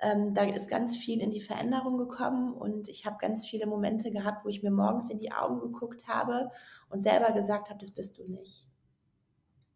Ähm, 0.00 0.34
da 0.34 0.44
ist 0.44 0.68
ganz 0.68 0.96
viel 0.96 1.22
in 1.22 1.30
die 1.30 1.40
Veränderung 1.40 1.96
gekommen 1.96 2.52
und 2.52 2.88
ich 2.88 3.06
habe 3.06 3.16
ganz 3.18 3.46
viele 3.46 3.66
Momente 3.66 4.10
gehabt, 4.10 4.44
wo 4.44 4.48
ich 4.48 4.62
mir 4.62 4.72
morgens 4.72 5.08
in 5.08 5.18
die 5.18 5.32
Augen 5.32 5.60
geguckt 5.60 6.08
habe 6.08 6.50
und 6.90 7.02
selber 7.02 7.32
gesagt 7.32 7.70
habe, 7.70 7.78
das 7.78 7.92
bist 7.92 8.18
du 8.18 8.24
nicht. 8.24 8.66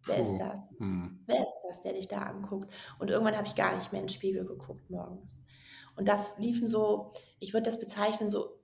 Wer 0.07 0.19
ist 0.19 0.39
das? 0.39 0.71
Hm. 0.79 1.23
Wer 1.27 1.43
ist 1.43 1.59
das, 1.69 1.81
der 1.83 1.93
dich 1.93 2.09
da 2.09 2.23
anguckt? 2.23 2.73
Und 2.99 3.11
irgendwann 3.11 3.37
habe 3.37 3.47
ich 3.47 3.55
gar 3.55 3.77
nicht 3.77 3.93
mehr 3.93 4.01
in 4.01 4.07
den 4.07 4.13
Spiegel 4.15 4.47
geguckt 4.47 4.89
morgens. 4.91 5.45
Und 5.97 6.09
da 6.09 6.25
liefen 6.39 6.67
so, 6.69 7.13
ich 7.41 7.53
würde 7.53 7.65
das 7.65 7.81
bezeichnen, 7.81 8.31
so 8.31 8.61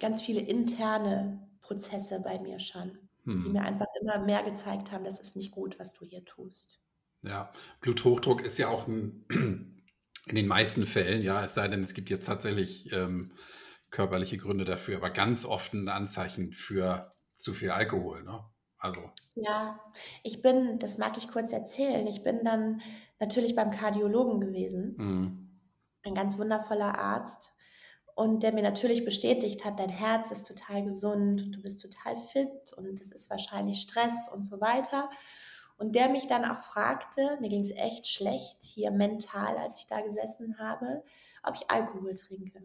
ganz 0.00 0.22
viele 0.22 0.40
interne 0.40 1.48
Prozesse 1.60 2.20
bei 2.20 2.38
mir 2.38 2.60
schon, 2.60 2.98
die 3.42 3.50
Hm. 3.50 3.52
mir 3.52 3.62
einfach 3.62 3.86
immer 4.00 4.18
mehr 4.20 4.42
gezeigt 4.42 4.92
haben, 4.92 5.04
das 5.04 5.20
ist 5.20 5.36
nicht 5.36 5.52
gut, 5.52 5.78
was 5.78 5.92
du 5.92 6.04
hier 6.04 6.24
tust. 6.24 6.82
Ja, 7.22 7.52
Bluthochdruck 7.80 8.42
ist 8.42 8.58
ja 8.58 8.68
auch 8.68 8.86
ein, 8.86 9.24
in 10.26 10.34
den 10.36 10.46
meisten 10.46 10.86
Fällen, 10.86 11.22
ja, 11.22 11.44
es 11.44 11.54
sei 11.54 11.68
denn, 11.68 11.82
es 11.82 11.94
gibt 11.94 12.10
jetzt 12.10 12.26
tatsächlich 12.26 12.92
ähm, 12.92 13.32
körperliche 13.90 14.38
Gründe 14.38 14.64
dafür, 14.64 14.96
aber 14.96 15.10
ganz 15.10 15.44
oft 15.44 15.72
ein 15.74 15.88
Anzeichen 15.88 16.52
für 16.52 17.10
zu 17.36 17.52
viel 17.54 17.70
Alkohol, 17.70 18.22
ne? 18.24 18.44
Also, 18.78 19.10
Ja, 19.36 19.78
ich 20.22 20.40
bin, 20.40 20.78
das 20.78 20.96
mag 20.96 21.18
ich 21.18 21.28
kurz 21.28 21.52
erzählen, 21.52 22.06
ich 22.06 22.22
bin 22.22 22.42
dann 22.42 22.80
natürlich 23.20 23.54
beim 23.54 23.70
Kardiologen 23.70 24.40
gewesen, 24.40 24.94
hm. 24.96 25.48
ein 26.04 26.14
ganz 26.14 26.38
wundervoller 26.38 26.98
Arzt. 26.98 27.52
Und 28.14 28.42
der 28.42 28.54
mir 28.54 28.62
natürlich 28.62 29.04
bestätigt 29.04 29.66
hat, 29.66 29.78
dein 29.78 29.90
Herz 29.90 30.30
ist 30.30 30.46
total 30.46 30.82
gesund 30.84 31.42
und 31.42 31.52
du 31.52 31.60
bist 31.60 31.82
total 31.82 32.16
fit 32.16 32.72
und 32.78 32.98
es 32.98 33.12
ist 33.12 33.28
wahrscheinlich 33.28 33.82
Stress 33.82 34.30
und 34.32 34.42
so 34.42 34.58
weiter. 34.62 35.10
Und 35.76 35.94
der 35.94 36.08
mich 36.08 36.26
dann 36.26 36.46
auch 36.46 36.60
fragte, 36.60 37.36
mir 37.42 37.50
ging 37.50 37.60
es 37.60 37.72
echt 37.72 38.06
schlecht 38.06 38.62
hier 38.62 38.90
mental, 38.90 39.58
als 39.58 39.80
ich 39.80 39.86
da 39.86 40.00
gesessen 40.00 40.58
habe, 40.58 41.04
ob 41.42 41.56
ich 41.56 41.70
Alkohol 41.70 42.14
trinke. 42.14 42.62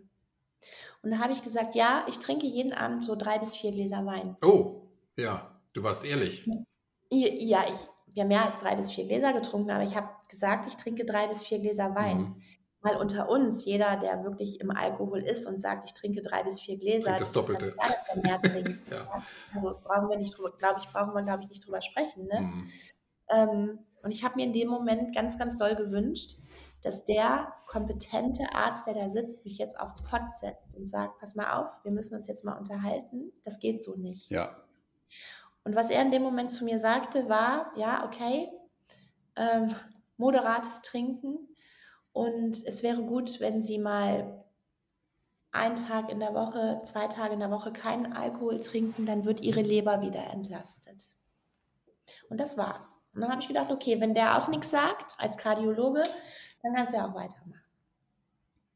Und 1.03 1.11
da 1.11 1.17
habe 1.17 1.33
ich 1.33 1.43
gesagt, 1.43 1.75
ja, 1.75 2.05
ich 2.07 2.19
trinke 2.19 2.45
jeden 2.45 2.71
Abend 2.71 3.03
so 3.05 3.17
drei 3.17 3.37
bis 3.37 3.53
vier 3.53 3.73
Gläser 3.73 4.05
Wein. 4.05 4.37
Oh, 4.41 4.83
ja, 5.17 5.50
du 5.73 5.83
warst 5.83 6.05
ehrlich. 6.05 6.47
Ja, 7.09 7.65
ich 7.67 8.19
habe 8.19 8.27
mehr 8.27 8.45
als 8.45 8.59
drei 8.59 8.75
bis 8.75 8.91
vier 8.91 9.07
Gläser 9.07 9.33
getrunken, 9.33 9.71
aber 9.71 9.83
ich 9.83 9.95
habe 9.95 10.09
gesagt, 10.29 10.67
ich 10.67 10.75
trinke 10.75 11.05
drei 11.05 11.27
bis 11.27 11.43
vier 11.43 11.59
Gläser 11.59 11.95
Wein. 11.95 12.17
Hm. 12.17 12.41
Mal 12.83 12.97
unter 12.97 13.29
uns, 13.29 13.63
jeder, 13.63 13.97
der 13.97 14.23
wirklich 14.23 14.59
im 14.59 14.71
Alkohol 14.71 15.19
ist 15.19 15.45
und 15.45 15.59
sagt, 15.59 15.85
ich 15.85 15.93
trinke 15.93 16.23
drei 16.23 16.41
bis 16.43 16.59
vier 16.59 16.79
Gläser, 16.79 17.11
das 17.19 17.27
ist 17.27 17.33
ganz 17.35 17.47
Doppelte. 17.47 17.73
klar, 17.73 17.89
dass 17.89 18.15
er 18.15 18.21
mehr 18.21 18.41
trinkt. 18.63 18.91
Ja. 18.91 19.23
Also 19.53 19.79
brauchen 19.83 20.09
wir 20.09 20.17
nicht 20.17 20.35
drüber, 20.35 20.51
glaube 20.57 20.79
ich, 20.79 20.87
brauchen 20.89 21.13
wir, 21.13 21.21
glaube 21.21 21.43
ich, 21.43 21.49
nicht 21.49 21.65
drüber 21.65 21.81
sprechen. 21.81 22.25
Ne? 22.25 22.37
Hm. 22.37 22.71
Ähm, 23.29 23.79
und 24.01 24.11
ich 24.11 24.23
habe 24.23 24.35
mir 24.35 24.45
in 24.45 24.53
dem 24.53 24.67
Moment 24.67 25.13
ganz, 25.15 25.37
ganz 25.37 25.57
doll 25.57 25.75
gewünscht, 25.75 26.39
dass 26.81 27.05
der 27.05 27.53
kompetente 27.67 28.43
Arzt, 28.55 28.87
der 28.87 28.95
da 28.95 29.09
sitzt, 29.09 29.43
mich 29.45 29.59
jetzt 29.59 29.79
auf 29.79 29.93
den 29.93 30.03
Pott 30.03 30.35
setzt 30.39 30.75
und 30.75 30.87
sagt, 30.87 31.19
pass 31.19 31.35
mal 31.35 31.61
auf, 31.61 31.71
wir 31.83 31.91
müssen 31.91 32.15
uns 32.15 32.27
jetzt 32.27 32.43
mal 32.43 32.57
unterhalten. 32.57 33.31
Das 33.43 33.59
geht 33.59 33.83
so 33.83 33.95
nicht. 33.95 34.31
Ja, 34.31 34.57
Und 35.63 35.75
was 35.75 35.89
er 35.89 36.01
in 36.01 36.11
dem 36.11 36.23
Moment 36.23 36.51
zu 36.51 36.65
mir 36.65 36.79
sagte, 36.79 37.29
war, 37.29 37.71
ja, 37.75 38.05
okay, 38.05 38.49
ähm, 39.35 39.73
moderates 40.17 40.81
Trinken 40.81 41.37
und 42.13 42.65
es 42.65 42.83
wäre 42.83 43.03
gut, 43.03 43.39
wenn 43.39 43.61
Sie 43.61 43.77
mal 43.77 44.43
einen 45.51 45.75
Tag 45.75 46.09
in 46.09 46.19
der 46.19 46.33
Woche, 46.33 46.81
zwei 46.83 47.07
Tage 47.07 47.33
in 47.33 47.39
der 47.39 47.51
Woche 47.51 47.71
keinen 47.71 48.13
Alkohol 48.13 48.59
trinken, 48.59 49.05
dann 49.05 49.25
wird 49.25 49.41
Ihre 49.41 49.61
Leber 49.61 50.01
wieder 50.01 50.31
entlastet. 50.31 51.09
Und 52.29 52.39
das 52.39 52.57
war's. 52.57 52.99
Und 53.13 53.21
dann 53.21 53.29
habe 53.29 53.41
ich 53.41 53.47
gedacht, 53.47 53.71
okay, 53.71 53.99
wenn 53.99 54.13
der 54.13 54.37
auch 54.37 54.47
nichts 54.47 54.71
sagt 54.71 55.15
als 55.17 55.37
Kardiologe, 55.37 56.03
dann 56.63 56.73
kannst 56.75 56.93
du 56.93 56.97
ja 56.97 57.07
auch 57.07 57.15
weitermachen. 57.15 57.61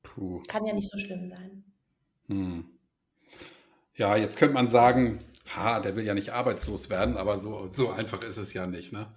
puh. 0.04 0.42
Kann 0.48 0.66
ja 0.66 0.74
nicht 0.74 0.92
so 0.92 0.98
schlimm 0.98 1.30
sein. 1.30 1.64
Hm. 2.28 2.70
Ja, 3.96 4.16
jetzt 4.18 4.38
könnte 4.38 4.54
man 4.54 4.68
sagen, 4.68 5.24
ha, 5.46 5.80
der 5.80 5.96
will 5.96 6.06
ja 6.06 6.14
nicht 6.14 6.34
arbeitslos 6.34 6.90
werden, 6.90 7.18
aber 7.18 7.40
so, 7.40 7.68
so 7.68 7.92
einfach 7.92 8.22
ist 8.22 8.38
es 8.38 8.54
ja 8.54 8.68
nicht, 8.68 8.92
ne? 8.92 9.14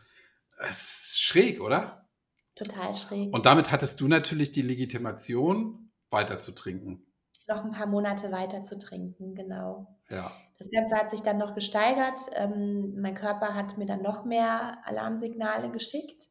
Es 0.58 0.82
ist 0.82 1.20
schräg, 1.20 1.60
oder? 1.60 2.08
Total 2.54 2.94
schräg. 2.94 3.32
Und 3.32 3.46
damit 3.46 3.70
hattest 3.70 4.00
du 4.00 4.08
natürlich 4.08 4.50
die 4.52 4.62
Legitimation, 4.62 5.92
weiter 6.10 6.38
zu 6.38 6.52
trinken. 6.52 7.06
Noch 7.46 7.64
ein 7.64 7.70
paar 7.70 7.86
Monate 7.86 8.32
weiter 8.32 8.62
zu 8.62 8.78
trinken, 8.78 9.34
genau. 9.34 9.98
Ja. 10.10 10.32
Das 10.58 10.70
Ganze 10.70 10.96
hat 10.96 11.10
sich 11.10 11.22
dann 11.22 11.38
noch 11.38 11.54
gesteigert. 11.54 12.18
Ähm, 12.34 13.00
mein 13.00 13.14
Körper 13.14 13.54
hat 13.54 13.78
mir 13.78 13.86
dann 13.86 14.02
noch 14.02 14.24
mehr 14.24 14.78
Alarmsignale 14.84 15.70
geschickt. 15.70 16.28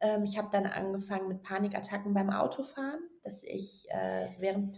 Ähm, 0.00 0.24
ich 0.24 0.38
habe 0.38 0.48
dann 0.50 0.66
angefangen 0.66 1.28
mit 1.28 1.42
Panikattacken 1.42 2.14
beim 2.14 2.30
Autofahren, 2.30 3.00
dass 3.22 3.42
ich 3.42 3.86
äh, 3.90 4.30
während 4.38 4.76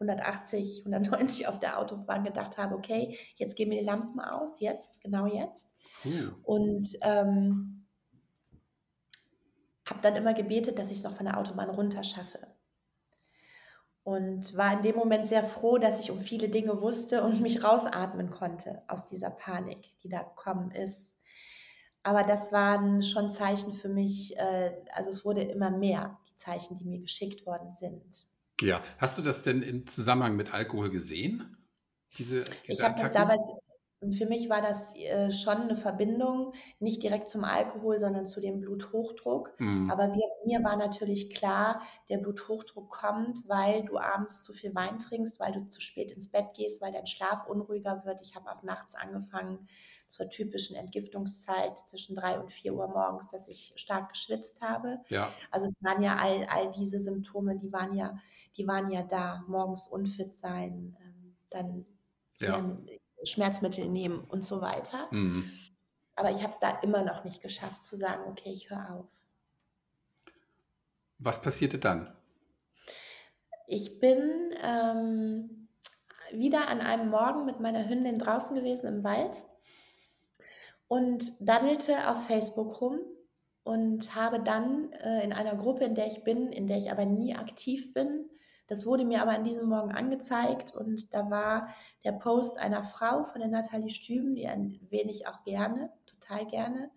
180, 0.00 0.86
190 0.86 1.46
auf 1.46 1.60
der 1.60 1.78
Autobahn 1.78 2.24
gedacht 2.24 2.58
habe, 2.58 2.74
okay, 2.74 3.18
jetzt 3.36 3.56
gehen 3.56 3.68
mir 3.68 3.80
die 3.80 3.86
Lampen 3.86 4.20
aus, 4.20 4.60
jetzt, 4.60 5.00
genau 5.02 5.26
jetzt. 5.26 5.66
Puh. 6.02 6.10
Und 6.42 6.88
ähm, 7.02 7.86
habe 9.88 10.00
dann 10.02 10.16
immer 10.16 10.34
gebetet, 10.34 10.78
dass 10.78 10.90
ich 10.90 10.98
es 10.98 11.02
noch 11.02 11.12
von 11.12 11.26
der 11.26 11.38
Autobahn 11.38 11.68
runter 11.68 12.02
schaffe. 12.02 12.38
Und 14.02 14.56
war 14.56 14.72
in 14.72 14.82
dem 14.82 14.96
Moment 14.96 15.26
sehr 15.26 15.44
froh, 15.44 15.76
dass 15.76 16.00
ich 16.00 16.10
um 16.10 16.22
viele 16.22 16.48
Dinge 16.48 16.80
wusste 16.80 17.22
und 17.22 17.40
mich 17.42 17.62
rausatmen 17.62 18.30
konnte 18.30 18.82
aus 18.88 19.04
dieser 19.04 19.30
Panik, 19.30 19.92
die 20.02 20.08
da 20.08 20.22
gekommen 20.22 20.70
ist. 20.70 21.14
Aber 22.02 22.22
das 22.22 22.50
waren 22.50 23.02
schon 23.02 23.30
Zeichen 23.30 23.74
für 23.74 23.90
mich, 23.90 24.36
äh, 24.38 24.72
also 24.92 25.10
es 25.10 25.24
wurde 25.26 25.42
immer 25.42 25.70
mehr, 25.70 26.18
die 26.30 26.36
Zeichen, 26.36 26.78
die 26.78 26.86
mir 26.86 27.00
geschickt 27.00 27.44
worden 27.44 27.74
sind. 27.74 28.26
Ja. 28.60 28.82
Hast 28.98 29.18
du 29.18 29.22
das 29.22 29.42
denn 29.42 29.62
im 29.62 29.86
Zusammenhang 29.86 30.36
mit 30.36 30.52
Alkohol 30.52 30.90
gesehen? 30.90 31.56
Diese, 32.18 32.40
Ich 32.40 32.62
diese 32.68 32.84
habe 32.84 33.00
das 33.00 33.12
damals, 33.12 33.46
und 34.00 34.14
für 34.14 34.24
mich 34.24 34.48
war 34.48 34.62
das 34.62 34.96
äh, 34.96 35.30
schon 35.30 35.58
eine 35.58 35.76
Verbindung, 35.76 36.52
nicht 36.78 37.02
direkt 37.02 37.28
zum 37.28 37.44
Alkohol, 37.44 37.98
sondern 37.98 38.24
zu 38.24 38.40
dem 38.40 38.60
Bluthochdruck. 38.60 39.52
Hm. 39.58 39.90
Aber 39.90 40.14
wir, 40.14 40.26
mir 40.46 40.64
war 40.64 40.76
natürlich 40.76 41.28
klar, 41.28 41.82
der 42.08 42.16
Bluthochdruck 42.16 42.88
kommt, 42.88 43.40
weil 43.46 43.84
du 43.84 43.98
abends 43.98 44.42
zu 44.42 44.54
viel 44.54 44.74
Wein 44.74 44.98
trinkst, 44.98 45.38
weil 45.38 45.52
du 45.52 45.68
zu 45.68 45.82
spät 45.82 46.12
ins 46.12 46.30
Bett 46.30 46.54
gehst, 46.54 46.80
weil 46.80 46.92
dein 46.92 47.06
Schlaf 47.06 47.46
unruhiger 47.46 48.02
wird. 48.06 48.22
Ich 48.22 48.34
habe 48.34 48.50
auch 48.50 48.62
nachts 48.62 48.94
angefangen 48.94 49.68
zur 50.08 50.30
typischen 50.30 50.76
Entgiftungszeit 50.76 51.78
zwischen 51.80 52.16
drei 52.16 52.40
und 52.40 52.52
vier 52.52 52.74
Uhr 52.74 52.88
morgens, 52.88 53.28
dass 53.28 53.48
ich 53.48 53.74
stark 53.76 54.08
geschwitzt 54.12 54.62
habe. 54.62 55.00
Ja. 55.08 55.28
Also 55.50 55.66
es 55.66 55.78
waren 55.82 56.02
ja 56.02 56.16
all, 56.16 56.46
all 56.48 56.72
diese 56.72 57.00
Symptome, 57.00 57.58
die 57.58 57.70
waren 57.70 57.94
ja, 57.94 58.18
die 58.56 58.66
waren 58.66 58.90
ja 58.90 59.02
da. 59.02 59.44
Morgens 59.46 59.86
unfit 59.88 60.36
sein, 60.38 60.96
ähm, 61.00 61.36
dann 61.50 61.86
Ja. 62.38 62.58
Schmerzmittel 63.24 63.88
nehmen 63.88 64.24
und 64.24 64.44
so 64.44 64.60
weiter. 64.60 65.10
Hm. 65.10 65.50
Aber 66.16 66.30
ich 66.30 66.42
habe 66.42 66.52
es 66.52 66.58
da 66.58 66.78
immer 66.80 67.02
noch 67.02 67.24
nicht 67.24 67.42
geschafft 67.42 67.84
zu 67.84 67.96
sagen, 67.96 68.24
okay, 68.28 68.52
ich 68.52 68.70
höre 68.70 68.94
auf. 68.94 69.06
Was 71.18 71.42
passierte 71.42 71.78
dann? 71.78 72.14
Ich 73.66 74.00
bin 74.00 74.54
ähm, 74.62 75.68
wieder 76.32 76.68
an 76.68 76.80
einem 76.80 77.10
Morgen 77.10 77.44
mit 77.44 77.60
meiner 77.60 77.88
Hündin 77.88 78.18
draußen 78.18 78.56
gewesen 78.56 78.86
im 78.86 79.04
Wald 79.04 79.40
und 80.88 81.48
daddelte 81.48 82.08
auf 82.08 82.26
Facebook 82.26 82.80
rum 82.80 82.98
und 83.62 84.14
habe 84.14 84.42
dann 84.42 84.92
äh, 84.92 85.22
in 85.22 85.32
einer 85.32 85.54
Gruppe, 85.54 85.84
in 85.84 85.94
der 85.94 86.06
ich 86.06 86.24
bin, 86.24 86.50
in 86.52 86.66
der 86.66 86.78
ich 86.78 86.90
aber 86.90 87.04
nie 87.04 87.34
aktiv 87.36 87.92
bin, 87.92 88.28
das 88.70 88.86
wurde 88.86 89.04
mir 89.04 89.20
aber 89.20 89.32
an 89.32 89.42
diesem 89.42 89.68
Morgen 89.68 89.90
angezeigt 89.90 90.76
und 90.76 91.12
da 91.12 91.28
war 91.28 91.74
der 92.04 92.12
Post 92.12 92.56
einer 92.56 92.84
Frau 92.84 93.24
von 93.24 93.40
der 93.40 93.50
Nathalie 93.50 93.90
Stüben, 93.90 94.36
die 94.36 94.44
erwähne 94.44 95.10
ich 95.10 95.26
auch 95.26 95.42
gerne, 95.42 95.90
total 96.06 96.46
gerne, 96.46 96.88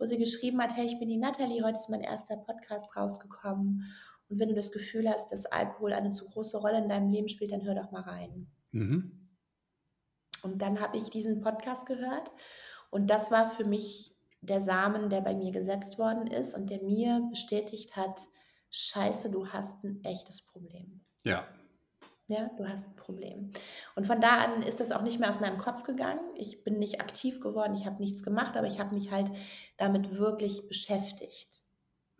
wo 0.00 0.04
sie 0.04 0.18
geschrieben 0.18 0.60
hat, 0.60 0.76
hey, 0.76 0.84
ich 0.84 0.98
bin 0.98 1.08
die 1.08 1.18
Nathalie, 1.18 1.62
heute 1.62 1.78
ist 1.78 1.88
mein 1.88 2.00
erster 2.00 2.36
Podcast 2.36 2.96
rausgekommen 2.96 3.84
und 4.28 4.40
wenn 4.40 4.48
du 4.48 4.56
das 4.56 4.72
Gefühl 4.72 5.08
hast, 5.08 5.30
dass 5.30 5.46
Alkohol 5.46 5.92
eine 5.92 6.10
zu 6.10 6.28
große 6.28 6.58
Rolle 6.58 6.78
in 6.78 6.88
deinem 6.88 7.12
Leben 7.12 7.28
spielt, 7.28 7.52
dann 7.52 7.64
hör 7.64 7.76
doch 7.76 7.92
mal 7.92 8.02
rein. 8.02 8.48
Mhm. 8.72 9.30
Und 10.42 10.60
dann 10.60 10.80
habe 10.80 10.96
ich 10.96 11.08
diesen 11.10 11.40
Podcast 11.40 11.86
gehört 11.86 12.32
und 12.90 13.08
das 13.08 13.30
war 13.30 13.48
für 13.48 13.64
mich 13.64 14.16
der 14.40 14.60
Samen, 14.60 15.08
der 15.08 15.20
bei 15.20 15.36
mir 15.36 15.52
gesetzt 15.52 16.00
worden 16.00 16.26
ist 16.26 16.56
und 16.56 16.68
der 16.68 16.82
mir 16.82 17.28
bestätigt 17.30 17.94
hat, 17.94 18.26
scheiße, 18.70 19.30
du 19.30 19.46
hast 19.46 19.84
ein 19.84 20.02
echtes 20.02 20.42
Problem. 20.42 21.04
Ja. 21.24 21.46
Ja, 22.26 22.50
du 22.56 22.66
hast 22.66 22.86
ein 22.86 22.96
Problem. 22.96 23.52
Und 23.94 24.06
von 24.06 24.20
da 24.20 24.38
an 24.38 24.62
ist 24.62 24.80
das 24.80 24.92
auch 24.92 25.02
nicht 25.02 25.18
mehr 25.18 25.28
aus 25.28 25.40
meinem 25.40 25.58
Kopf 25.58 25.82
gegangen. 25.82 26.34
Ich 26.36 26.64
bin 26.64 26.78
nicht 26.78 27.00
aktiv 27.00 27.40
geworden, 27.40 27.74
ich 27.74 27.84
habe 27.84 28.00
nichts 28.00 28.22
gemacht, 28.22 28.56
aber 28.56 28.66
ich 28.66 28.78
habe 28.78 28.94
mich 28.94 29.10
halt 29.10 29.30
damit 29.76 30.16
wirklich 30.16 30.66
beschäftigt. 30.68 31.50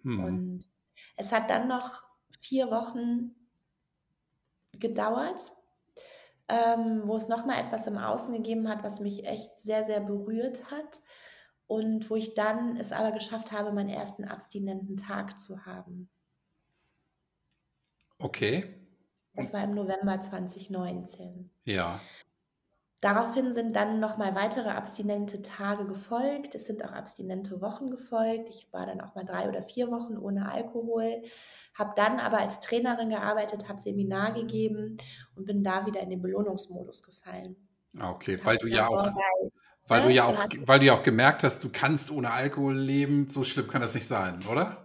Hm. 0.03 0.23
Und 0.23 0.65
es 1.17 1.33
hat 1.33 1.49
dann 1.49 1.69
noch 1.69 2.03
vier 2.39 2.71
Wochen 2.71 3.35
gedauert, 4.73 5.53
ähm, 6.49 7.03
wo 7.07 7.17
es 7.17 7.29
nochmal 7.29 7.65
etwas 7.65 7.87
im 7.87 7.97
Außen 7.97 8.35
gegeben 8.35 8.69
hat, 8.69 8.83
was 8.83 9.01
mich 9.01 9.25
echt 9.25 9.61
sehr, 9.61 9.85
sehr 9.85 10.01
berührt 10.01 10.71
hat. 10.71 11.01
Und 11.69 12.11
wo 12.11 12.17
ich 12.17 12.35
dann 12.35 12.77
es 12.77 12.93
aber 12.93 13.13
geschafft 13.13 13.51
habe, 13.53 13.73
meinen 13.73 13.89
ersten 13.89 14.25
abstinenten 14.25 14.99
Tag 14.99 15.39
zu 15.39 15.65
haben. 15.65 16.11
Okay. 18.19 18.82
Das 19.35 19.53
war 19.53 19.65
im 19.65 19.75
November 19.75 20.21
2019. 20.21 21.51
Ja. 21.65 22.01
Daraufhin 23.03 23.53
sind 23.53 23.75
dann 23.75 23.99
nochmal 23.99 24.37
weitere 24.37 24.69
abstinente 24.69 25.43
Tage 25.43 25.87
gefolgt. 25.87 26.55
Es 26.55 26.67
sind 26.67 26.85
auch 26.85 26.93
abstinente 26.93 27.61
Wochen 27.61 27.91
gefolgt. 27.91 28.49
Ich 28.49 28.73
war 28.73 28.87
dann 28.87 29.01
auch 29.01 29.17
mal 29.17 29.25
drei 29.25 29.49
oder 29.49 29.61
vier 29.63 29.91
Wochen 29.91 30.17
ohne 30.17 30.53
Alkohol, 30.53 31.23
habe 31.75 31.95
dann 31.97 32.21
aber 32.21 32.39
als 32.39 32.61
Trainerin 32.61 33.09
gearbeitet, 33.09 33.69
habe 33.69 33.81
Seminar 33.81 34.35
gegeben 34.35 34.99
und 35.35 35.47
bin 35.47 35.65
da 35.65 35.85
wieder 35.85 36.01
in 36.01 36.11
den 36.11 36.23
Belohnungsmodus 36.23 37.03
gefallen. 37.03 37.57
Ah, 37.99 38.13
okay, 38.13 38.39
weil 38.45 38.57
du 38.59 38.69
ja 38.69 38.87
auch, 38.87 39.11
weil 39.89 40.03
du 40.03 40.11
ja 40.11 40.25
auch, 40.27 40.47
weil 40.67 40.79
du 40.79 40.87
ja 40.87 40.95
auch 40.95 41.03
gemerkt 41.03 41.43
hast, 41.43 41.65
du 41.65 41.71
kannst 41.73 42.13
ohne 42.13 42.31
Alkohol 42.31 42.79
leben. 42.79 43.29
So 43.29 43.43
schlimm 43.43 43.67
kann 43.67 43.81
das 43.81 43.95
nicht 43.95 44.07
sein, 44.07 44.47
oder? 44.49 44.82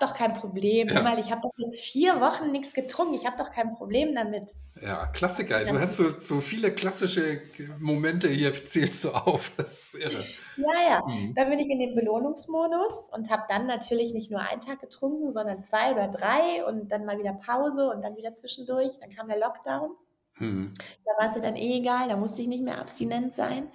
Doch 0.00 0.14
kein 0.14 0.34
Problem, 0.34 0.88
ja. 0.88 1.04
weil 1.04 1.18
ich 1.18 1.30
habe 1.30 1.40
doch 1.42 1.52
jetzt 1.58 1.80
vier 1.80 2.20
Wochen 2.20 2.50
nichts 2.50 2.74
getrunken. 2.74 3.14
Ich 3.14 3.26
habe 3.26 3.36
doch 3.36 3.50
kein 3.50 3.74
Problem 3.74 4.14
damit. 4.14 4.52
Ja, 4.80 5.06
Klassiker. 5.06 5.64
Du 5.64 5.78
hast 5.78 5.96
so, 5.96 6.18
so 6.20 6.40
viele 6.40 6.72
klassische 6.72 7.42
Momente 7.78 8.28
hier, 8.28 8.52
zählst 8.66 9.04
du 9.04 9.10
auf. 9.10 9.52
Das 9.56 9.94
ist 9.94 9.94
irre. 9.94 10.24
Ja, 10.56 10.88
ja. 10.88 11.02
Mhm. 11.06 11.34
Dann 11.34 11.50
bin 11.50 11.58
ich 11.58 11.70
in 11.70 11.80
den 11.80 11.94
Belohnungsmodus 11.94 13.10
und 13.12 13.30
habe 13.30 13.44
dann 13.48 13.66
natürlich 13.66 14.12
nicht 14.12 14.30
nur 14.30 14.40
einen 14.40 14.60
Tag 14.60 14.80
getrunken, 14.80 15.30
sondern 15.30 15.60
zwei 15.60 15.92
oder 15.92 16.08
drei 16.08 16.64
und 16.64 16.90
dann 16.90 17.04
mal 17.04 17.18
wieder 17.18 17.32
Pause 17.32 17.90
und 17.90 18.02
dann 18.02 18.16
wieder 18.16 18.34
zwischendurch. 18.34 18.98
Dann 19.00 19.10
kam 19.10 19.28
der 19.28 19.38
Lockdown. 19.38 19.90
Mhm. 20.38 20.72
Da 21.04 21.22
war 21.22 21.30
es 21.30 21.36
ja 21.36 21.42
dann 21.42 21.56
eh 21.56 21.78
egal, 21.78 22.08
da 22.08 22.16
musste 22.16 22.42
ich 22.42 22.48
nicht 22.48 22.62
mehr 22.62 22.78
abstinent 22.78 23.34
sein. 23.34 23.70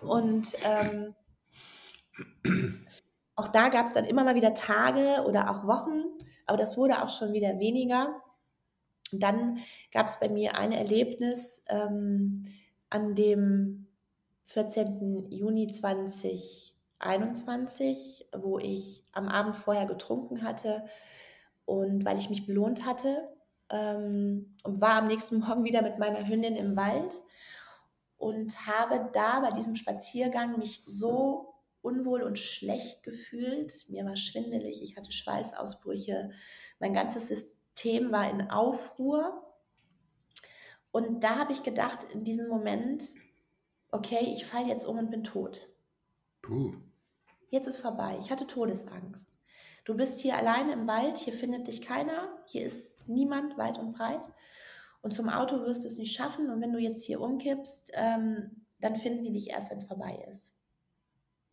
Und 0.00 0.48
ähm, 0.64 1.14
auch 3.40 3.48
da 3.48 3.70
gab 3.70 3.86
es 3.86 3.92
dann 3.92 4.04
immer 4.04 4.22
mal 4.22 4.34
wieder 4.34 4.52
Tage 4.54 5.24
oder 5.26 5.50
auch 5.50 5.66
Wochen, 5.66 6.04
aber 6.46 6.58
das 6.58 6.76
wurde 6.76 7.02
auch 7.02 7.08
schon 7.08 7.32
wieder 7.32 7.58
weniger. 7.58 8.20
Und 9.12 9.22
dann 9.22 9.60
gab 9.92 10.08
es 10.08 10.20
bei 10.20 10.28
mir 10.28 10.56
ein 10.56 10.72
Erlebnis 10.72 11.64
ähm, 11.68 12.44
an 12.90 13.14
dem 13.14 13.86
14. 14.44 15.30
Juni 15.30 15.68
2021, 15.68 18.28
wo 18.36 18.58
ich 18.58 19.02
am 19.12 19.28
Abend 19.28 19.56
vorher 19.56 19.86
getrunken 19.86 20.42
hatte 20.42 20.84
und 21.64 22.04
weil 22.04 22.18
ich 22.18 22.28
mich 22.30 22.46
belohnt 22.46 22.84
hatte 22.84 23.28
ähm, 23.70 24.56
und 24.64 24.80
war 24.80 24.96
am 24.96 25.06
nächsten 25.06 25.38
Morgen 25.40 25.62
wieder 25.64 25.82
mit 25.82 25.98
meiner 25.98 26.28
Hündin 26.28 26.56
im 26.56 26.76
Wald 26.76 27.14
und 28.18 28.66
habe 28.66 29.08
da 29.12 29.38
bei 29.40 29.52
diesem 29.52 29.76
Spaziergang 29.76 30.58
mich 30.58 30.82
so 30.84 31.49
unwohl 31.82 32.22
und 32.22 32.38
schlecht 32.38 33.02
gefühlt. 33.02 33.72
Mir 33.88 34.04
war 34.04 34.16
schwindelig, 34.16 34.82
ich 34.82 34.96
hatte 34.96 35.12
Schweißausbrüche. 35.12 36.30
Mein 36.78 36.94
ganzes 36.94 37.28
System 37.28 38.12
war 38.12 38.30
in 38.30 38.50
Aufruhr. 38.50 39.46
Und 40.92 41.22
da 41.22 41.36
habe 41.36 41.52
ich 41.52 41.62
gedacht, 41.62 42.04
in 42.12 42.24
diesem 42.24 42.48
Moment, 42.48 43.04
okay, 43.90 44.32
ich 44.32 44.44
falle 44.44 44.68
jetzt 44.68 44.84
um 44.86 44.98
und 44.98 45.10
bin 45.10 45.24
tot. 45.24 45.68
Puh. 46.42 46.74
Jetzt 47.50 47.66
ist 47.66 47.78
vorbei. 47.78 48.16
Ich 48.20 48.30
hatte 48.30 48.46
Todesangst. 48.46 49.32
Du 49.84 49.96
bist 49.96 50.20
hier 50.20 50.36
alleine 50.36 50.72
im 50.72 50.86
Wald, 50.86 51.16
hier 51.16 51.32
findet 51.32 51.66
dich 51.66 51.80
keiner, 51.80 52.38
hier 52.46 52.64
ist 52.64 52.94
niemand 53.08 53.56
weit 53.56 53.78
und 53.78 53.92
breit. 53.92 54.28
Und 55.02 55.12
zum 55.12 55.28
Auto 55.28 55.60
wirst 55.62 55.84
du 55.84 55.88
es 55.88 55.98
nicht 55.98 56.14
schaffen. 56.14 56.50
Und 56.50 56.60
wenn 56.60 56.72
du 56.72 56.78
jetzt 56.78 57.04
hier 57.04 57.20
umkippst, 57.20 57.90
ähm, 57.94 58.66
dann 58.80 58.96
finden 58.96 59.24
die 59.24 59.32
dich 59.32 59.48
erst, 59.48 59.70
wenn 59.70 59.78
es 59.78 59.84
vorbei 59.84 60.24
ist. 60.28 60.52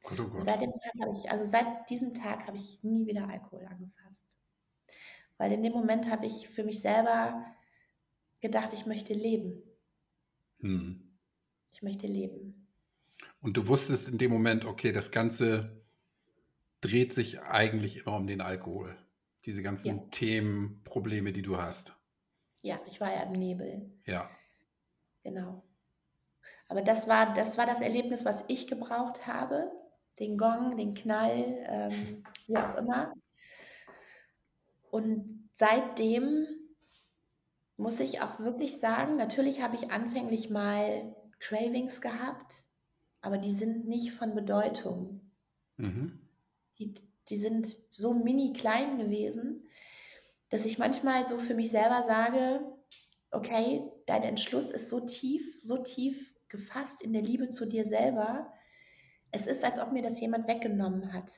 Gott, 0.04 0.20
oh 0.20 0.28
Gott. 0.28 0.44
Seit 0.44 0.62
dem 0.62 0.72
Tag 0.72 0.94
habe 1.02 1.12
ich, 1.12 1.30
also 1.30 1.46
seit 1.46 1.90
diesem 1.90 2.14
Tag 2.14 2.48
habe 2.48 2.58
ich 2.58 2.84
nie 2.84 3.06
wieder 3.08 3.28
Alkohol 3.28 3.66
angefasst. 3.66 4.38
Weil 5.38 5.52
in 5.52 5.64
dem 5.64 5.74
Moment 5.74 6.10
habe 6.10 6.26
ich 6.26 6.50
für 6.50 6.64
mich 6.64 6.82
selber 6.82 7.46
gedacht, 8.42 8.74
ich 8.74 8.86
möchte 8.86 9.14
leben. 9.14 9.62
Hm. 10.60 11.18
Ich 11.72 11.82
möchte 11.82 12.08
leben. 12.08 12.68
Und 13.42 13.58
du 13.58 13.68
wusstest 13.68 14.10
in 14.10 14.18
dem 14.18 14.32
Moment, 14.32 14.66
okay, 14.66 14.92
das 14.92 15.12
Ganze 15.12 15.86
dreht 16.82 17.14
sich 17.14 17.42
eigentlich 17.42 17.98
immer 17.98 18.16
um 18.16 18.28
den 18.28 18.42
Alkohol. 18.42 18.98
Diese 19.46 19.64
ganzen 19.64 19.98
ja. 19.98 20.04
Themen, 20.12 20.82
Probleme, 20.84 21.32
die 21.32 21.42
du 21.42 21.58
hast. 21.58 21.98
Ja, 22.62 22.80
ich 22.88 23.00
war 23.00 23.14
ja 23.14 23.24
im 23.24 23.34
Nebel. 23.34 23.92
Ja. 24.06 24.30
Genau. 25.24 25.64
Aber 26.68 26.82
das 26.82 27.08
war, 27.08 27.34
das 27.34 27.58
war 27.58 27.66
das 27.66 27.82
Erlebnis, 27.82 28.26
was 28.26 28.44
ich 28.48 28.68
gebraucht 28.68 29.28
habe, 29.28 29.72
den 30.20 30.38
Gong, 30.38 30.78
den 30.78 30.94
Knall, 30.94 31.64
ähm, 31.68 32.24
wie 32.48 32.58
auch 32.58 32.76
immer. 32.76 33.14
Und 34.90 35.50
seitdem 35.54 36.48
muss 37.78 38.00
ich 38.00 38.22
auch 38.22 38.40
wirklich 38.40 38.80
sagen, 38.80 39.16
natürlich 39.16 39.62
habe 39.62 39.76
ich 39.76 39.92
anfänglich 39.92 40.50
mal 40.50 41.16
Cravings 41.40 42.02
gehabt, 42.02 42.64
aber 43.22 43.38
die 43.38 43.52
sind 43.52 43.88
nicht 43.88 44.12
von 44.12 44.34
Bedeutung. 44.34 45.22
Mhm. 45.78 46.20
Die, 46.80 46.96
die 47.30 47.38
sind 47.38 47.76
so 47.92 48.14
mini 48.14 48.54
klein 48.54 48.98
gewesen, 48.98 49.68
dass 50.50 50.66
ich 50.66 50.80
manchmal 50.80 51.28
so 51.28 51.38
für 51.38 51.54
mich 51.54 51.70
selber 51.70 52.02
sage, 52.02 52.62
okay, 53.32 53.82
dein 54.06 54.24
Entschluss 54.24 54.72
ist 54.72 54.90
so 54.90 55.02
tief, 55.02 55.58
so 55.62 55.78
tief 55.78 56.34
gefasst 56.48 57.02
in 57.02 57.14
der 57.14 57.22
Liebe 57.22 57.50
zu 57.50 57.66
dir 57.66 57.86
selber, 57.86 58.52
es 59.32 59.48
ist, 59.48 59.64
als 59.64 59.80
ob 59.80 59.92
mir 59.92 60.02
das 60.02 60.20
jemand 60.20 60.48
weggenommen 60.48 61.14
hat. 61.14 61.32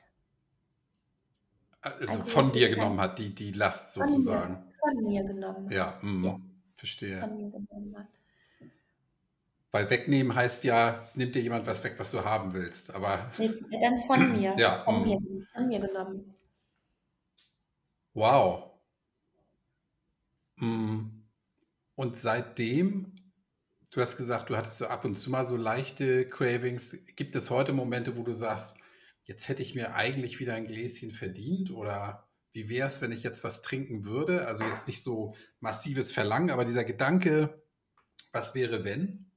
Also, 1.82 2.12
also 2.12 2.24
von 2.24 2.52
dir 2.52 2.68
genommen 2.68 3.00
hat, 3.00 3.18
die, 3.18 3.34
die 3.34 3.52
Last 3.52 3.94
sozusagen. 3.94 4.56
Von 4.80 4.94
mir, 4.94 5.00
von 5.02 5.04
mir 5.04 5.24
genommen 5.24 5.66
hat. 5.66 5.72
Ja, 5.72 5.98
mh, 6.02 6.28
ja, 6.28 6.40
verstehe. 6.76 7.20
Von 7.20 7.36
mir 7.36 7.50
genommen 7.50 7.96
hat. 7.96 8.08
Weil 9.72 9.88
wegnehmen 9.88 10.34
heißt 10.34 10.64
ja, 10.64 11.00
es 11.00 11.16
nimmt 11.16 11.34
dir 11.34 11.42
jemand 11.42 11.66
was 11.66 11.82
weg, 11.84 11.94
was 11.98 12.10
du 12.10 12.24
haben 12.24 12.52
willst. 12.52 12.92
Aber 12.92 13.30
nee, 13.38 13.50
dann 13.80 14.00
von 14.06 14.32
mir. 14.40 14.56
Ja, 14.58 14.78
von, 14.80 15.02
mir, 15.04 15.18
von 15.54 15.68
mir 15.68 15.80
genommen. 15.80 16.34
Wow. 18.14 18.70
Und 20.58 22.16
seitdem 22.16 23.12
Du 23.90 24.00
hast 24.00 24.16
gesagt, 24.16 24.50
du 24.50 24.56
hattest 24.56 24.78
so 24.78 24.86
ab 24.86 25.04
und 25.04 25.16
zu 25.16 25.30
mal 25.30 25.44
so 25.44 25.56
leichte 25.56 26.28
Cravings. 26.28 26.96
Gibt 27.16 27.34
es 27.34 27.50
heute 27.50 27.72
Momente, 27.72 28.16
wo 28.16 28.22
du 28.22 28.32
sagst, 28.32 28.78
jetzt 29.24 29.48
hätte 29.48 29.62
ich 29.62 29.74
mir 29.74 29.94
eigentlich 29.94 30.38
wieder 30.38 30.54
ein 30.54 30.68
Gläschen 30.68 31.10
verdient? 31.10 31.72
Oder 31.72 32.28
wie 32.52 32.68
wäre 32.68 32.86
es, 32.86 33.00
wenn 33.00 33.10
ich 33.10 33.24
jetzt 33.24 33.42
was 33.42 33.62
trinken 33.62 34.04
würde? 34.04 34.46
Also 34.46 34.62
jetzt 34.64 34.86
nicht 34.86 35.02
so 35.02 35.34
massives 35.58 36.12
Verlangen, 36.12 36.50
aber 36.50 36.64
dieser 36.64 36.84
Gedanke, 36.84 37.64
was 38.30 38.54
wäre, 38.54 38.84
wenn? 38.84 39.32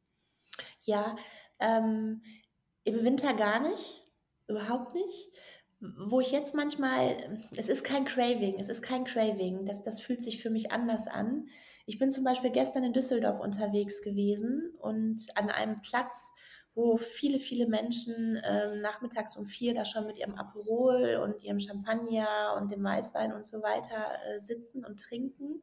Ja, 0.81 1.15
ähm, 1.59 2.21
im 2.83 3.03
Winter 3.03 3.33
gar 3.33 3.59
nicht, 3.59 4.03
überhaupt 4.47 4.93
nicht, 4.93 5.33
wo 5.97 6.21
ich 6.21 6.31
jetzt 6.31 6.55
manchmal, 6.55 7.17
es 7.57 7.67
ist 7.67 7.83
kein 7.83 8.05
Craving, 8.05 8.55
es 8.59 8.69
ist 8.69 8.81
kein 8.81 9.03
Craving, 9.03 9.65
das, 9.65 9.83
das 9.83 9.99
fühlt 9.99 10.23
sich 10.23 10.41
für 10.41 10.49
mich 10.49 10.71
anders 10.71 11.07
an. 11.07 11.47
Ich 11.85 11.99
bin 11.99 12.09
zum 12.09 12.23
Beispiel 12.23 12.51
gestern 12.51 12.83
in 12.85 12.93
Düsseldorf 12.93 13.39
unterwegs 13.41 14.01
gewesen 14.01 14.73
und 14.79 15.25
an 15.35 15.49
einem 15.49 15.81
Platz, 15.81 16.31
wo 16.73 16.95
viele, 16.95 17.37
viele 17.37 17.67
Menschen 17.67 18.37
äh, 18.37 18.75
nachmittags 18.77 19.35
um 19.35 19.45
vier 19.45 19.75
da 19.75 19.85
schon 19.85 20.07
mit 20.07 20.17
ihrem 20.17 20.35
Aperol 20.35 21.21
und 21.23 21.43
ihrem 21.43 21.59
Champagner 21.59 22.55
und 22.57 22.71
dem 22.71 22.83
Weißwein 22.83 23.33
und 23.33 23.45
so 23.45 23.61
weiter 23.61 24.05
äh, 24.25 24.39
sitzen 24.39 24.85
und 24.85 24.99
trinken. 24.99 25.61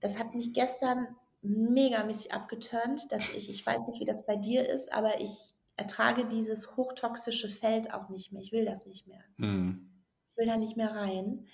Das 0.00 0.18
hat 0.18 0.34
mich 0.34 0.52
gestern 0.52 1.08
megamäßig 1.40 2.32
abgeturnt, 2.32 3.10
dass 3.10 3.22
ich, 3.36 3.48
ich 3.48 3.64
weiß 3.64 3.88
nicht, 3.88 4.00
wie 4.00 4.06
das 4.06 4.26
bei 4.26 4.36
dir 4.36 4.68
ist, 4.68 4.92
aber 4.92 5.20
ich 5.20 5.53
ertrage 5.76 6.26
dieses 6.26 6.76
hochtoxische 6.76 7.48
Feld 7.48 7.92
auch 7.92 8.08
nicht 8.08 8.32
mehr. 8.32 8.42
Ich 8.42 8.52
will 8.52 8.64
das 8.64 8.86
nicht 8.86 9.06
mehr. 9.06 9.22
Mhm. 9.36 9.90
Ich 10.30 10.36
will 10.38 10.46
da 10.46 10.56
nicht 10.56 10.76
mehr 10.76 10.94
rein. 10.94 11.46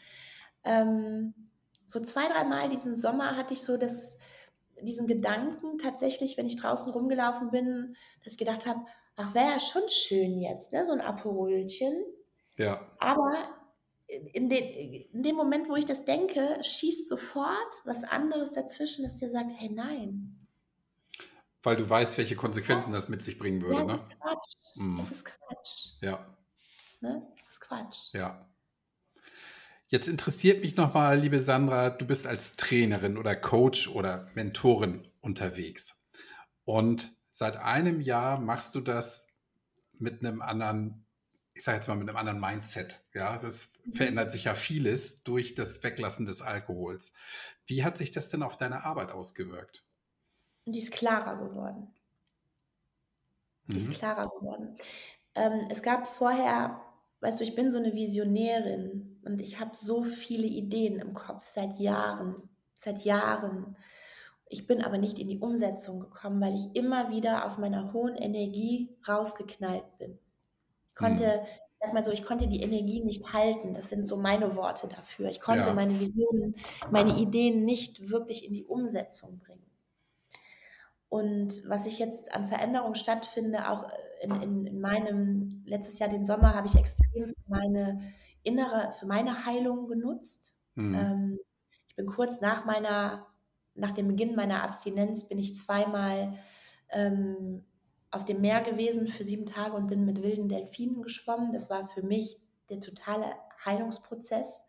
Ähm, 0.65 1.35
so 1.87 2.01
zwei, 2.01 2.29
dreimal 2.29 2.69
diesen 2.69 2.97
Sommer 2.97 3.37
hatte 3.37 3.55
ich 3.55 3.63
so 3.63 3.77
das, 3.77 4.19
diesen 4.83 5.07
Gedanken 5.07 5.79
tatsächlich, 5.79 6.37
wenn 6.37 6.47
ich 6.47 6.57
draußen 6.57 6.93
rumgelaufen 6.93 7.51
bin, 7.51 7.97
dass 8.23 8.35
ich 8.35 8.39
gedacht 8.39 8.67
habe, 8.67 8.81
ach, 9.17 9.35
wäre 9.35 9.53
ja 9.53 9.61
schon 9.61 9.83
schön 9.89 10.39
jetzt, 10.39 10.73
ne? 10.73 10.87
so 10.87 10.93
ein 10.93 11.01
Aperolchen. 11.01 12.05
Ja. 12.57 12.81
Aber 12.99 13.37
in, 14.07 14.49
den, 14.49 14.65
in 15.13 15.23
dem 15.23 15.37
Moment, 15.37 15.69
wo 15.69 15.77
ich 15.77 15.85
das 15.85 16.05
denke, 16.05 16.59
schießt 16.63 17.09
sofort 17.09 17.83
was 17.85 18.05
anderes 18.05 18.53
dazwischen, 18.53 19.05
das 19.05 19.19
dir 19.19 19.31
sagt, 19.31 19.51
hey, 19.57 19.71
nein. 19.71 20.40
Weil 21.63 21.77
du 21.77 21.89
weißt, 21.89 22.17
welche 22.19 22.37
Konsequenzen 22.37 22.93
das, 22.93 23.03
das 23.03 23.09
mit 23.09 23.23
sich 23.23 23.39
bringen 23.39 23.61
würde, 23.63 23.81
ja, 23.81 23.85
ne? 23.85 23.93
Das 23.93 24.05
ist 24.05 24.21
Quatsch. 24.21 24.53
Mhm. 24.77 25.01
Es 25.01 25.11
ist 25.11 25.25
Quatsch. 25.25 25.87
Ja. 26.01 26.37
Ne? 27.01 27.27
Das 27.37 27.49
ist 27.49 27.61
Quatsch. 27.61 28.15
Ja. 28.15 28.47
Jetzt 29.89 30.09
interessiert 30.09 30.63
mich 30.63 30.77
nochmal, 30.77 31.19
liebe 31.19 31.43
Sandra, 31.43 31.91
du 31.91 32.07
bist 32.07 32.27
als 32.27 32.57
Trainerin 32.57 33.19
oder 33.19 33.35
Coach 33.35 33.89
oder 33.89 34.31
Mentorin 34.35 35.09
unterwegs. 35.21 36.07
Und 36.65 37.13
seit 37.33 37.57
einem 37.57 38.01
Jahr 38.01 38.39
machst 38.39 38.75
du 38.77 38.81
das 38.81 39.35
mit 39.99 40.21
einem 40.21 40.43
anderen, 40.43 41.05
ich 41.55 41.65
sage 41.65 41.79
jetzt 41.79 41.89
mal 41.89 41.97
mit 41.97 42.09
einem 42.09 42.17
anderen 42.17 42.41
Mindset. 42.41 43.03
Ja, 43.15 43.37
das 43.39 43.73
mhm. 43.85 43.95
verändert 43.95 44.31
sich 44.31 44.45
ja 44.45 44.55
vieles 44.55 45.25
durch 45.25 45.57
das 45.57 45.83
Weglassen 45.83 46.25
des 46.25 46.41
Alkohols. 46.41 47.13
Wie 47.67 47.83
hat 47.83 47.99
sich 47.99 48.13
das 48.13 48.31
denn 48.31 48.45
auf 48.45 48.57
deine 48.57 48.85
Arbeit 48.85 49.11
ausgewirkt? 49.11 49.85
Die 50.67 50.79
ist 50.79 50.93
klarer 50.93 51.37
geworden. 51.37 51.93
Die 53.67 53.79
mhm. 53.79 53.91
ist 53.91 53.99
klarer 53.99 54.29
geworden. 54.29 54.77
Ähm, 55.35 55.67
es 55.71 55.83
gab 55.83 56.07
vorher 56.07 56.81
weißt 57.21 57.41
du, 57.41 57.45
ich 57.45 57.55
bin 57.55 57.71
so 57.71 57.79
eine 57.79 57.95
Visionärin 57.95 59.21
und 59.25 59.41
ich 59.41 59.61
habe 59.61 59.73
so 59.75 60.03
viele 60.03 60.47
Ideen 60.47 60.99
im 60.99 61.15
Kopf 61.15 61.45
seit 61.45 61.79
Jahren, 61.79 62.49
seit 62.75 63.05
Jahren. 63.05 63.77
Ich 64.49 64.67
bin 64.67 64.83
aber 64.83 64.99
nicht 64.99 65.19
in 65.19 65.29
die 65.29 65.39
Umsetzung 65.39 66.01
gekommen, 66.01 66.41
weil 66.41 66.57
ich 66.57 66.75
immer 66.75 67.11
wieder 67.11 67.45
aus 67.45 67.59
meiner 67.59 67.93
hohen 67.93 68.17
Energie 68.17 68.97
rausgeknallt 69.07 69.99
bin. 69.99 70.19
Ich 70.89 70.95
konnte, 70.95 71.41
hm. 71.41 71.47
sag 71.81 71.93
mal 71.93 72.03
so, 72.03 72.11
ich 72.11 72.25
konnte 72.25 72.49
die 72.49 72.63
Energie 72.63 73.05
nicht 73.05 73.33
halten. 73.33 73.75
Das 73.75 73.91
sind 73.91 74.07
so 74.07 74.17
meine 74.17 74.57
Worte 74.57 74.89
dafür. 74.89 75.29
Ich 75.29 75.41
konnte 75.41 75.69
ja. 75.69 75.75
meine 75.75 76.01
Visionen, 76.01 76.57
meine 76.91 77.17
Ideen 77.17 77.65
nicht 77.65 78.11
wirklich 78.11 78.45
in 78.45 78.55
die 78.55 78.65
Umsetzung 78.65 79.39
bringen. 79.39 79.70
Und 81.11 81.69
was 81.69 81.87
ich 81.87 81.99
jetzt 81.99 82.33
an 82.35 82.47
Veränderung 82.47 82.95
stattfinde, 82.95 83.69
auch 83.69 83.85
in, 84.23 84.31
in, 84.43 84.67
in 84.67 84.81
meinem, 84.81 85.63
letztes 85.67 85.99
Jahr 85.99 86.09
den 86.09 86.25
Sommer 86.25 86.55
habe 86.55 86.69
ich 86.69 86.77
extrem 86.77 87.27
für 87.27 87.35
meine 87.49 88.01
innere, 88.45 88.95
für 88.99 89.07
meine 89.07 89.45
Heilung 89.45 89.89
genutzt. 89.89 90.55
Mhm. 90.77 90.95
Ähm, 90.95 91.39
ich 91.89 91.97
bin 91.97 92.07
kurz 92.07 92.41
nach 92.41 92.65
meiner, 92.65 93.27
nach 93.75 93.91
dem 93.91 94.07
Beginn 94.07 94.37
meiner 94.37 94.63
Abstinenz 94.63 95.27
bin 95.27 95.39
ich 95.39 95.57
zweimal 95.57 96.39
ähm, 96.91 97.65
auf 98.13 98.25
dem 98.25 98.41
Meer 98.41 98.61
gewesen 98.61 99.09
für 99.09 99.25
sieben 99.25 99.47
Tage 99.47 99.75
und 99.75 99.89
bin 99.89 100.05
mit 100.05 100.23
wilden 100.23 100.49
Delfinen 100.49 101.03
geschwommen. 101.03 101.53
Das 101.53 101.71
war 101.71 101.85
für 101.87 102.05
mich 102.05 102.39
der 102.69 102.79
totale 102.79 103.25
Heilungsprozess, 103.65 104.61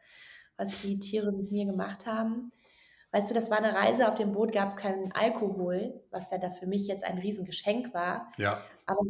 was 0.58 0.82
die 0.82 0.98
Tiere 0.98 1.32
mit 1.32 1.52
mir 1.52 1.66
gemacht 1.66 2.08
haben. 2.08 2.52
Weißt 3.12 3.30
du, 3.30 3.34
das 3.34 3.52
war 3.52 3.58
eine 3.58 3.74
Reise, 3.74 4.08
auf 4.08 4.16
dem 4.16 4.32
Boot 4.32 4.52
gab 4.52 4.70
es 4.70 4.76
keinen 4.76 5.12
Alkohol, 5.12 6.02
was 6.12 6.32
ja 6.32 6.38
da 6.38 6.50
für 6.50 6.66
mich 6.66 6.88
jetzt 6.88 7.04
ein 7.04 7.18
Riesengeschenk 7.18 7.94
war. 7.94 8.30
Ja. 8.38 8.62
Aber 8.86 9.02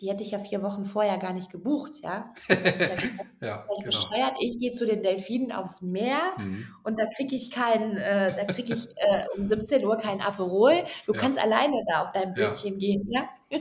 die 0.00 0.10
hätte 0.10 0.22
ich 0.22 0.32
ja 0.32 0.38
vier 0.38 0.62
Wochen 0.62 0.84
vorher 0.84 1.16
gar 1.16 1.32
nicht 1.32 1.50
gebucht, 1.50 2.00
ja. 2.02 2.34
ja 2.48 2.56
ich 2.58 3.38
genau. 3.40 3.64
bescheuert, 3.82 4.34
ich 4.40 4.58
gehe 4.58 4.72
zu 4.72 4.86
den 4.86 5.02
Delfinen 5.02 5.52
aufs 5.52 5.80
Meer 5.80 6.18
mhm. 6.36 6.66
und 6.84 6.98
da 6.98 7.06
kriege 7.16 7.34
ich 7.34 7.50
kein, 7.50 7.96
äh, 7.96 8.34
da 8.36 8.44
kriege 8.44 8.74
ich 8.74 8.90
äh, 8.96 9.24
um 9.36 9.46
17 9.46 9.84
Uhr 9.84 9.96
kein 9.96 10.20
Aperol. 10.20 10.74
Du 11.06 11.14
ja. 11.14 11.20
kannst 11.20 11.42
alleine 11.42 11.82
da 11.88 12.02
auf 12.02 12.12
dein 12.12 12.34
Bötchen 12.34 12.74
ja. 12.74 12.78
gehen, 12.78 13.08
ja. 13.10 13.28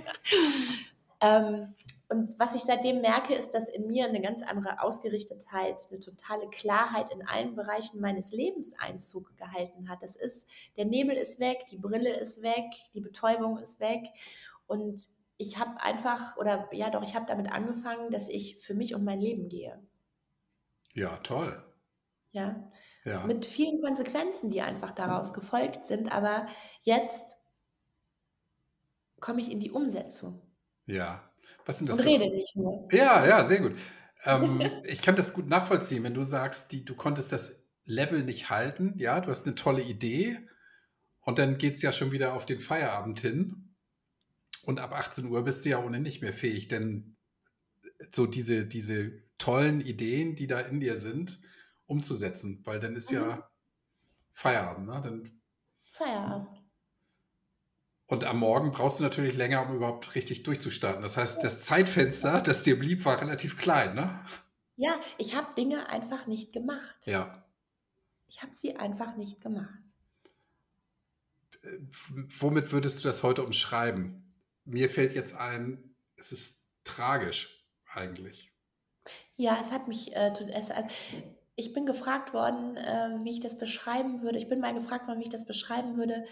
ähm, 1.22 1.74
und 2.10 2.38
was 2.40 2.56
ich 2.56 2.62
seitdem 2.62 3.02
merke, 3.02 3.34
ist, 3.34 3.52
dass 3.52 3.70
in 3.70 3.88
mir 3.88 4.06
eine 4.06 4.22
ganz 4.22 4.44
andere 4.44 4.82
Ausgerichtetheit, 4.82 5.82
eine 5.90 6.00
totale 6.00 6.48
Klarheit 6.50 7.12
in 7.12 7.26
allen 7.28 7.56
Bereichen 7.56 8.00
meines 8.00 8.32
Lebens 8.32 8.74
Einzug 8.78 9.36
gehalten 9.38 9.90
hat. 9.90 10.04
Das 10.04 10.16
ist, 10.16 10.48
der 10.78 10.86
Nebel 10.86 11.16
ist 11.16 11.40
weg, 11.40 11.66
die 11.72 11.78
Brille 11.78 12.16
ist 12.16 12.42
weg, 12.42 12.66
die 12.94 13.02
Betäubung 13.02 13.58
ist 13.58 13.80
weg 13.80 14.04
und 14.68 15.10
ich 15.38 15.58
habe 15.60 15.82
einfach, 15.82 16.38
oder 16.38 16.70
ja 16.72 16.90
doch, 16.90 17.04
ich 17.04 17.16
habe 17.16 17.26
damit 17.26 17.52
angefangen, 17.52 18.12
dass 18.12 18.30
ich 18.30 18.58
für 18.58 18.74
mich 18.74 18.96
und 18.96 19.04
mein 19.04 19.20
Leben 19.20 19.50
gehe. 19.50 19.82
Ja, 20.94 21.18
toll. 21.18 21.62
Ja. 22.32 22.72
ja. 23.04 23.26
Mit 23.26 23.46
vielen 23.46 23.82
Konsequenzen, 23.82 24.50
die 24.50 24.62
einfach 24.62 24.92
daraus 24.92 25.34
gefolgt 25.34 25.86
sind. 25.86 26.16
Aber 26.16 26.48
jetzt 26.84 27.38
komme 29.20 29.42
ich 29.42 29.52
in 29.52 29.60
die 29.60 29.72
Umsetzung. 29.72 30.42
Ja. 30.86 31.30
Was 31.66 31.80
sind 31.80 31.90
das? 31.90 32.00
Und 32.00 32.06
rede 32.06 32.30
nicht 32.34 32.56
nur. 32.56 32.88
Ja, 32.92 33.26
ja, 33.26 33.46
sehr 33.46 33.60
gut. 33.60 33.78
Ähm, 34.24 34.62
ich 34.84 35.02
kann 35.02 35.16
das 35.16 35.34
gut 35.34 35.48
nachvollziehen, 35.48 36.04
wenn 36.04 36.14
du 36.14 36.24
sagst, 36.24 36.72
die, 36.72 36.86
du 36.86 36.96
konntest 36.96 37.32
das 37.32 37.66
Level 37.86 38.24
nicht 38.24 38.50
halten. 38.50 38.94
Ja, 38.98 39.20
du 39.20 39.30
hast 39.30 39.46
eine 39.46 39.56
tolle 39.56 39.82
Idee. 39.82 40.40
Und 41.22 41.40
dann 41.40 41.58
geht 41.58 41.74
es 41.74 41.82
ja 41.82 41.92
schon 41.92 42.12
wieder 42.12 42.34
auf 42.34 42.46
den 42.46 42.60
Feierabend 42.60 43.20
hin. 43.20 43.76
Und 44.64 44.80
ab 44.80 44.94
18 44.94 45.26
Uhr 45.28 45.44
bist 45.44 45.66
du 45.66 45.70
ja 45.70 45.84
ohne 45.84 46.00
nicht 46.00 46.22
mehr 46.22 46.34
fähig, 46.34 46.68
denn 46.68 47.16
so 48.14 48.26
diese, 48.26 48.66
diese 48.66 49.12
tollen 49.38 49.82
Ideen, 49.82 50.36
die 50.36 50.48
da 50.48 50.60
in 50.60 50.80
dir 50.80 51.00
sind, 51.00 51.40
umzusetzen, 51.88 52.62
weil 52.66 52.80
dann 52.80 52.96
ist 52.96 53.12
mhm. 53.12 53.18
ja 53.18 53.50
Feierabend, 54.34 54.88
ne? 54.88 55.02
Dann, 55.04 55.42
Feierabend. 55.92 56.55
Und 58.08 58.24
am 58.24 58.40
Morgen 58.40 58.72
brauchst 58.72 59.00
du 59.00 59.04
natürlich 59.04 59.36
länger, 59.36 59.68
um 59.68 59.76
überhaupt 59.76 60.14
richtig 60.16 60.44
durchzustarten. 60.44 61.02
Das 61.02 61.18
heißt, 61.18 61.44
das 61.44 61.66
Zeitfenster, 61.66 62.42
das 62.42 62.64
dir 62.64 62.78
blieb, 62.78 63.04
war 63.06 63.20
relativ 63.20 63.58
klein, 63.58 63.96
ne? 63.96 64.24
Ja, 64.76 65.00
ich 65.18 65.36
habe 65.36 65.54
Dinge 65.56 65.90
einfach 65.90 66.28
nicht 66.28 66.54
gemacht. 66.54 66.96
Ja. 67.06 67.46
Ich 68.28 68.42
habe 68.42 68.54
sie 68.54 68.76
einfach 68.76 69.16
nicht 69.16 69.42
gemacht. 69.42 69.70
Womit 72.40 72.72
würdest 72.72 73.00
du 73.00 73.08
das 73.08 73.24
heute 73.24 73.44
umschreiben? 73.44 74.26
mir 74.66 74.90
fällt 74.90 75.14
jetzt 75.14 75.36
ein, 75.36 75.96
es 76.18 76.32
ist 76.32 76.70
tragisch 76.84 77.66
eigentlich. 77.94 78.52
Ja, 79.36 79.58
es 79.62 79.72
hat 79.72 79.88
mich, 79.88 80.16
äh, 80.16 80.34
es, 80.54 80.72
also, 80.72 80.90
ich 81.56 81.72
bin 81.72 81.86
gefragt 81.86 82.34
worden, 82.34 82.76
äh, 82.76 83.20
wie 83.24 83.32
ich 83.32 83.40
das 83.40 83.58
beschreiben 83.58 84.22
würde. 84.22 84.40
Ich 84.40 84.50
bin 84.50 84.60
mal 84.60 84.74
gefragt 84.74 85.08
worden, 85.08 85.20
wie 85.20 85.24
ich 85.24 85.30
das 85.30 85.46
beschreiben 85.46 85.96
würde, 85.96 86.26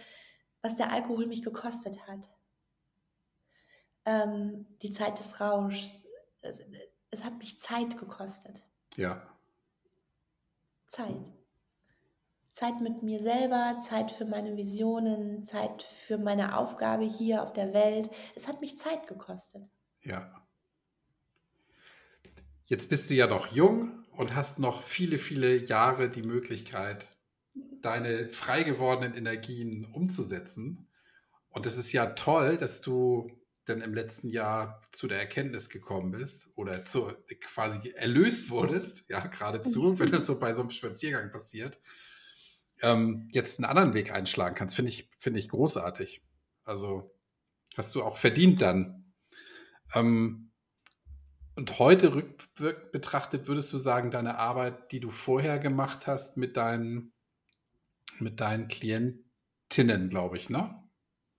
was 0.64 0.76
der 0.76 0.92
Alkohol 0.92 1.28
mich 1.28 1.44
gekostet 1.44 2.08
hat. 2.08 2.30
Ähm, 4.06 4.66
die 4.82 4.92
Zeit 4.92 5.20
des 5.20 5.40
Rauschs. 5.40 6.06
Es, 6.42 6.62
es 7.12 7.24
hat 7.24 7.38
mich 7.38 7.60
Zeit 7.60 7.98
gekostet. 7.98 8.66
Ja. 8.96 9.22
Zeit. 10.88 11.32
Zeit 12.52 12.82
mit 12.82 13.04
mir 13.04 13.20
selber, 13.20 13.80
Zeit 13.88 14.12
für 14.12 14.26
meine 14.26 14.56
Visionen, 14.58 15.44
Zeit 15.44 15.84
für 15.84 16.18
meine 16.18 16.58
Aufgabe 16.58 17.04
hier 17.04 17.42
auf 17.42 17.52
der 17.52 17.74
Welt. 17.74 18.10
Es 18.36 18.48
hat 18.48 18.62
mich 18.62 18.78
Zeit 18.78 19.08
gekostet. 19.08 19.64
Ja. 20.02 20.44
Jetzt 22.66 22.90
bist 22.90 23.10
du 23.10 23.16
ja 23.16 23.28
noch 23.28 23.48
jung 23.48 24.06
und 24.12 24.36
hast 24.36 24.60
noch 24.60 24.84
viele, 24.84 25.18
viele 25.18 25.56
Jahre 25.56 26.10
die 26.10 26.22
Möglichkeit, 26.22 27.13
deine 27.54 28.30
frei 28.30 28.64
gewordenen 28.64 29.16
Energien 29.16 29.86
umzusetzen. 29.86 30.90
Und 31.50 31.66
es 31.66 31.78
ist 31.78 31.92
ja 31.92 32.08
toll, 32.08 32.58
dass 32.58 32.82
du 32.82 33.32
dann 33.66 33.82
im 33.82 33.94
letzten 33.94 34.30
Jahr 34.30 34.82
zu 34.92 35.08
der 35.08 35.20
Erkenntnis 35.20 35.70
gekommen 35.70 36.12
bist 36.12 36.52
oder 36.58 36.84
zu, 36.84 37.14
quasi 37.40 37.92
erlöst 37.92 38.50
wurdest, 38.50 39.08
ja, 39.10 39.26
geradezu, 39.26 39.98
wenn 40.00 40.12
das 40.12 40.26
so 40.26 40.40
bei 40.40 40.54
so 40.54 40.62
einem 40.62 40.72
Spaziergang 40.72 41.32
passiert, 41.32 41.80
ähm, 42.82 43.30
jetzt 43.32 43.60
einen 43.60 43.70
anderen 43.70 43.94
Weg 43.94 44.12
einschlagen 44.12 44.56
kannst, 44.56 44.76
finde 44.76 44.90
ich, 44.90 45.10
finde 45.20 45.40
ich 45.40 45.50
großartig. 45.50 46.22
Also 46.66 47.16
hast 47.78 47.96
du 47.96 48.04
auch 48.04 48.18
verdient 48.18 48.62
dann. 48.62 49.14
Ähm, 49.94 50.52
Und 51.56 51.78
heute 51.80 52.16
rückwirkend 52.16 52.92
betrachtet, 52.92 53.48
würdest 53.48 53.72
du 53.72 53.78
sagen, 53.78 54.10
deine 54.12 54.40
Arbeit, 54.40 54.92
die 54.92 55.00
du 55.00 55.12
vorher 55.12 55.60
gemacht 55.60 56.08
hast 56.08 56.36
mit 56.36 56.58
deinen, 56.58 57.13
mit 58.20 58.40
deinen 58.42 58.68
Klientinnen, 58.68 60.10
glaube 60.10 60.38
ich, 60.38 60.50
ne? 60.50 60.84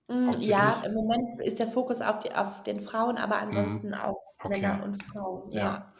Hm, 0.09 0.39
ja, 0.41 0.83
im 0.85 0.93
Moment 0.93 1.41
ist 1.41 1.57
der 1.59 1.67
Fokus 1.67 2.01
auf 2.01 2.19
die 2.19 2.31
auf 2.33 2.61
den 2.63 2.79
Frauen, 2.79 3.17
aber 3.17 3.37
Mhm. 3.49 3.79
ansonsten 3.79 3.93
auch 3.95 4.15
Okay, 4.43 4.71
Männer 4.71 4.83
und 4.83 4.95
Frauen, 4.97 5.51
ja. 5.51 5.71
ja. 5.71 5.93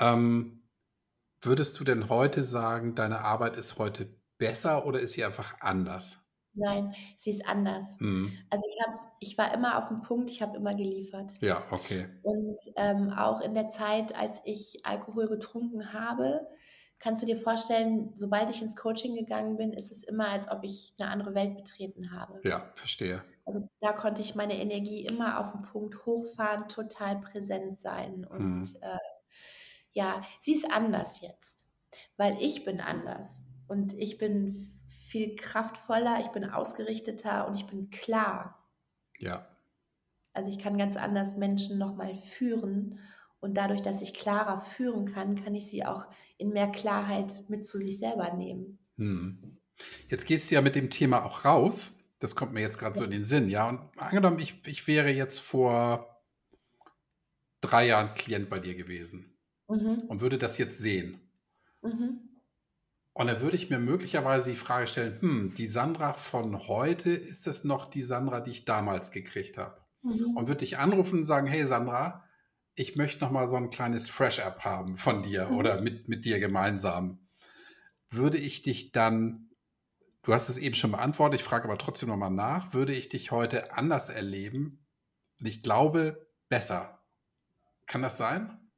Ähm, 0.00 0.68
würdest 1.42 1.80
du 1.80 1.84
denn 1.84 2.08
heute 2.10 2.44
sagen, 2.44 2.94
deine 2.96 3.20
Arbeit 3.20 3.56
ist 3.58 3.78
heute 3.78 4.16
besser 4.38 4.86
oder 4.86 5.00
ist 5.00 5.14
sie 5.14 5.24
einfach 5.24 5.60
anders? 5.60 6.28
Nein, 6.52 6.94
sie 7.16 7.30
ist 7.30 7.46
anders. 7.48 7.84
Mhm. 8.00 8.46
Also, 8.50 8.64
ich 8.68 8.86
habe 8.86 8.98
ich 9.20 9.38
war 9.38 9.52
immer 9.54 9.78
auf 9.78 9.90
'n 9.90 10.02
Punkt, 10.02 10.30
ich 10.30 10.40
habe 10.42 10.56
immer 10.56 10.72
geliefert. 10.74 11.40
Ja, 11.40 11.68
okay. 11.70 12.08
Und, 12.22 12.58
ähm, 12.76 13.10
auch 13.10 13.40
in 13.42 13.54
der 13.54 13.68
Zeit, 13.70 14.18
als 14.18 14.42
ich 14.44 14.86
Alkohol 14.86 15.28
getrunken 15.28 15.92
habe, 15.94 16.48
kannst 17.00 17.22
du 17.22 17.26
dir 17.26 17.36
vorstellen, 17.36 18.12
sobald 18.16 18.50
ich 18.50 18.62
ins 18.62 18.76
Coaching 18.76 19.14
gegangen 19.16 19.56
bin, 19.56 19.72
ist 19.72 19.90
es 19.92 20.02
immer, 20.04 20.28
als 20.28 20.48
ob 20.50 20.64
ich 20.64 20.94
'ne 20.98 21.08
andere 21.08 21.34
Welt 21.34 21.56
betreten 21.56 22.12
habe. 22.12 22.44
Ja, 22.44 22.72
verstehe. 22.76 23.24
Und 23.44 23.70
da 23.80 23.92
konnte 23.92 24.22
ich 24.22 24.34
meine 24.34 24.58
Energie 24.60 25.04
immer 25.06 25.40
auf 25.40 25.54
'n 25.54 25.62
Punkt 25.62 26.06
hochfahren, 26.06 26.68
total 26.68 27.20
präsent 27.20 27.80
sein 27.80 28.24
und, 28.26 28.62
Mhm. 28.62 28.74
äh, 28.82 28.98
ja, 29.94 30.22
sie 30.40 30.54
ist 30.54 30.70
anders 30.72 31.20
jetzt, 31.22 31.66
weil 32.18 32.36
ich 32.42 32.64
bin 32.64 32.80
anders 32.80 33.44
und 33.68 33.94
ich 33.94 34.18
bin 34.18 34.70
viel 34.88 35.36
kraftvoller, 35.36 36.20
ich 36.20 36.28
bin 36.30 36.44
ausgerichteter 36.50 37.48
und 37.48 37.56
ich 37.58 37.66
bin 37.68 37.90
klar. 37.90 38.66
Ja. 39.18 39.54
Also, 40.36 40.50
ich 40.50 40.58
kann 40.58 40.76
ganz 40.76 40.96
anders 40.96 41.36
Menschen 41.36 41.78
noch 41.78 41.94
mal 41.94 42.16
führen 42.16 42.98
und 43.44 43.54
dadurch, 43.54 43.82
dass 43.82 44.02
ich 44.02 44.14
klarer 44.14 44.58
führen 44.60 45.06
kann, 45.06 45.36
kann 45.36 45.54
ich 45.54 45.68
sie 45.70 45.84
auch 45.84 46.06
in 46.38 46.50
mehr 46.50 46.68
Klarheit 46.72 47.44
mit 47.48 47.64
zu 47.64 47.78
sich 47.78 47.98
selber 47.98 48.32
nehmen. 48.34 48.78
Mhm. 48.96 49.58
Jetzt 50.08 50.26
gehst 50.26 50.50
du 50.50 50.54
ja 50.56 50.60
mit 50.62 50.74
dem 50.76 50.90
Thema 50.90 51.24
auch 51.24 51.44
raus. 51.44 51.98
Das 52.20 52.36
kommt 52.36 52.52
mir 52.52 52.60
jetzt 52.60 52.78
grad 52.78 52.96
so 52.96 53.04
Ja. 53.04 53.04
in 53.04 53.10
den 53.10 53.24
Sinn, 53.24 53.48
ja? 53.48 53.68
Und 53.68 53.98
angenommen, 53.98 54.38
ich 54.38 54.66
ich 54.66 54.86
wäre 54.86 55.10
jetzt 55.10 55.38
vor 55.40 56.22
3 57.60 57.86
Jahren 57.88 58.14
Klient 58.14 58.48
bei 58.50 58.60
dir 58.60 58.74
gewesen 58.76 59.38
Mhm. 59.68 60.08
und 60.08 60.20
würde 60.22 60.38
das 60.38 60.58
jetzt 60.58 60.78
sehen. 60.78 61.20
Mhm. 61.82 62.34
Und 63.12 63.28
dann 63.28 63.40
würde 63.40 63.56
ich 63.56 63.70
mir 63.70 63.78
möglicherweise 63.78 64.50
die 64.50 64.56
Frage 64.56 64.86
stellen: 64.86 65.20
„Hm, 65.20 65.54
die 65.54 65.66
Sandra 65.66 66.12
von 66.12 66.66
heute, 66.68 67.10
ist 67.12 67.46
das 67.46 67.64
noch 67.64 67.86
die 67.88 68.02
Sandra, 68.02 68.40
die 68.40 68.50
ich 68.50 68.64
damals 68.64 69.10
gekriegt 69.12 69.56
habe?“ 69.58 69.82
Und 70.32 70.48
Mhm. 70.48 70.48
würde 70.48 70.60
dich 70.60 70.78
anrufen 70.78 71.18
und 71.20 71.24
sagen: 71.24 71.46
„Hey 71.46 71.64
Sandra, 71.64 72.23
ich 72.76 72.96
möchte 72.96 73.24
noch 73.24 73.30
mal 73.30 73.48
so 73.48 73.56
'n 73.56 73.70
kleines 73.70 74.08
Fresh-up 74.08 74.64
haben 74.64 74.96
von 74.96 75.22
dir 75.22 75.50
Mhm. 75.50 75.56
oder 75.56 75.80
mit 75.80 76.08
mit 76.08 76.24
dir 76.24 76.40
gemeinsam.“ 76.40 77.28
Würde 78.10 78.38
ich 78.38 78.62
dich 78.62 78.92
dann 78.92 79.50
du 80.22 80.34
hast 80.34 80.48
es 80.50 80.58
eben 80.58 80.74
schon 80.76 80.92
beantwortet, 80.92 81.40
ich 81.40 81.44
frage 81.46 81.64
aber 81.66 81.78
trotzdem 81.78 82.10
noch 82.10 82.16
mal 82.18 82.30
nach, 82.30 82.74
würde 82.74 82.92
ich 82.94 83.08
dich 83.10 83.30
heute 83.32 83.74
anders 83.74 84.10
erleben 84.10 84.86
und 85.40 85.46
ich 85.46 85.62
glaube, 85.64 86.28
besser. 86.50 87.00
Kann 87.86 88.02
das 88.02 88.18
sein? 88.18 88.70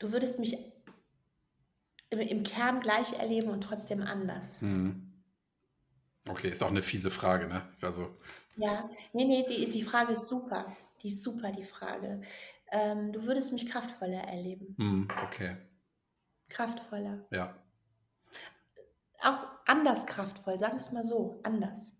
Du 0.00 0.12
würdest 0.12 0.38
mich 0.38 0.56
im 2.12 2.18
im 2.18 2.42
Kern 2.42 2.80
gleich 2.80 3.12
erleben 3.20 3.50
und 3.50 3.62
trotzdem 3.62 4.02
anders. 4.02 4.56
Mhm. 4.60 5.09
Okay, 6.28 6.50
ist 6.50 6.62
auch 6.62 6.70
'ne 6.70 6.82
fiese 6.82 7.10
Frage, 7.10 7.46
ne? 7.48 7.62
Also 7.80 8.16
Ja, 8.56 8.88
ne, 9.12 9.24
ne, 9.24 9.46
die 9.48 9.68
die 9.70 9.82
Frage 9.82 10.12
ist 10.12 10.26
super. 10.26 10.76
Die 11.02 11.08
ist 11.08 11.22
super, 11.22 11.50
die 11.50 11.64
Frage. 11.64 12.20
Ähm, 12.70 13.12
du 13.12 13.22
würdest 13.24 13.52
mich 13.52 13.66
kraftvoller 13.66 14.22
erleben. 14.28 14.74
Mhm, 14.78 15.08
okay. 15.26 15.56
Kraftvoller. 16.48 17.26
Ja. 17.30 17.54
Auch 19.22 19.46
anders 19.66 20.06
kraftvoll, 20.06 20.58
sagen 20.58 20.76
wir's 20.76 20.92
mal 20.92 21.02
so, 21.02 21.40
anders. 21.42 21.92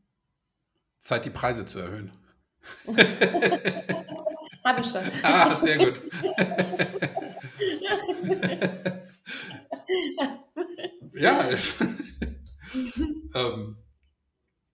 Zeit, 1.03 1.25
die 1.25 1.31
Preise 1.31 1.65
zu 1.67 1.79
erhöhen. 1.81 2.13
Habe 4.65 4.81
ich 4.83 4.87
schon. 4.87 5.03
Ah, 5.23 5.59
sehr 5.61 5.79
gut. 5.79 6.01
Ja. 11.15 11.41
Ähm, 13.35 13.77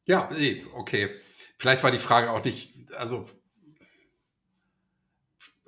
ja, 0.06 0.30
ne, 0.30 0.64
okay. 0.74 1.10
Vielleicht 1.58 1.82
war 1.82 1.90
die 1.90 1.98
Frage 1.98 2.30
auch 2.30 2.44
nicht 2.44 2.76
also 2.96 3.28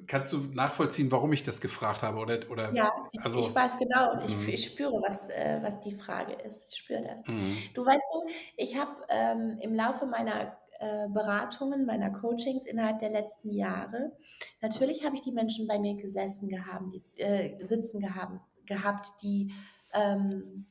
kannst 0.06 0.32
du 0.32 0.38
nachvollziehen, 0.38 1.12
warum 1.12 1.32
ich 1.32 1.42
das 1.44 1.60
gefragt 1.60 2.02
habe 2.02 2.18
oder 2.18 2.50
oder 2.50 2.72
Ja, 2.74 2.90
ich 3.12 3.20
ich 3.20 3.24
also 3.24 3.54
weiß 3.54 3.78
genau, 3.78 4.24
ich 4.26 4.36
mhm. 4.36 4.48
ich 4.48 4.64
spüre, 4.64 5.00
was 5.06 5.28
äh, 5.28 5.60
was 5.62 5.80
die 5.80 5.94
Frage 5.94 6.32
ist. 6.32 6.70
Ich 6.70 6.78
spüre 6.78 7.02
das. 7.02 7.26
Mhm. 7.26 7.56
Du, 7.74 7.84
weißt 7.84 8.04
du, 8.14 8.32
ich 8.56 8.78
habe, 8.78 8.92
ähm, 9.08 9.58
im 9.60 9.74
Laufe 9.74 10.06
meiner, 10.06 10.56
äh, 10.80 11.08
Beratungen, 11.08 11.84
meiner 11.86 12.10
Coachings 12.10 12.64
innerhalb 12.64 13.00
der 13.00 13.10
letzten 13.10 13.50
Jahre 13.50 14.12
natürlich 14.60 15.04
habe 15.04 15.16
ich 15.16 15.22
die 15.22 15.32
Menschen 15.32 15.66
bei 15.66 15.78
mir 15.78 15.96
gesessen 15.96 16.48
gehaben 16.48 16.92
die 16.92 17.20
äh, 17.20 17.66
sitzen 17.66 18.00
gehaben 18.00 18.40
gehabt, 18.64 19.08
die, 19.22 19.52
ähm, 19.92 20.66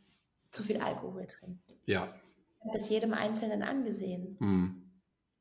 zu 0.51 0.63
viel 0.63 0.77
Alkohol 0.77 1.27
trinken. 1.27 1.61
Ja. 1.85 2.13
Habe 2.67 2.77
das 2.77 2.89
jedem 2.89 3.13
Einzelnen 3.13 3.63
angesehen. 3.63 4.37
Mhm. 4.39 4.83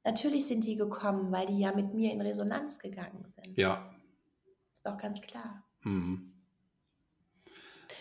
Natürlich 0.05 0.47
sind 0.47 0.64
die 0.64 0.77
gekommen, 0.77 1.33
weil 1.33 1.47
die 1.47 1.59
ja 1.59 1.74
mit 1.74 1.93
mir 1.95 2.12
in 2.12 2.20
Resonanz 2.20 2.79
gegangen 2.79 3.27
sind. 3.27 3.57
Ja. 3.57 3.91
Ist 4.72 4.87
doch 4.87 4.99
ganz 4.99 5.20
klar. 5.20 5.64
Mhm. 5.83 6.33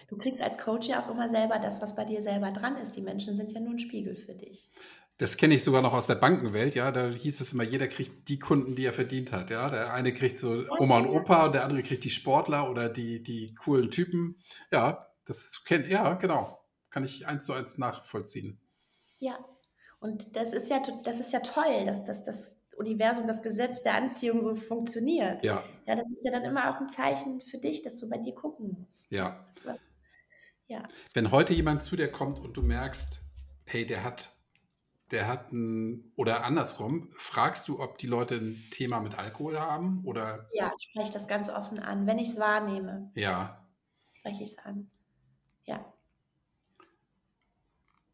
Du 0.08 0.18
kriegst 0.18 0.42
als 0.42 0.60
Coach 0.60 0.88
ja 0.88 1.02
auch 1.02 1.10
immer 1.10 1.30
selber 1.30 1.58
das, 1.58 1.82
was 1.82 1.96
bei 1.96 2.06
dir 2.06 2.22
selber 2.22 2.52
dran 2.52 2.78
ist. 2.78 2.96
Die 2.96 3.02
Menschen 3.02 3.36
sind 3.36 3.52
ja 3.52 3.60
nur 3.60 3.74
'n 3.74 3.80
Spiegel 3.80 4.16
für 4.16 4.36
dich. 4.36 4.70
Das 5.18 5.38
kenne 5.38 5.56
ich 5.56 5.64
sogar 5.64 5.82
noch 5.82 5.94
aus 5.94 6.08
der 6.08 6.16
Bankenwelt, 6.16 6.76
ja. 6.76 6.92
Da 6.92 7.10
hieß 7.10 7.40
es 7.42 7.54
immer, 7.54 7.64
jeder 7.64 7.88
kriegt 7.88 8.28
die 8.28 8.38
Kunden, 8.38 8.76
die 8.76 8.86
er 8.86 8.94
verdient 8.94 9.32
hat, 9.32 9.50
ja. 9.50 9.70
Der 9.70 9.94
eine 9.94 10.14
kriegt 10.14 10.38
so 10.38 10.66
Oma 10.78 11.00
und. 11.00 11.08
Opa 11.08 11.46
und 11.46 11.54
der 11.56 11.64
andere 11.64 11.84
kriegt 11.84 12.04
die 12.04 12.10
Sportler 12.10 12.70
oder 12.70 12.90
die 12.90 13.24
die 13.24 13.56
coolen 13.56 13.92
Typen. 13.92 14.38
Ja, 14.72 15.08
das 15.26 15.64
kenn 15.64 15.90
ja, 15.90 16.14
genau. 16.16 16.60
Kann 16.90 17.06
ich 17.06 17.28
eins 17.28 17.46
zu 17.46 17.54
eins 17.54 17.78
nachvollziehen. 17.78 18.60
Ja, 19.22 19.39
und 19.99 20.36
das 20.36 20.51
ist 20.53 20.70
ja 20.70 20.80
das 21.03 21.20
ist 21.20 21.32
ja 21.32 21.39
toll, 21.39 21.86
dass 21.86 22.03
dass 22.03 22.24
das 22.24 22.59
Universum, 22.78 23.28
das 23.28 23.41
Gesetz 23.41 23.82
der 23.82 23.95
Anziehung 23.95 24.41
so 24.41 24.55
funktioniert. 24.55 25.43
Ja. 25.43 25.76
Ja, 25.86 25.95
das 25.95 26.09
ist 26.11 26.26
ja 26.26 26.32
dann 26.32 26.43
immer 26.43 26.70
auch 26.76 26.82
'n 26.82 26.88
Zeichen 26.88 27.39
für 27.39 27.57
dich, 27.57 27.82
dass 27.84 27.95
du 27.97 28.09
bei 28.09 28.18
dir 28.18 28.36
gucken 28.36 28.78
musst? 28.82 29.11
Ja. 29.11 29.45
Was 29.63 29.93
ja. 30.68 30.91
Wenn 31.16 31.32
heute 31.32 31.53
jemand 31.53 31.82
zu 31.82 31.95
dir 31.95 32.11
kommt 32.11 32.39
und 32.39 32.57
du 32.57 32.61
merkst, 32.61 33.22
hey, 33.66 33.86
der 33.86 34.03
hat 34.03 34.36
der 35.11 35.28
hat 35.28 35.51
'n 35.53 36.11
oder 36.18 36.43
andersrum, 36.45 37.11
fragst 37.18 37.68
du, 37.70 37.80
ob 37.82 37.97
die 37.99 38.07
Leute 38.07 38.36
'n 38.38 38.70
Thema 38.72 38.99
mit 39.01 39.16
Alkohol 39.16 39.59
haben 39.59 40.03
oder 40.05 40.51
Ja, 40.51 40.72
ich 40.78 40.84
spreche 40.89 41.11
das 41.13 41.28
ganz 41.28 41.49
offen 41.49 41.80
an. 41.80 42.05
Wenn 42.07 42.20
ich's 42.20 42.38
wahrnehme 42.39 43.16
Ja. 43.16 43.66
spreche 44.26 44.43
ich's 44.43 44.57
an. 44.57 44.91
Ja. 45.66 45.95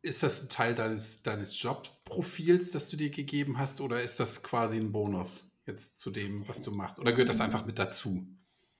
Ist 0.03 0.23
das 0.23 0.41
'n 0.43 0.49
Teil 0.49 0.73
deines 0.73 1.21
deines 1.21 1.61
Jobprofils, 1.61 2.71
das 2.71 2.89
du 2.89 2.97
dir 2.97 3.11
gegeben 3.11 3.59
hast, 3.59 3.81
oder 3.81 4.01
ist 4.01 4.19
das 4.19 4.41
quasi 4.41 4.77
'n 4.77 4.91
Bonus 4.91 5.59
jetzt 5.67 5.99
zu 5.99 6.09
dem, 6.09 6.47
was 6.47 6.63
du 6.63 6.71
machst? 6.71 6.97
Oder 6.99 7.11
gehört 7.11 7.29
das 7.29 7.39
Mhm. 7.39 7.41
einfach 7.41 7.65
mit 7.65 7.77
dazu? 7.77 8.25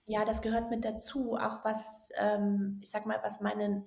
Ja, 0.07 0.26
das 0.26 0.41
gehört 0.41 0.69
mit 0.72 0.84
dazu, 0.84 1.36
auch 1.36 1.63
was, 1.63 2.09
ähm, 2.17 2.80
ich 2.82 2.89
sage 2.89 3.07
mal, 3.07 3.19
was 3.24 3.39
meine 3.41 3.86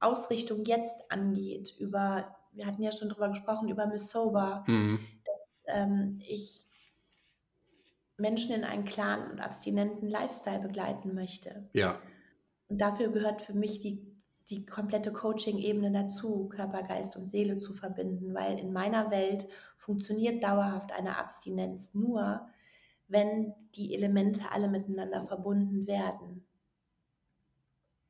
Ausrichtung 0.00 0.64
jetzt 0.64 1.10
angeht 1.10 1.74
über 1.78 2.36
wir 2.52 2.66
hatten 2.66 2.82
ja 2.82 2.92
schon 2.92 3.08
drüber 3.08 3.28
gesprochen, 3.30 3.68
über 3.68 3.86
Miss 3.88 4.10
Sober, 4.10 4.68
Mhm. 4.68 5.14
dass, 5.24 5.48
ähm, 5.66 6.18
ich 6.22 6.64
Menschen 8.18 8.54
in 8.54 8.62
einen 8.64 8.84
klaren 8.84 9.28
und 9.32 9.40
abstinenten 9.40 10.08
Lifestyle 10.08 10.60
begleiten 10.60 11.14
möchte. 11.14 11.68
Ja. 11.74 12.00
Und 12.68 12.80
dafür 12.80 13.08
gehört 13.10 13.42
für 13.42 13.54
mich 13.54 13.80
die 13.80 14.13
die 14.50 14.66
komplette 14.66 15.12
Coaching-Ebene 15.12 15.92
dazu, 15.92 16.48
Körper, 16.48 16.82
Geist 16.82 17.16
und 17.16 17.26
Seele 17.26 17.56
zu 17.58 17.72
verbinden, 17.72 18.34
weil 18.34 18.58
in 18.58 18.72
meiner 18.72 19.10
Welt 19.10 19.46
funktioniert 19.76 20.42
dauerhaft 20.44 20.92
eine 20.92 21.18
Abstinenz 21.18 21.94
nur, 21.94 22.48
wenn 23.08 23.54
die 23.76 23.94
Elemente 23.94 24.42
alle 24.52 24.68
miteinander 24.68 25.22
verbunden 25.22 25.86
werden. 25.86 26.46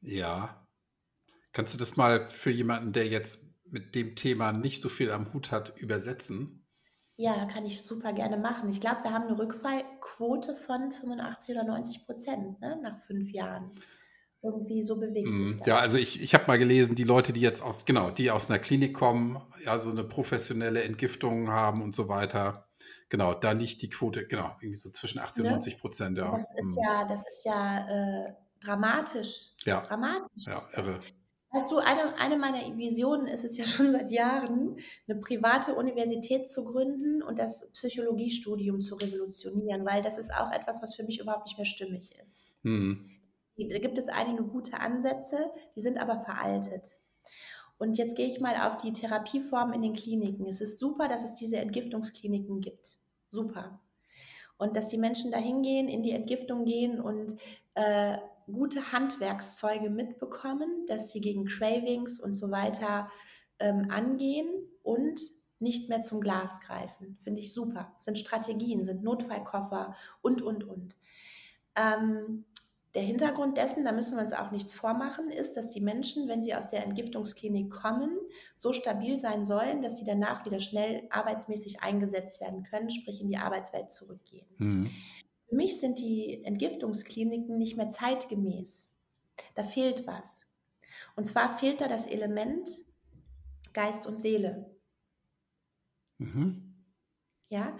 Ja. 0.03 0.67
Kannst 1.53 1.75
du 1.75 1.79
das 1.79 1.97
mal 1.97 2.31
für 2.31 2.51
jemanden, 2.51 2.93
der 2.93 3.09
jetzt 3.09 3.55
mit 3.71 3.95
dem 3.95 4.17
Thema 4.17 4.53
nicht 4.53 4.83
so 4.83 4.89
viel 4.91 5.11
am 5.13 5.33
Hut 5.35 5.53
hat, 5.53 5.79
übersetzen? 5.79 6.65
Ja, 7.19 7.45
kann 7.47 7.65
ich 7.65 7.83
super 7.83 8.13
gerne 8.13 8.37
machen. 8.37 8.69
Ich 8.69 8.81
glaube, 8.81 9.05
wir 9.05 9.13
haben 9.13 9.27
'ne 9.29 9.39
Rückfallquote 9.39 10.57
von 10.57 10.91
85 10.91 11.55
oder 11.55 11.65
90 11.65 12.07
%, 12.09 12.61
ne, 12.61 12.77
nach 12.83 12.99
5 12.99 13.31
Jahren. 13.31 13.71
Irgendwie 14.45 14.83
so 14.83 14.97
bewegt 15.01 15.29
sich 15.39 15.55
Mhm. 15.55 15.59
das. 15.59 15.67
Ja, 15.67 15.79
also 15.79 15.97
ich, 15.97 16.21
ich 16.23 16.35
habe 16.35 16.47
mal 16.47 16.59
gelesen, 16.59 16.95
die 16.95 17.05
Leute, 17.05 17.33
die 17.33 17.41
jetzt 17.41 17.63
aus, 17.63 17.87
genau, 17.87 18.11
die 18.11 18.31
aus 18.31 18.51
einer 18.51 18.59
Klinik 18.59 18.95
kommen, 18.95 19.41
ja, 19.65 19.79
so 19.79 19.91
eine 19.91 20.05
professionelle 20.05 20.83
Entgiftung 20.85 21.49
haben 21.51 21.83
und 21.83 21.95
so 21.95 22.09
weiter. 22.09 22.69
Genau, 23.09 23.33
da 23.35 23.53
liegt 23.53 23.81
die 23.83 23.89
Quote, 23.91 24.27
genau, 24.27 24.57
irgendwie 24.61 24.77
so 24.77 24.91
zwischen 24.91 25.19
80 25.19 25.41
und 25.43 25.47
Ne? 25.47 25.53
90 25.53 25.79
Prozent, 25.79 26.19
ja. 26.19 26.31
Das 26.31 26.43
ist 26.43 26.63
Mhm. 26.63 26.79
ja, 26.85 27.05
das 27.07 27.21
ist 27.29 27.45
ja 27.45 27.87
äh, 28.29 28.33
dramatisch. 28.61 29.53
Ja, 29.65 29.81
Dramatisch 29.81 30.47
ja, 30.47 30.61
irre. 30.77 31.01
Weißt 31.53 31.71
du, 31.71 31.79
eine, 31.79 32.19
eine 32.19 32.37
meiner 32.37 32.77
Visionen 32.77 33.29
ist 33.29 33.45
es 33.45 33.57
ja 33.57 33.65
schon 33.65 33.93
seit 33.93 34.11
Jahren, 34.11 34.77
eine 35.09 35.21
private 35.21 35.75
Universität 35.75 36.49
zu 36.49 36.65
gründen 36.65 37.23
und 37.23 37.39
das 37.39 37.71
Psychologiestudium 37.73 38.81
zu 38.81 38.97
revolutionieren, 38.97 39.87
weil 39.87 40.03
das 40.03 40.19
ist 40.19 40.35
auch 40.35 40.51
etwas, 40.51 40.83
was 40.83 40.97
für 40.97 41.05
mich 41.05 41.21
überhaupt 41.21 41.47
nicht 41.47 41.57
mehr 41.57 41.65
stimmig 41.67 42.11
ist. 42.21 42.43
Mhm. 42.63 43.09
Da 43.57 43.79
gibt 43.79 43.99
es 43.99 44.09
einige 44.09 44.45
gute 44.45 44.81
Ansätze, 44.81 45.51
die 45.77 45.81
sind 45.81 45.99
aber 45.99 46.19
veraltet. 46.19 46.99
Und 47.79 47.99
jetzt 47.99 48.17
gehe 48.17 48.27
ich 48.27 48.41
mal 48.41 48.55
auf 48.67 48.79
die 48.79 48.93
Therapieformen 48.93 49.75
in 49.75 49.83
den 49.83 49.93
Kliniken. 49.95 50.47
Es 50.47 50.61
ist 50.61 50.79
super, 50.79 51.09
dass 51.09 51.25
es 51.25 51.35
diese 51.35 51.59
Entgiftungskliniken 51.59 52.61
gibt. 52.61 52.99
Super. 53.29 53.81
Und 54.57 54.77
dass 54.77 54.89
die 54.89 54.99
Menschen 54.99 55.33
da 55.33 55.39
hingehen, 55.39 55.89
in 55.89 56.03
die 56.03 56.13
Entgiftung 56.13 56.65
gehen 56.65 57.01
und 57.01 57.35
äh, 57.75 58.19
gute 58.47 58.93
Handwerkszeuge 58.93 59.91
mitbekommen, 59.91 60.87
dass 60.87 61.13
sie 61.13 61.21
gegen 61.21 61.47
Cravings 61.47 62.21
und 62.21 62.35
so 62.35 62.51
weiter 62.51 63.11
ähm, 63.59 63.91
angehen 63.91 64.49
und 64.83 65.21
nicht 65.59 65.89
mehr 65.89 66.03
zum 66.03 66.21
Glas 66.21 66.61
greifen. 66.61 67.17
Finde 67.21 67.41
ich 67.41 67.53
super. 67.53 67.97
Sind 68.01 68.19
Strategien, 68.19 68.85
sind 68.85 69.03
Notfallkoffer 69.03 69.97
und, 70.21 70.43
und, 70.43 70.65
und. 70.65 70.97
Ähm, 71.75 72.45
der 72.95 73.03
Hintergrund 73.03 73.57
dessen, 73.57 73.85
da 73.85 73.93
müssen 73.93 74.17
wir 74.17 74.23
uns 74.23 74.33
auch 74.33 74.53
nichts 74.53 74.73
vormachen, 74.73 75.31
ist, 75.31 75.57
dass 75.57 75.71
die 75.71 75.81
Menschen, 75.81 76.29
wenn 76.29 76.43
sie 76.43 76.55
aus 76.55 76.69
der 76.69 76.85
Entgiftungsklinik 76.85 77.71
kommen, 77.71 78.17
so 78.55 78.73
stabil 78.73 79.19
sein 79.19 79.45
sollen, 79.45 79.83
dass 79.83 79.99
sie 79.99 80.05
danach 80.05 80.45
wieder 80.45 80.61
schnell 80.61 81.03
arbeitsmäßig 81.11 81.83
eingesetzt 81.83 82.41
werden 82.41 82.63
können, 82.63 82.91
sprich 82.91 83.21
in 83.21 83.29
die 83.29 83.37
Arbeitswelt 83.37 83.91
zurückgehen. 83.91 84.47
Mhm. 84.59 84.91
Für 85.49 85.57
mich 85.57 85.81
sind 85.81 85.99
die 85.99 86.45
Entgiftungskliniken 86.45 87.59
nicht 87.59 87.77
mehr 87.77 87.91
zeitgemäß. 87.91 88.93
Da 89.57 89.65
fehlt 89.65 90.07
was. 90.07 90.47
Und 91.17 91.27
zwar 91.27 91.59
fehlt 91.59 91.81
da 91.81 91.89
das 91.89 92.07
Element 92.07 92.71
Geist 93.73 94.07
und 94.07 94.19
Seele. 94.19 94.71
Mhm. 96.19 96.75
Ja? 97.49 97.77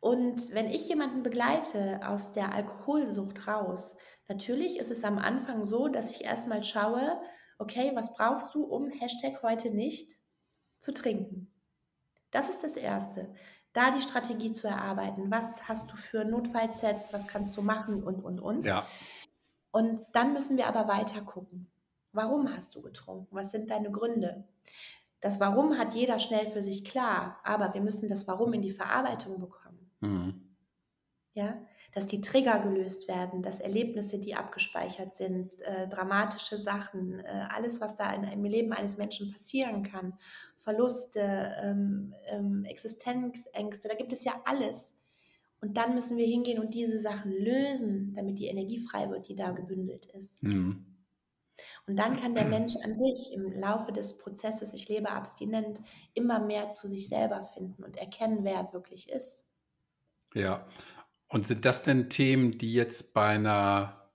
Und 0.00 0.52
wenn 0.54 0.70
ich 0.70 0.88
jemanden 0.88 1.22
begleite 1.22 2.06
aus 2.06 2.32
der 2.32 2.54
Alkoholsucht 2.54 3.48
raus, 3.48 3.96
natürlich 4.28 4.78
ist 4.78 4.90
es 4.90 5.04
am 5.04 5.18
Anfang 5.18 5.64
so, 5.64 5.88
dass 5.88 6.10
ich 6.10 6.24
erstmal 6.24 6.62
schaue, 6.64 7.20
okay, 7.58 7.92
was 7.94 8.14
brauchst 8.14 8.54
du, 8.54 8.64
um 8.64 8.90
Hashtag 8.90 9.42
heute 9.42 9.70
nicht 9.70 10.18
zu 10.78 10.92
trinken? 10.92 11.52
Das 12.30 12.48
ist 12.48 12.62
das 12.62 12.76
Erste. 12.76 13.34
Da 13.72 13.90
die 13.90 14.02
Strategie 14.02 14.52
zu 14.52 14.66
erarbeiten. 14.68 15.30
Was 15.30 15.68
hast 15.68 15.90
du 15.90 15.96
für 15.96 16.24
Notfallsets? 16.24 17.12
Was 17.12 17.26
kannst 17.26 17.56
du 17.56 17.62
machen? 17.62 18.02
Und, 18.02 18.22
und, 18.22 18.40
und. 18.40 18.66
Ja, 18.66 18.86
Und 19.70 20.04
dann 20.12 20.32
müssen 20.32 20.56
wir 20.56 20.66
aber 20.68 20.88
weiter 20.88 21.20
gucken. 21.22 21.70
Warum 22.12 22.54
hast 22.54 22.74
du 22.74 22.82
getrunken? 22.82 23.28
Was 23.34 23.50
sind 23.50 23.70
deine 23.70 23.90
Gründe? 23.90 24.44
Das 25.20 25.40
Warum 25.40 25.78
hat 25.78 25.94
jeder 25.94 26.18
schnell 26.18 26.46
für 26.46 26.62
sich 26.62 26.84
klar, 26.84 27.38
aber 27.44 27.74
wir 27.74 27.80
müssen 27.80 28.08
das 28.08 28.26
Warum 28.26 28.52
in 28.52 28.62
die 28.62 28.70
Verarbeitung 28.70 29.38
bekommen. 29.40 29.90
mhm. 30.00 30.44
Ja, 31.34 31.56
dass 31.92 32.06
die 32.06 32.20
Trigger 32.20 32.58
gelöst 32.60 33.08
werden, 33.08 33.42
dass 33.42 33.60
Erlebnisse, 33.60 34.18
die 34.18 34.34
abgespeichert 34.34 35.16
sind, 35.16 35.60
äh, 35.62 35.88
dramatische 35.88 36.58
Sachen, 36.58 37.20
äh, 37.20 37.46
alles, 37.48 37.80
was 37.80 37.96
da 37.96 38.12
in, 38.12 38.24
im 38.24 38.44
Leben 38.44 38.72
eines 38.72 38.98
Menschen 38.98 39.32
passieren 39.32 39.82
kann, 39.82 40.14
Verluste, 40.56 41.56
ähm, 41.62 42.14
ähm, 42.26 42.64
Existenzängste, 42.64 43.88
da 43.88 43.94
gibt 43.94 44.12
es 44.12 44.24
ja 44.24 44.34
alles. 44.44 44.94
Und 45.60 45.76
dann 45.76 45.94
müssen 45.94 46.16
wir 46.16 46.26
hingehen 46.26 46.60
und 46.60 46.74
diese 46.74 46.98
Sachen 46.98 47.32
lösen, 47.32 48.14
damit 48.14 48.38
die 48.38 48.46
Energie 48.46 48.78
frei 48.78 49.10
wird, 49.10 49.28
die 49.28 49.34
da 49.34 49.50
gebündelt 49.50 50.06
ist. 50.06 50.42
Mhm. 50.42 50.84
Und 51.88 51.96
dann 51.96 52.14
kann 52.14 52.34
der 52.34 52.44
Mensch 52.44 52.76
an 52.84 52.96
sich 52.96 53.32
im 53.32 53.52
Laufe 53.52 53.92
des 53.92 54.18
Prozesses, 54.18 54.72
ich 54.74 54.88
lebe 54.88 55.10
abstinent, 55.10 55.80
immer 56.14 56.38
mehr 56.38 56.68
zu 56.68 56.86
sich 56.86 57.08
selber 57.08 57.42
finden 57.42 57.82
und 57.82 57.96
erkennen, 57.96 58.40
wer 58.42 58.54
er 58.54 58.72
wirklich 58.72 59.10
ist. 59.10 59.44
Ja. 60.34 60.66
Und 61.28 61.46
sind 61.46 61.64
das 61.64 61.82
denn 61.84 62.08
Themen, 62.08 62.58
die 62.58 62.72
jetzt 62.72 63.12
bei 63.14 63.26
einer, 63.28 64.10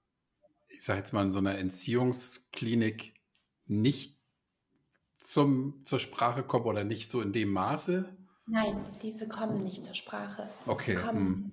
ich 0.70 0.84
sage 0.84 1.00
jetzt 1.00 1.14
mal, 1.14 1.24
in 1.24 1.32
so 1.32 1.40
einer 1.40 1.58
Entziehungsklinik 1.58 3.14
nicht 3.68 4.20
zum, 5.18 5.82
zur 5.86 6.00
Sprache 6.00 6.44
kommen 6.44 6.66
oder 6.66 6.84
nicht 6.84 7.10
so 7.10 7.22
in 7.22 7.34
dem 7.34 7.52
Maße? 7.52 8.16
Nein, 8.46 8.76
die 9.02 9.16
kommen 9.28 9.64
nicht 9.64 9.84
zur 9.84 9.96
Sprache. 9.96 10.50
Okay. 10.68 10.98
Hm, 10.98 11.50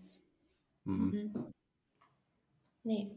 hm. 0.84 1.22
Mhm. 1.24 1.52
Nee. 2.84 3.10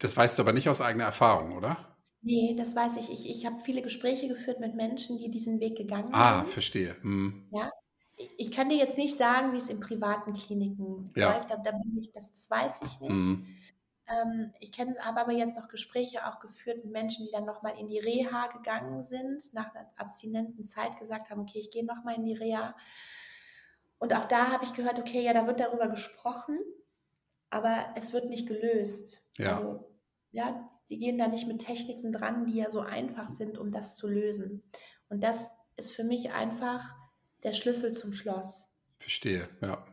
Das 0.00 0.16
weißt 0.16 0.36
du 0.36 0.42
aber 0.42 0.52
nicht 0.52 0.68
aus 0.68 0.80
eigener 0.80 1.04
Erfahrung, 1.04 1.52
oder? 1.56 1.96
Nee, 2.22 2.54
das 2.56 2.74
weiß 2.76 2.96
ich. 2.96 3.10
Ich, 3.10 3.30
ich 3.30 3.46
habe 3.46 3.60
viele 3.62 3.82
Gespräche 3.82 4.28
geführt 4.28 4.60
mit 4.60 4.74
Menschen, 4.74 5.18
die 5.18 5.30
diesen 5.30 5.60
Weg 5.60 5.76
gegangen 5.76 6.12
Ah, 6.12 6.44
sind. 6.44 6.48
verstehe. 6.48 6.96
Hm. 7.02 7.48
Ja. 7.50 7.70
Ich 8.36 8.50
kann 8.52 8.68
dir 8.68 8.76
jetzt 8.76 8.98
nicht 8.98 9.16
sagen, 9.16 9.52
wie 9.52 9.58
es 9.58 9.68
in 9.68 9.80
privaten 9.80 10.32
Kliniken 10.32 11.10
Ja. 11.16 11.34
läuft. 11.34 11.50
Da, 11.50 11.56
da 11.56 11.72
bin 11.72 11.96
ich, 11.98 12.12
das, 12.12 12.30
das 12.30 12.50
weiß 12.50 12.80
ich 12.82 13.00
nicht. 13.00 13.10
Hm. 13.10 13.46
Ähm, 14.08 14.52
ich 14.58 14.72
habe 14.78 15.18
aber 15.18 15.32
jetzt 15.32 15.56
noch 15.56 15.68
Gespräche 15.68 16.26
auch 16.26 16.40
geführt 16.40 16.84
mit 16.84 16.92
Menschen, 16.92 17.26
die 17.26 17.32
dann 17.32 17.44
nochmal 17.44 17.78
in 17.78 17.86
die 17.86 17.98
Reha 17.98 18.48
gegangen 18.48 19.02
sind, 19.02 19.42
nach 19.54 19.74
einer 19.74 19.90
abstinenten 19.96 20.64
Zeit 20.64 20.98
gesagt 20.98 21.30
haben, 21.30 21.42
okay, 21.42 21.60
ich 21.60 21.70
gehe 21.70 21.84
nochmal 21.84 22.16
in 22.16 22.24
die 22.24 22.34
Reha. 22.34 22.74
Und 23.98 24.14
auch 24.14 24.26
da 24.26 24.50
habe 24.50 24.64
ich 24.64 24.72
gehört, 24.74 24.98
okay, 24.98 25.22
ja, 25.22 25.32
da 25.32 25.46
wird 25.46 25.60
darüber 25.60 25.88
gesprochen, 25.88 26.58
aber 27.50 27.76
es 27.96 28.12
wird 28.12 28.28
nicht 28.28 28.48
gelöst. 28.48 29.28
Ja. 29.36 29.50
Also, 29.50 29.86
ja, 30.32 30.70
die 30.88 30.98
gehen 30.98 31.18
da 31.18 31.28
nicht 31.28 31.46
mit 31.46 31.60
Techniken 31.60 32.12
dran, 32.12 32.46
die 32.46 32.54
ja 32.54 32.70
so 32.70 32.80
einfach 32.80 33.28
sind, 33.28 33.58
um 33.58 33.72
das 33.72 33.96
zu 33.96 34.08
lösen. 34.08 34.62
Und 35.08 35.22
das 35.22 35.50
ist 35.76 35.92
für 35.92 36.04
mich 36.04 36.32
einfach 36.32 36.94
der 37.42 37.52
Schlüssel 37.52 37.92
zum 37.92 38.12
Schloss. 38.12 38.66
Verstehe, 38.98 39.48
ja. 39.60 39.84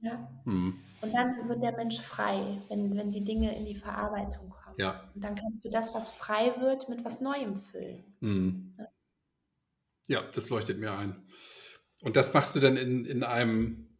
Ja? 0.00 0.28
Hm. 0.44 0.78
Und 1.00 1.14
dann 1.14 1.48
wird 1.48 1.62
der 1.62 1.72
Mensch 1.76 2.00
frei, 2.00 2.60
wenn, 2.68 2.96
wenn 2.96 3.10
die 3.10 3.24
Dinge 3.24 3.56
in 3.56 3.64
die 3.64 3.74
Verarbeitung 3.74 4.50
kommen. 4.50 4.76
Ja. 4.78 5.10
Und 5.14 5.24
dann 5.24 5.34
kannst 5.34 5.64
du 5.64 5.70
das, 5.70 5.94
was 5.94 6.10
frei 6.10 6.52
wird, 6.60 6.88
mit 6.88 7.04
was 7.04 7.20
Neuem 7.20 7.56
füllen. 7.56 8.04
Hm. 8.20 8.74
Ja. 8.78 8.88
Ja, 10.06 10.22
das 10.32 10.50
leuchtet 10.50 10.78
mir 10.78 10.92
ein. 10.92 11.26
Und 12.02 12.16
das 12.16 12.34
machst 12.34 12.54
du 12.54 12.60
dann 12.60 12.76
in, 12.76 13.06
in 13.06 13.22
einem 13.22 13.98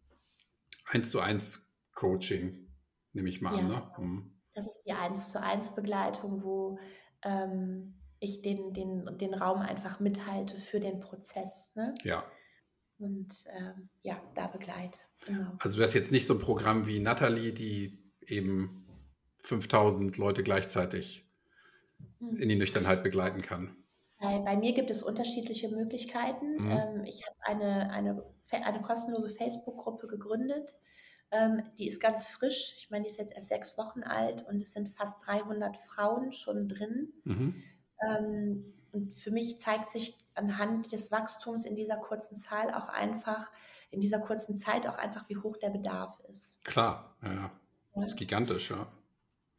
1 0.86 1.10
zu 1.10 1.20
1 1.20 1.80
Coaching, 1.94 2.68
nehme 3.14 3.30
ich 3.30 3.40
mal 3.40 3.54
an, 3.54 3.70
Ja. 3.70 3.80
ne? 3.80 3.96
Hm. 3.96 4.30
Das 4.52 4.66
ist 4.66 4.82
die 4.86 4.92
1 4.92 5.32
zu 5.32 5.40
1 5.40 5.74
Begleitung, 5.74 6.44
wo 6.44 6.78
ähm, 7.22 7.94
ich 8.20 8.42
den, 8.42 8.72
den, 8.72 9.18
den 9.18 9.34
Raum 9.34 9.60
einfach 9.60 10.00
mithalte 10.00 10.56
für 10.56 10.80
den 10.80 11.00
Prozess. 11.00 11.72
Ne? 11.74 11.94
Ja. 12.04 12.24
Und 12.98 13.44
ähm, 13.56 13.88
ja, 14.02 14.20
da 14.34 14.46
begleite. 14.46 15.00
Genau. 15.26 15.52
Also 15.58 15.76
du 15.76 15.82
hast 15.82 15.94
jetzt 15.94 16.12
nicht 16.12 16.26
so 16.26 16.34
ein 16.34 16.40
Programm 16.40 16.86
wie 16.86 17.00
Natalie, 17.00 17.52
die 17.52 17.98
eben 18.26 18.86
5000 19.42 20.16
Leute 20.16 20.42
gleichzeitig 20.42 21.24
Mhm. 22.24 22.36
in 22.36 22.48
die 22.48 22.56
Nüchternheit 22.56 23.02
begleiten 23.02 23.42
kann. 23.42 23.76
Bei, 24.20 24.56
mir 24.56 24.72
gibt 24.72 24.90
es 24.90 25.02
unterschiedliche 25.02 25.68
Möglichkeiten. 25.68 26.54
Mhm. 26.56 26.70
Ähm, 26.70 27.04
ich 27.04 27.22
habe 27.26 27.36
eine, 27.40 27.90
eine, 27.90 28.24
eine 28.50 28.80
kostenlose 28.80 29.28
Facebook-Gruppe 29.28 30.06
gegründet. 30.06 30.74
Ähm, 31.30 31.62
die 31.78 31.86
ist 31.86 32.00
ganz 32.00 32.28
frisch. 32.28 32.74
Ich 32.78 32.90
meine, 32.90 33.04
die 33.04 33.10
ist 33.10 33.18
jetzt 33.18 33.32
erst 33.34 33.48
sechs 33.48 33.76
Wochen 33.76 34.02
alt 34.02 34.46
und 34.48 34.62
es 34.62 34.72
sind 34.72 34.88
fast 34.88 35.26
300 35.26 35.76
Frauen 35.76 36.32
schon 36.32 36.68
drin. 36.68 37.12
Mhm. 37.24 37.62
Ähm, 38.00 38.74
und 38.92 39.18
für 39.18 39.30
mich 39.30 39.58
zeigt 39.58 39.90
sich 39.90 40.23
anhand 40.34 40.92
des 40.92 41.10
Wachstums 41.10 41.64
in 41.64 41.74
dieser 41.74 41.96
kurzen 41.96 42.34
Zahl 42.36 42.72
auch 42.72 42.88
einfach, 42.88 43.50
in 43.90 44.00
dieser 44.00 44.18
kurzen 44.18 44.54
Zeit 44.54 44.86
auch 44.86 44.98
einfach, 44.98 45.28
wie 45.28 45.36
hoch 45.36 45.56
der 45.56 45.70
Bedarf 45.70 46.18
ist. 46.28 46.62
Klar, 46.64 47.16
ja, 47.22 47.32
ja. 47.32 47.50
Das 47.94 48.08
ist 48.08 48.16
gigantisch, 48.16 48.70
ja. 48.70 48.88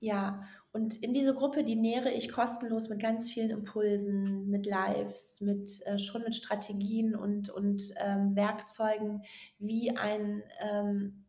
Ja, 0.02 0.44
und 0.72 1.02
in 1.02 1.14
diese 1.14 1.34
Gruppe, 1.34 1.64
die 1.64 1.78
nähere 1.78 2.12
ich 2.12 2.32
kostenlos 2.32 2.90
mit 2.90 3.00
ganz 3.00 3.32
vielen 3.32 3.50
Impulsen, 3.50 4.48
mit 4.50 4.66
Lives, 4.66 5.42
mit 5.42 5.72
äh, 5.86 5.98
schon 6.00 6.22
mit 6.22 6.36
Strategien 6.36 7.16
und, 7.16 7.50
und 7.50 7.82
ähm, 7.98 8.36
Werkzeugen, 8.36 9.24
wie 9.58 9.96
ein, 9.96 10.44
ähm, 10.60 11.26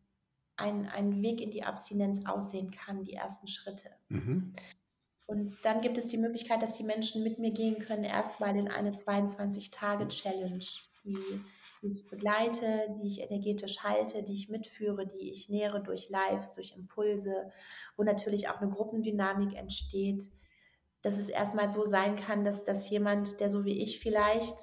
ein, 0.57 0.85
ein 0.87 1.21
Weg 1.21 1.41
in 1.41 1.49
die 1.49 1.63
Abstinenz 1.63 2.25
aussehen 2.25 2.71
kann, 2.71 3.03
die 3.03 3.13
ersten 3.13 3.47
Schritte. 3.47 3.89
Mhm. 4.09 4.53
Und 5.27 5.57
dann 5.63 5.81
gibt 5.81 5.97
es 5.97 6.07
die 6.07 6.17
Möglichkeit, 6.17 6.61
dass 6.61 6.75
die 6.75 6.85
Menschen 6.85 7.21
mit 7.21 7.37
mir 7.37 7.51
gehen 7.51 7.79
können, 7.79 8.05
erstmal 8.05 8.55
in 8.55 8.69
eine 8.69 8.91
22-Tage-Challenge, 8.91 10.63
die, 11.03 11.17
die 11.81 11.87
ich 11.87 12.05
begleite, 12.07 12.87
die 13.01 13.09
ich 13.09 13.19
energetisch 13.19 13.83
halte, 13.83 14.23
die 14.23 14.33
ich 14.33 14.47
mitführe, 14.47 15.05
die 15.05 15.29
ich 15.29 15.49
nähere 15.49 15.83
durch 15.83 16.09
Lives, 16.09 16.53
durch 16.53 16.73
Impulse, 16.75 17.51
wo 17.97 18.03
natürlich 18.03 18.47
auch 18.49 18.61
eine 18.61 18.71
Gruppendynamik 18.71 19.53
entsteht. 19.53 20.31
dass 21.01 21.17
es 21.17 21.29
erstmal 21.29 21.69
so 21.69 21.83
sein 21.83 22.15
kann, 22.15 22.43
dass, 22.43 22.65
dass 22.65 22.89
jemand, 22.89 23.39
der 23.39 23.49
so 23.49 23.65
wie 23.65 23.81
ich 23.81 23.99
vielleicht 23.99 24.57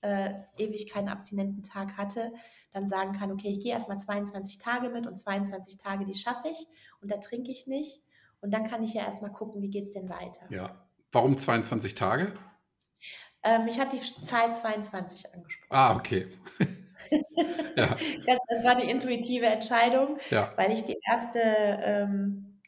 äh, 0.00 0.32
ewig 0.58 0.90
keinen 0.90 1.08
abstinenten 1.08 1.62
Tag 1.62 1.96
hatte, 1.96 2.32
dann 2.72 2.88
sagen 2.88 3.12
kann, 3.12 3.30
okay, 3.32 3.48
ich 3.48 3.60
gehe 3.60 3.72
erstmal 3.72 3.98
22 3.98 4.58
Tage 4.58 4.90
mit 4.90 5.06
und 5.06 5.16
22 5.16 5.78
Tage, 5.78 6.04
die 6.04 6.14
schaffe 6.14 6.48
ich 6.48 6.66
und 7.00 7.10
da 7.10 7.18
trinke 7.18 7.50
ich 7.52 7.66
nicht. 7.66 8.02
Und 8.44 8.52
dann 8.52 8.68
kann 8.68 8.82
ich 8.82 8.92
ja 8.92 9.00
erstmal 9.02 9.32
gucken, 9.32 9.62
wie 9.62 9.70
geht 9.70 9.84
es 9.84 9.92
denn 9.92 10.10
weiter. 10.10 10.42
Ja. 10.50 10.86
Warum 11.12 11.38
22 11.38 11.94
Tage? 11.94 12.34
Ähm, 13.42 13.66
ich 13.66 13.80
habe 13.80 13.96
die 13.96 14.02
Zahl 14.22 14.52
22 14.52 15.32
angesprochen. 15.32 15.74
Ah, 15.74 15.96
okay. 15.96 16.28
ja. 17.76 17.96
Das 18.48 18.64
war 18.64 18.72
eine 18.72 18.90
intuitive 18.90 19.46
Entscheidung, 19.46 20.18
ja. 20.28 20.52
weil 20.56 20.72
ich 20.72 20.84
die 20.84 20.98
erste 21.08 21.40
ähm, 21.40 22.60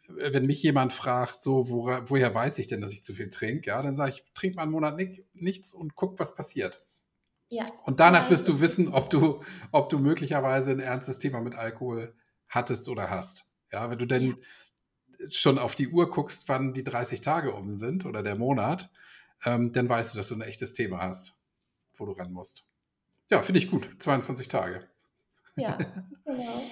wenn 0.08 0.46
mich 0.46 0.62
jemand 0.64 0.92
fragt, 0.92 1.42
so, 1.42 1.70
wo, 1.70 1.86
woher 2.06 2.34
weiß 2.34 2.58
ich 2.58 2.68
denn, 2.68 2.82
dass 2.82 2.92
ich 2.92 3.04
zu 3.04 3.14
viel 3.14 3.30
trinke, 3.30 3.70
ja, 3.70 3.82
dann 3.82 3.96
sage 3.96 4.12
ich, 4.12 4.26
trink 4.34 4.56
mal 4.56 4.64
einen 4.64 4.72
Monat 4.72 4.98
nicht, 4.98 5.24
nichts 5.34 5.74
und 5.74 5.96
guck, 5.96 6.20
was 6.20 6.36
passiert. 6.36 6.86
Ja. 7.50 7.66
Und 7.84 8.00
danach 8.00 8.30
wirst 8.30 8.48
du 8.48 8.62
wissen, 8.62 8.88
ob 8.88 9.10
du, 9.10 9.42
ob 9.72 9.90
du 9.90 10.00
möglicherweise 10.00 10.72
ein 10.72 10.80
ernstes 10.80 11.20
Thema 11.20 11.42
mit 11.42 11.56
Alkohol 11.56 12.16
hattest 12.48 12.90
oder 12.90 13.10
hast. 13.10 13.54
Ja, 13.72 13.90
wenn 13.90 14.00
du 14.00 14.06
denn. 14.06 14.38
Schon 15.30 15.58
auf 15.58 15.76
die 15.76 15.90
Uhr 15.90 16.10
guckst, 16.10 16.50
wann 16.50 16.74
die 16.74 16.84
30 16.84 17.22
Tage 17.22 17.54
um 17.54 17.74
sind 17.74 18.06
oder 18.06 18.24
der 18.24 18.36
Monat, 18.36 18.90
ähm, 19.46 19.72
dann 19.72 19.90
weißt 19.90 20.14
du, 20.14 20.18
dass 20.18 20.30
du 20.30 20.36
ein 20.36 20.42
echtes 20.42 20.74
Thema 20.74 21.02
hast, 21.02 21.38
wo 21.96 22.06
du 22.06 22.14
ran 22.14 22.32
musst. 22.32 22.66
Ja, 23.30 23.42
finde 23.42 23.60
ich 23.60 23.70
gut. 23.70 23.90
22 24.00 24.48
Tage. 24.48 24.88
Ja, 25.56 25.78
genau. 26.26 26.64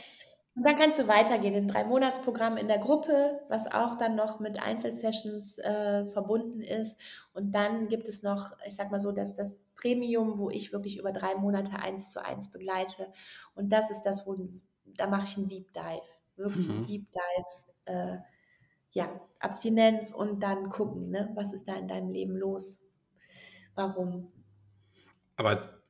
Und 0.55 0.65
dann 0.65 0.77
kannst 0.77 0.99
du 0.99 1.07
weitergehen 1.07 1.53
in 1.53 1.67
drei 1.69 1.85
Monatsprogramm 1.85 2.57
in 2.57 2.67
der 2.67 2.79
Gruppe, 2.79 3.39
was 3.47 3.71
auch 3.71 3.97
dann 3.97 4.15
noch 4.15 4.41
mit 4.41 4.61
Einzelsessions 4.61 5.57
äh, 5.59 6.05
verbunden 6.07 6.61
ist. 6.61 6.99
Und 7.31 7.53
dann 7.53 7.87
gibt 7.87 8.09
es 8.09 8.23
noch, 8.23 8.51
ich 8.67 8.75
sag 8.75 8.91
mal 8.91 8.99
so, 8.99 9.13
dass 9.13 9.35
das 9.35 9.57
Premium, 9.77 10.37
wo 10.37 10.49
ich 10.49 10.73
wirklich 10.73 10.97
über 10.97 11.13
drei 11.13 11.35
Monate 11.35 11.79
eins 11.79 12.11
zu 12.11 12.23
eins 12.23 12.51
begleite. 12.51 13.07
Und 13.55 13.71
das 13.71 13.89
ist 13.89 14.01
das, 14.01 14.27
wo 14.27 14.35
da 14.83 15.07
mache 15.07 15.23
ich 15.23 15.37
einen 15.37 15.47
Deep 15.47 15.71
Dive, 15.73 16.01
wirklich 16.35 16.67
mhm. 16.67 16.75
einen 16.75 16.85
Deep 16.87 17.07
Dive. 17.09 17.47
Äh, 17.85 18.17
ja, 18.91 19.19
Abstinenz 19.39 20.11
und 20.11 20.41
dann 20.41 20.69
gucken, 20.69 21.09
ne? 21.09 21.31
was 21.35 21.53
ist 21.53 21.67
da 21.67 21.75
in 21.75 21.87
deinem 21.87 22.11
Leben 22.11 22.35
los? 22.35 22.79
Warum? 23.75 24.31
Aber 25.35 25.81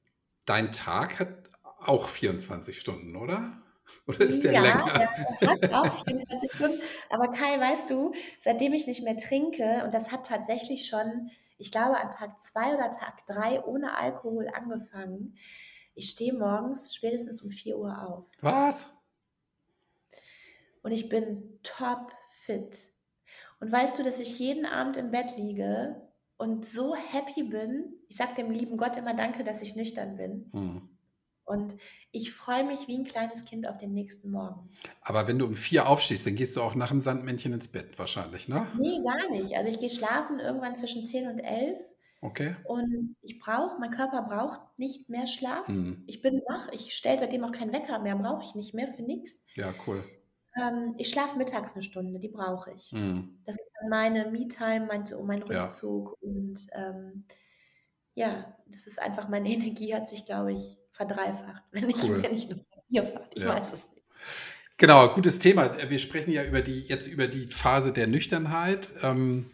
dein 0.45 0.71
Tag 0.71 1.19
hat 1.19 1.49
auch 1.79 2.07
24 2.07 2.79
Stunden, 2.79 3.15
oder? 3.15 3.61
Oder 4.05 4.21
ist 4.21 4.43
der 4.43 4.53
ja, 4.53 4.61
länger? 4.61 5.09
Ja, 5.41 5.49
hat 5.49 5.73
auch 5.73 6.03
24 6.03 6.51
Stunden. 6.51 6.79
Aber 7.09 7.29
Kai, 7.29 7.59
weißt 7.59 7.89
du, 7.89 8.13
seitdem 8.39 8.73
ich 8.73 8.87
nicht 8.87 9.03
mehr 9.03 9.17
trinke, 9.17 9.83
und 9.83 9.93
das 9.93 10.11
hat 10.11 10.25
tatsächlich 10.25 10.87
schon, 10.87 11.29
ich 11.57 11.71
glaube, 11.71 11.97
an 11.97 12.11
Tag 12.11 12.39
zwei 12.41 12.75
oder 12.75 12.91
Tag 12.91 13.25
drei 13.27 13.63
ohne 13.63 13.97
Alkohol 13.97 14.47
angefangen, 14.49 15.35
ich 15.95 16.11
stehe 16.11 16.33
morgens 16.33 16.93
spätestens 16.93 17.41
um 17.41 17.49
4 17.49 17.77
Uhr 17.77 18.07
auf. 18.07 18.31
Was? 18.41 18.98
Und 20.81 20.91
ich 20.91 21.09
bin 21.09 21.59
top 21.63 22.11
fit. 22.25 22.77
Und 23.59 23.71
weißt 23.71 23.99
du, 23.99 24.03
dass 24.03 24.19
ich 24.19 24.39
jeden 24.39 24.65
Abend 24.65 24.97
im 24.97 25.11
Bett 25.11 25.37
liege 25.37 26.01
und 26.37 26.65
so 26.65 26.95
happy 26.95 27.43
bin? 27.43 27.93
Ich 28.07 28.17
sage 28.17 28.35
dem 28.35 28.51
lieben 28.51 28.77
Gott 28.77 28.97
immer 28.97 29.13
Danke, 29.13 29.43
dass 29.43 29.61
ich 29.61 29.75
nüchtern 29.75 30.15
bin. 30.15 30.49
Mhm. 30.53 30.89
Und 31.49 31.75
ich 32.11 32.31
freue 32.31 32.63
mich 32.63 32.87
wie 32.87 32.95
ein 32.95 33.05
kleines 33.05 33.43
Kind 33.43 33.67
auf 33.67 33.77
den 33.77 33.91
nächsten 33.91 34.29
Morgen. 34.29 34.69
Aber 35.01 35.27
wenn 35.27 35.39
du 35.39 35.45
um 35.47 35.55
vier 35.55 35.89
aufstehst, 35.89 36.27
dann 36.27 36.35
gehst 36.35 36.55
du 36.55 36.61
auch 36.61 36.75
nach 36.75 36.89
dem 36.89 36.99
Sandmännchen 36.99 37.53
ins 37.53 37.69
Bett 37.69 37.97
wahrscheinlich, 37.97 38.47
ne? 38.47 38.67
Nee, 38.79 38.99
gar 39.03 39.31
nicht. 39.31 39.57
Also 39.57 39.71
ich 39.71 39.79
gehe 39.79 39.89
schlafen 39.89 40.39
irgendwann 40.39 40.75
zwischen 40.75 41.03
10 41.05 41.27
und 41.27 41.39
11. 41.39 41.79
Okay. 42.21 42.55
Und 42.65 43.09
ich 43.23 43.39
brauche, 43.39 43.79
mein 43.79 43.89
Körper 43.89 44.21
braucht 44.21 44.59
nicht 44.77 45.09
mehr 45.09 45.25
Schlaf. 45.25 45.67
Hm. 45.67 46.03
Ich 46.05 46.21
bin 46.21 46.39
wach, 46.47 46.71
ich 46.71 46.93
stelle 46.93 47.19
seitdem 47.19 47.43
auch 47.43 47.51
keinen 47.51 47.73
Wecker 47.73 47.97
mehr, 47.97 48.15
brauche 48.15 48.43
ich 48.43 48.53
nicht 48.53 48.75
mehr 48.75 48.87
für 48.87 49.01
nichts. 49.01 49.43
Ja, 49.55 49.73
cool. 49.87 50.03
Ähm, 50.59 50.95
ich 50.97 51.09
schlafe 51.09 51.37
mittags 51.37 51.73
eine 51.73 51.83
Stunde, 51.83 52.19
die 52.19 52.27
brauche 52.27 52.71
ich. 52.71 52.91
Hm. 52.91 53.39
Das 53.45 53.55
ist 53.55 53.71
dann 53.79 53.89
meine 53.89 54.29
Me-Time, 54.31 54.87
mein, 54.87 55.03
mein 55.25 55.43
Rückzug. 55.43 56.17
Ja. 56.21 56.29
Und 56.29 56.59
ähm, 56.73 57.25
ja, 58.13 58.57
das 58.67 58.87
ist 58.87 59.01
einfach, 59.01 59.29
meine 59.29 59.49
Energie 59.53 59.93
hat 59.93 60.09
sich, 60.09 60.25
glaube 60.25 60.53
ich, 60.53 60.77
verdreifacht, 60.91 61.63
wenn 61.71 61.89
ich, 61.89 62.03
cool. 62.03 62.21
wenn 62.21 62.33
ich 62.33 62.49
nur 62.49 62.59
vierfacht. 62.89 63.31
Ich 63.35 63.43
ja. 63.43 63.49
weiß 63.49 63.73
es 63.73 63.91
nicht. 63.91 64.03
Genau, 64.77 65.13
gutes 65.13 65.39
Thema. 65.39 65.89
Wir 65.89 65.99
sprechen 65.99 66.31
ja 66.31 66.43
über 66.43 66.61
die, 66.61 66.81
jetzt 66.81 67.07
über 67.07 67.27
die 67.27 67.47
Phase 67.47 67.91
der 67.91 68.07
Nüchternheit. 68.07 68.93
Ähm, 69.01 69.51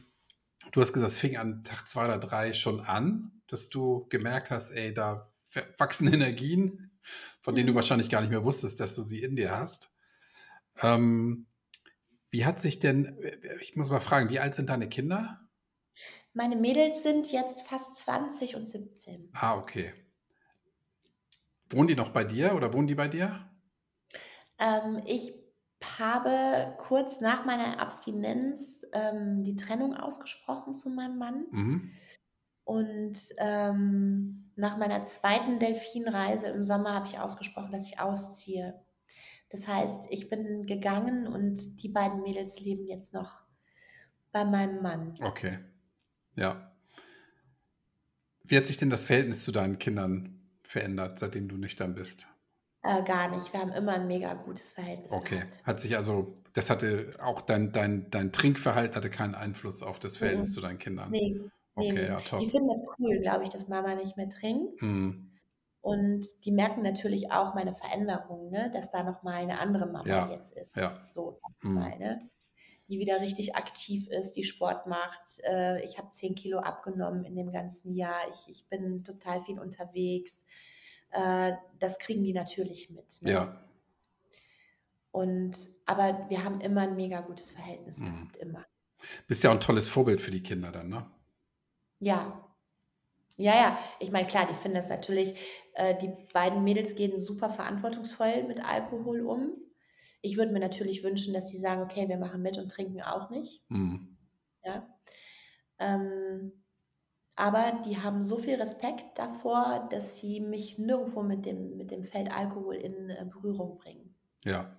du 0.72 0.82
hast 0.82 0.94
gesagt, 0.94 1.12
es 1.12 1.18
fing 1.18 1.38
an 1.38 1.64
Tag 1.64 1.88
zwei 1.88 2.06
oder 2.06 2.20
drei 2.20 2.54
schon 2.54 2.80
an, 2.80 3.32
dass 3.48 3.70
du 3.70 4.08
gemerkt 4.10 4.52
hast, 4.52 4.72
ey, 4.72 4.94
da 4.94 5.32
wachsen 5.78 6.08
Energien, 6.14 6.92
von 7.42 7.56
denen 7.56 7.68
du 7.68 7.74
mhm. 7.74 7.78
wahrscheinlich 7.78 8.10
gar 8.10 8.22
nicht 8.22 8.30
mehr 8.30 8.44
wusstest, 8.44 8.80
dass 8.80 8.96
du 8.96 9.02
sie 9.02 9.24
in 9.24 9.36
dir 9.36 9.52
hast. 9.52 9.95
Ähm, 10.82 11.48
wie 12.30 12.46
hat 12.46 12.62
sich 12.62 12.80
denn, 12.80 13.18
ich 13.62 13.76
muss 13.76 13.90
mal 13.90 14.02
fragen, 14.02 14.30
wie 14.30 14.40
alt 14.40 14.56
sind 14.56 14.70
deine 14.70 14.90
Kinder? 14.90 15.40
Meine 16.34 16.58
Mädels 16.58 17.02
sind 17.02 17.32
jetzt 17.32 17.66
fast 17.66 17.96
20 17.98 18.58
und 18.58 18.66
17. 18.66 19.30
Ah, 19.34 19.56
okay. 19.58 19.94
Wohnen 21.70 21.88
die 21.88 21.96
noch 21.96 22.10
bei 22.10 22.24
dir 22.24 22.56
oder 22.56 22.74
wohnen 22.74 22.88
die 22.88 22.96
bei 22.96 23.08
dir? 23.08 23.50
Ähm, 24.60 25.02
ich 25.06 25.34
habe 25.98 26.76
kurz 26.78 27.22
nach 27.22 27.46
meiner 27.46 27.80
Abstinenz 27.80 28.82
ähm, 28.92 29.44
die 29.44 29.56
Trennung 29.56 29.96
ausgesprochen 29.96 30.74
zu 30.74 30.90
meinem 30.90 31.18
Mann. 31.18 31.46
Mhm. 31.52 31.92
Und 32.64 33.20
ähm, 33.38 34.52
nach 34.56 34.78
meiner 34.78 35.04
zweiten 35.04 35.60
Delfinreise 35.60 36.48
im 36.48 36.64
Sommer 36.64 36.94
habe 36.94 37.08
ich 37.08 37.20
ausgesprochen, 37.20 37.72
dass 37.72 37.88
ich 37.88 38.00
ausziehe. 38.00 38.85
Das 39.56 39.70
heißt, 39.70 40.08
ich 40.10 40.28
bin 40.30 40.66
gegangen 40.66 41.28
und 41.28 41.82
die 41.82 41.88
beiden 41.88 42.22
Mädels 42.24 42.60
leben 42.60 42.86
jetzt 42.88 43.14
noch 43.14 43.40
bei 44.34 44.44
meinem 44.44 44.82
Mann. 44.82 45.14
Okay. 45.22 45.60
Ja. 46.36 46.76
Wie 48.44 48.58
hat 48.58 48.66
sich 48.66 48.76
denn 48.76 48.90
das 48.90 49.06
Verhältnis 49.06 49.46
zu 49.46 49.54
deinen 49.54 49.80
Kindern 49.80 50.42
verändert, 50.62 51.20
seitdem 51.20 51.48
du 51.48 51.56
nüchtern 51.56 51.96
bist? 51.96 52.28
Äh, 52.84 53.02
gar 53.04 53.34
nicht. 53.34 53.54
Wir 53.54 53.62
haben 53.62 53.72
immer 53.72 53.94
ein 53.94 54.08
mega 54.08 54.34
gutes 54.34 54.74
Verhältnis 54.74 55.14
okay. 55.14 55.36
gehabt. 55.36 55.64
Hat 55.64 55.80
sich 55.80 55.96
also, 55.96 56.36
das 56.52 56.70
hatte 56.70 57.14
auch 57.22 57.40
dein, 57.40 57.72
dein, 57.72 58.12
dein 58.12 58.34
Trinkverhalten 58.34 58.94
hatte 58.94 59.10
keinen 59.10 59.36
Einfluss 59.36 59.84
auf 59.84 60.00
das 60.00 60.18
Verhältnis 60.18 60.50
mhm. 60.50 60.54
zu 60.54 60.62
deinen 60.62 60.80
Kindern. 60.80 61.12
Nee. 61.12 61.40
Okay, 61.76 61.94
nee. 61.94 62.08
ja, 62.08 62.18
top. 62.18 62.42
Die 62.42 62.50
finden 62.50 62.68
das 62.68 62.84
cool, 63.00 63.20
glaube 63.20 63.46
ich, 63.46 63.50
dass 63.50 63.70
Mama 63.70 63.96
nicht 63.96 64.18
mehr 64.18 64.28
trinkt. 64.28 64.82
Mhm. 64.82 65.25
Und 65.86 66.26
die 66.46 66.52
merken 66.52 66.82
natürlich 66.82 67.32
auch 67.32 67.54
meine 67.54 67.74
Veränderung, 67.74 68.50
ne? 68.50 68.72
dass 68.74 68.90
da 68.90 69.04
nochmal 69.04 69.36
eine 69.36 69.60
andere 69.60 69.86
Mama 69.86 70.08
ja. 70.08 70.32
jetzt 70.32 70.52
ist. 70.54 70.76
Ja. 70.76 71.06
So, 71.10 71.32
sag 71.32 71.52
ich 71.60 71.64
mhm. 71.64 71.76
mal. 71.76 71.98
Ne? 72.00 72.28
Die 72.90 73.00
wieder 73.00 73.22
richtig 73.22 73.56
aktiv 73.56 74.08
ist, 74.08 74.34
die 74.34 74.44
Sport 74.44 74.88
macht. 74.88 75.42
Äh, 75.44 75.84
ich 75.84 75.98
habe 76.00 76.10
10 76.10 76.34
Kilo 76.34 76.60
abgenommen 76.60 77.24
in 77.24 77.36
dem 77.36 77.52
ganzen 77.52 77.94
Jahr. 77.94 78.18
Ich, 78.30 78.50
ich 78.50 78.68
bin 78.68 79.04
total 79.04 79.42
viel 79.42 79.60
unterwegs 79.60 80.44
äh, 81.16 81.54
das 81.80 81.98
kriegen 81.98 82.24
die 82.24 82.34
natürlich 82.34 82.90
mit. 82.90 83.22
Ne? 83.22 83.32
Ja. 83.32 83.62
Und, 85.12 85.58
aber 85.86 86.26
wir 86.30 86.44
haben 86.44 86.60
immer 86.60 86.82
ein 86.82 86.96
mega 86.96 87.22
gutes 87.22 87.52
Verhältnis 87.52 88.00
mhm. 88.00 88.06
gehabt, 88.06 88.38
immer. 88.38 88.66
Bist 89.28 89.44
ja 89.44 89.50
auch 89.50 89.56
ein 89.56 89.62
tolles 89.62 89.88
Vorbild 89.88 90.22
für 90.22 90.32
die 90.32 90.44
Kinder 90.44 90.72
dann, 90.72 90.90
ne? 90.90 91.10
Ja. 92.00 92.45
Ja, 93.38 93.56
ja. 93.56 93.80
Ich 94.00 94.12
meine, 94.12 94.28
klar, 94.28 94.48
die 94.50 94.54
finden 94.54 94.78
das 94.78 94.90
natürlich, 94.90 95.36
äh, 95.74 95.96
die 95.98 96.12
beiden 96.34 96.64
Mädels 96.64 96.96
gehen 96.96 97.20
super 97.20 97.50
verantwortungsvoll 97.50 98.44
mit 98.44 98.64
Alkohol 98.64 99.22
um. 99.22 99.54
Ich 100.22 100.38
würde 100.38 100.52
mir 100.52 100.60
natürlich 100.60 101.04
wünschen, 101.04 101.34
dass 101.34 101.50
sie 101.50 101.60
sagen, 101.60 101.82
okay, 101.82 102.08
wir 102.08 102.18
machen 102.18 102.42
mit 102.42 102.58
und 102.58 102.72
trinken 102.72 103.02
auch 103.02 103.30
nicht. 103.30 103.62
Mhm. 103.70 104.18
Ja. 104.64 104.88
Ähm, 105.78 106.52
aber 107.36 107.82
die 107.86 107.98
haben 107.98 108.24
so 108.24 108.38
viel 108.38 108.56
Respekt 108.56 109.20
davor, 109.20 109.88
dass 109.92 110.18
sie 110.18 110.40
mich 110.40 110.78
nirgendwo 110.78 111.22
mit 111.22 111.46
dem, 111.46 111.76
mit 111.76 111.92
dem 111.92 112.04
Feld 112.04 112.32
Alkohol 112.36 112.76
in 112.76 113.10
äh, 113.10 113.26
Berührung 113.30 113.78
bringen. 113.78 114.16
Ja. 114.46 114.78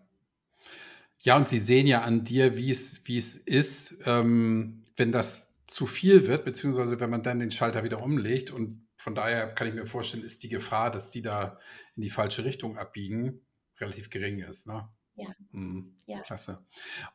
Ja, 1.20 1.36
und 1.36 1.48
sie 1.48 1.58
sehen 1.58 1.86
ja 1.86 2.02
an 2.02 2.24
dir, 2.24 2.56
wie 2.56 2.70
es, 2.70 3.06
wie 3.06 3.18
es 3.18 3.36
ist, 3.36 3.98
ähm, 4.06 4.84
wenn 4.96 5.12
das 5.12 5.55
zu 5.66 5.86
viel 5.86 6.26
wird, 6.26 6.44
beziehungsweise 6.44 7.00
wenn 7.00 7.10
man 7.10 7.22
dann 7.22 7.40
den 7.40 7.50
Schalter 7.50 7.82
wieder 7.84 8.02
umlegt 8.02 8.50
und 8.50 8.86
von 8.96 9.14
daher 9.14 9.52
kann 9.54 9.66
ich 9.66 9.74
mir 9.74 9.86
vorstellen, 9.86 10.24
ist 10.24 10.42
die 10.42 10.48
Gefahr, 10.48 10.90
dass 10.90 11.10
die 11.10 11.22
da 11.22 11.58
in 11.96 12.02
die 12.02 12.10
falsche 12.10 12.44
Richtung 12.44 12.78
abbiegen, 12.78 13.46
relativ 13.78 14.10
gering 14.10 14.38
ist. 14.38 14.66
Ne? 14.66 14.88
Ja. 15.16 15.28
Mhm. 15.50 15.96
Ja. 16.06 16.20
Klasse. 16.20 16.64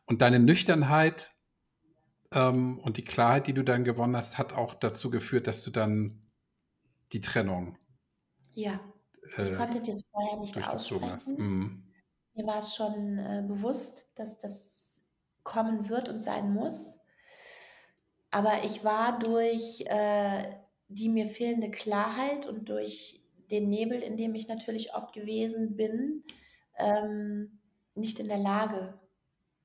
Und 0.06 0.22
deine 0.22 0.40
Nüchternheit 0.40 1.34
ähm, 2.32 2.80
und 2.80 2.98
die 2.98 3.06
Klarheit, 3.06 3.48
die 3.48 3.54
du 3.54 3.64
dann 3.64 3.84
gewonnen 3.84 4.16
hast, 4.16 4.38
hat 4.38 4.54
auch 4.54 4.76
dazu 4.76 5.10
geführt, 5.10 5.48
dass 5.48 5.64
du 5.64 5.72
dann 5.72 6.30
die 7.14 7.22
Trennung 7.22 7.78
Ja. 8.54 8.80
Ich 9.38 9.52
äh, 9.52 9.56
konnte 9.56 9.82
das 9.82 10.10
vorher 10.12 10.40
nicht 10.40 10.58
aussprechen. 10.58 11.36
Mhm. 11.38 11.84
Mir 12.34 12.48
war 12.48 12.60
es 12.60 12.76
schon 12.76 13.18
äh, 13.18 13.44
bewusst, 13.48 14.10
dass 14.16 14.40
das 14.40 15.02
kommen 15.44 15.90
wird 15.90 16.10
und 16.10 16.20
sein 16.20 16.54
muss. 16.54 17.01
Aber 18.32 18.64
ich 18.64 18.84
war 18.84 19.20
durch 19.20 19.82
äh, 19.88 20.44
die 20.94 21.10
mir 21.10 21.26
fehlende 21.26 21.72
Klarheit 21.72 22.46
und 22.46 22.68
durch 22.70 23.22
den 23.50 23.70
Nebel, 23.70 24.02
in 24.02 24.18
dem 24.18 24.36
ich 24.36 24.48
natürlich 24.48 24.94
oft 24.94 25.14
gewesen 25.14 25.76
bin, 25.76 26.24
ähm, 26.78 27.60
nicht 27.96 28.20
in 28.20 28.28
der 28.28 28.38
Lage, 28.38 29.00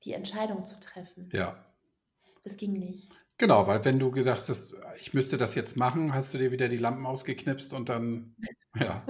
die 0.03 0.13
Entscheidung 0.13 0.65
zu 0.65 0.79
treffen. 0.79 1.29
Ja, 1.33 1.65
Das 2.43 2.57
ging 2.57 2.73
nicht. 2.73 3.09
genau, 3.37 3.67
weil 3.67 3.83
wenn 3.85 3.99
du 3.99 4.11
gedacht 4.11 4.47
hast, 4.47 4.75
ich 4.99 5.13
müsste 5.13 5.37
das 5.37 5.55
jetzt 5.55 5.75
machen, 5.75 6.13
hast 6.13 6.33
du 6.33 6.37
dir 6.37 6.51
wieder 6.51 6.69
die 6.69 6.77
Lampen 6.77 7.05
ausgeknipst 7.05 7.73
und 7.73 7.89
dann, 7.89 8.35
ja, 8.75 9.05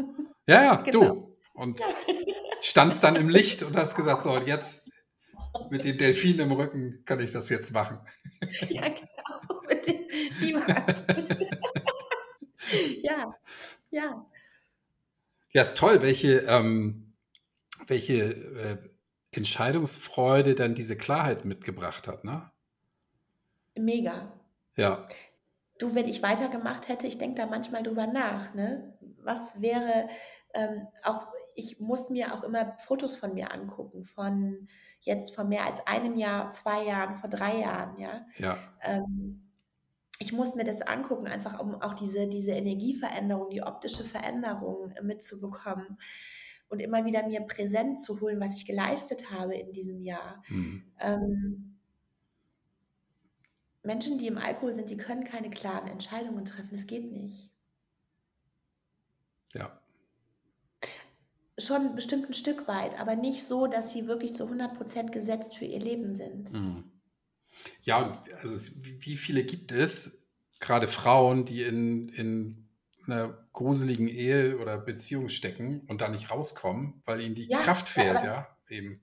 ja, 0.48 0.64
ja, 0.64 0.76
Genau. 0.78 1.00
du. 1.14 1.38
Und 1.54 1.82
standst 2.62 3.04
dann 3.04 3.16
im 3.16 3.30
Licht 3.30 3.64
und 3.64 3.76
hast 3.76 3.96
gesagt, 3.96 4.24
so, 4.24 4.38
jetzt 4.38 4.90
mit 5.72 5.84
den 5.84 5.98
Delfinen 5.98 6.42
im 6.42 6.52
Rücken 6.52 7.04
kann 7.06 7.20
ich 7.20 7.32
das 7.32 7.50
jetzt 7.50 7.72
machen. 7.72 8.00
Ja, 8.70 8.82
genau. 8.90 9.08
Niemals. 10.40 11.06
ja, 13.02 13.36
ja. 13.90 14.26
Ja, 15.52 15.62
ist 15.62 15.78
toll, 15.78 16.02
welche, 16.02 16.40
ähm, 16.42 17.14
welche 17.88 18.24
äh, 18.24 18.78
Entscheidungsfreude 19.32 20.56
dann 20.56 20.76
diese 20.76 20.98
Klarheit 20.98 21.46
mitgebracht 21.46 22.08
hat, 22.08 22.24
ne? 22.24 22.52
Mega. 23.76 24.34
Ja, 24.76 25.08
Du, 25.78 25.94
wenn 25.94 26.08
ich 26.08 26.24
weitergemacht 26.24 26.88
hätte, 26.88 27.06
ich 27.08 27.18
denke 27.18 27.42
da 27.42 27.46
manchmal 27.46 27.84
drüber 27.84 28.08
nach, 28.08 28.54
ne? 28.56 28.98
Was 29.22 29.62
wäre, 29.62 30.08
ähm, 30.54 30.88
auch, 31.04 31.28
ich 31.56 31.80
muss 31.80 32.10
mir 32.10 32.34
auch 32.34 32.44
immer 32.44 32.78
Fotos 32.80 33.16
von 33.16 33.34
mir 33.34 33.52
angucken, 33.54 34.04
von 34.04 34.68
jetzt 35.02 35.36
vor 35.36 35.44
mehr 35.44 35.66
als 35.66 35.86
einem 35.86 36.18
Jahr, 36.18 36.52
zwei 36.52 36.84
Jahren, 36.84 37.18
vor 37.18 37.30
drei 37.30 37.60
Jahren, 37.60 38.00
ja. 38.00 38.26
ja, 38.38 38.58
Ähm, 38.82 39.47
ich 40.20 40.34
muss 40.34 40.56
mir 40.56 40.64
das 40.64 40.82
angucken, 40.82 41.28
einfach 41.28 41.60
um 41.60 41.76
auch 41.82 41.94
diese, 41.94 42.28
diese 42.28 42.52
Energieveränderung, 42.52 43.50
die 43.50 43.62
optische 43.64 44.04
Veränderung 44.04 44.94
mitzubekommen 45.04 45.98
und 46.70 46.82
immer 46.82 47.06
wieder 47.06 47.28
mir 47.28 47.42
präsent 47.42 48.00
zu 48.02 48.20
holen, 48.22 48.40
was 48.40 48.58
ich 48.58 48.66
geleistet 48.66 49.32
habe 49.32 49.56
in 49.56 49.72
diesem 49.74 50.02
Jahr. 50.02 50.44
hm, 50.48 50.84
Ähm, 51.00 51.78
Menschen, 53.82 54.20
die 54.20 54.28
im 54.28 54.38
Alkohol 54.38 54.76
sind, 54.76 54.90
die 54.92 54.98
können 54.98 55.24
keine 55.24 55.50
klaren 55.50 55.88
Entscheidungen 55.88 56.46
treffen. 56.46 56.76
Das 56.76 56.86
geht 56.86 57.12
nicht. 57.12 57.50
ja, 59.54 59.82
Schon 61.60 61.94
bestimmt 61.96 62.28
ein 62.30 62.34
Stück 62.34 62.68
weit, 62.68 63.00
aber 63.00 63.16
nicht 63.16 63.44
so, 63.44 63.68
dass 63.68 63.92
sie 63.92 64.08
wirklich 64.08 64.34
zu 64.34 64.48
100% 64.50 65.12
gesetzt 65.12 65.56
für 65.56 65.66
ihr 65.66 65.80
Leben 65.80 66.12
sind. 66.12 66.50
hm. 66.52 66.84
Ja, 67.84 68.02
und 68.02 68.34
also 68.42 68.56
wie 68.82 69.18
viele 69.18 69.44
gibt 69.44 69.72
es, 69.72 70.28
gerade 70.60 70.88
Frauen, 70.88 71.46
die 71.46 71.64
in, 71.64 72.10
in 72.10 72.68
einer 73.06 73.48
gruseligen 73.54 74.08
Ehe 74.08 74.58
oder 74.60 74.78
Beziehung 74.78 75.30
stecken 75.30 75.82
und 75.88 76.02
da 76.02 76.10
nicht 76.10 76.32
rauskommen, 76.32 77.02
weil 77.06 77.22
ihnen 77.22 77.36
die 77.36 77.48
Ja, 77.50 77.60
Kraft 77.60 77.88
fehlt, 77.88 78.22
ja, 78.24 78.48
eben. 78.70 79.02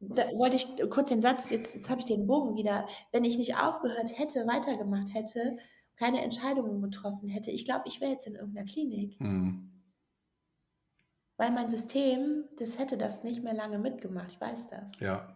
da 0.00 0.24
wollte 0.36 0.56
ich 0.56 0.66
kurz 0.90 1.08
den 1.08 1.22
Satz, 1.22 1.50
jetzt, 1.50 1.74
jetzt 1.74 1.88
habe 1.88 2.00
ich 2.00 2.06
den 2.06 2.26
Bogen 2.26 2.54
wieder. 2.56 2.86
Wenn 3.12 3.24
ich 3.24 3.38
nicht 3.38 3.56
aufgehört 3.56 4.18
hätte, 4.18 4.46
weitergemacht 4.46 5.14
hätte, 5.14 5.56
keine 5.96 6.22
Entscheidungen 6.22 6.82
getroffen 6.82 7.28
hätte, 7.28 7.50
ich 7.50 7.64
glaube, 7.64 7.84
ich 7.86 8.00
wäre 8.00 8.12
jetzt 8.12 8.26
in 8.26 8.34
irgendeiner 8.34 8.66
Klinik. 8.66 9.18
Hm. 9.20 9.68
Weil 11.36 11.50
mein 11.50 11.68
System, 11.68 12.44
das 12.58 12.78
hätte 12.78 12.98
das 12.98 13.24
nicht 13.24 13.42
mehr 13.42 13.54
lange 13.54 13.78
mitgemacht. 13.78 14.32
Ich 14.32 14.40
weiß 14.40 14.68
das. 14.68 14.92
Ja. 15.00 15.34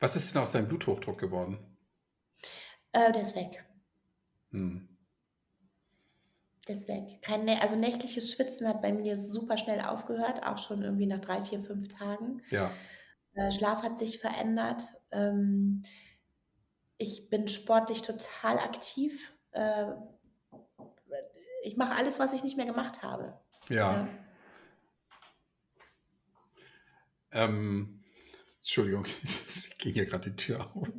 Was 0.00 0.16
ist 0.16 0.34
denn 0.34 0.42
aus 0.42 0.52
deinem 0.52 0.68
Bluthochdruck 0.68 1.18
geworden? 1.18 1.58
Äh, 2.92 3.12
der 3.12 3.22
ist 3.22 3.34
weg. 3.36 3.64
Hm. 4.50 4.88
Der 6.66 6.76
ist 6.76 6.88
weg. 6.88 7.20
Kein, 7.22 7.48
also 7.48 7.76
nächtliches 7.76 8.30
Schwitzen 8.32 8.68
hat 8.68 8.82
bei 8.82 8.92
mir 8.92 9.16
super 9.16 9.56
schnell 9.58 9.80
aufgehört, 9.80 10.44
auch 10.46 10.58
schon 10.58 10.82
irgendwie 10.82 11.06
nach 11.06 11.20
drei, 11.20 11.42
vier, 11.42 11.60
fünf 11.60 11.88
Tagen. 11.88 12.42
Ja, 12.50 12.70
Äh, 13.34 13.52
Schlaf 13.52 13.82
hat 13.82 13.98
sich 13.98 14.18
verändert. 14.18 14.82
Ähm, 15.12 15.82
ich 16.98 17.28
bin 17.30 17.46
sportlich 17.48 18.02
total 18.02 18.58
aktiv. 18.58 19.32
Äh, 19.52 19.92
ich 21.62 21.76
mache 21.76 21.94
alles, 21.94 22.18
was 22.18 22.32
ich 22.32 22.42
nicht 22.42 22.56
mehr 22.56 22.66
gemacht 22.66 23.02
habe. 23.02 23.40
ja. 23.68 23.76
Ja. 23.92 24.08
Ähm, 27.30 28.02
Entschuldigung, 28.60 29.04
ging 29.78 29.92
hier 29.94 30.06
gerade 30.06 30.30
die 30.30 30.36
Tür 30.36 30.66
auf. 30.74 30.88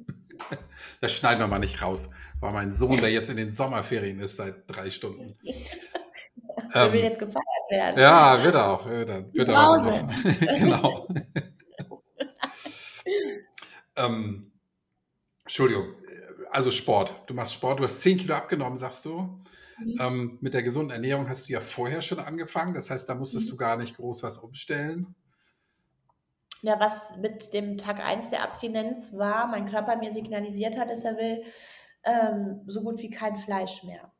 Das 1.02 1.12
schneiden 1.14 1.40
wir 1.42 1.48
mal 1.48 1.60
nicht 1.60 1.82
raus. 1.82 2.10
War 2.40 2.54
mein 2.54 2.72
Sohn, 2.72 3.02
der 3.02 3.12
jetzt 3.12 3.30
in 3.30 3.36
den 3.36 3.50
Sommerferien 3.50 4.20
ist 4.20 4.38
seit 4.38 4.64
drei 4.68 4.90
Stunden. 4.90 5.38
Der 6.74 6.92
will 6.94 7.00
Ähm, 7.00 7.06
jetzt 7.06 7.20
gefeiert 7.20 7.44
werden. 7.70 8.00
ja, 8.00 8.42
wird 8.44 8.56
er 8.56 8.70
auch. 8.70 8.86
Wird 8.86 9.10
er, 9.10 9.22
Die 9.24 9.38
wird 9.38 9.50
auch 9.50 9.86
genau. 10.58 11.08
ähm, 13.96 14.52
Entschuldigung. 15.44 15.88
Also 16.52 16.72
Sport. 16.72 17.14
Du 17.28 17.34
machst 17.34 17.54
Sport. 17.54 17.80
Du 17.80 17.84
hast 17.84 18.02
10 18.02 18.18
Kilo 18.18 18.36
abgenommen, 18.36 18.78
sagst 18.78 19.06
du. 19.06 19.42
Mhm. 19.80 19.98
Ähm, 20.00 20.38
mit 20.42 20.54
der 20.54 20.64
gesunden 20.64 20.92
Ernährung 20.92 21.30
hast 21.30 21.48
du 21.48 21.54
ja 21.54 21.62
vorher 21.62 22.02
schon 22.02 22.20
angefangen. 22.20 22.74
Das 22.74 22.90
heißt, 22.90 23.08
da 23.08 23.16
musstest 23.16 23.46
Mhm. 23.48 23.52
du 23.52 23.58
gar 23.58 23.78
nicht 23.78 23.96
groß 23.98 24.24
was 24.24 24.38
umstellen. 24.38 25.16
Ja, 26.62 26.80
was 26.80 27.16
mit 27.18 27.54
dem 27.54 27.78
Tag 27.78 28.06
1 28.06 28.30
der 28.32 28.44
Abstinenz 28.44 29.14
war, 29.14 29.48
mein 29.48 29.66
Körper 29.66 29.96
mir 29.96 30.12
signalisiert 30.12 30.78
hat, 30.78 30.90
dass 30.90 31.04
er 31.04 31.18
will, 31.18 31.44
ähm, 32.04 32.64
so 32.68 32.82
gut 32.82 33.00
wie 33.02 33.10
kein 33.10 33.38
Fleisch 33.38 33.84
mehr. 33.84 34.12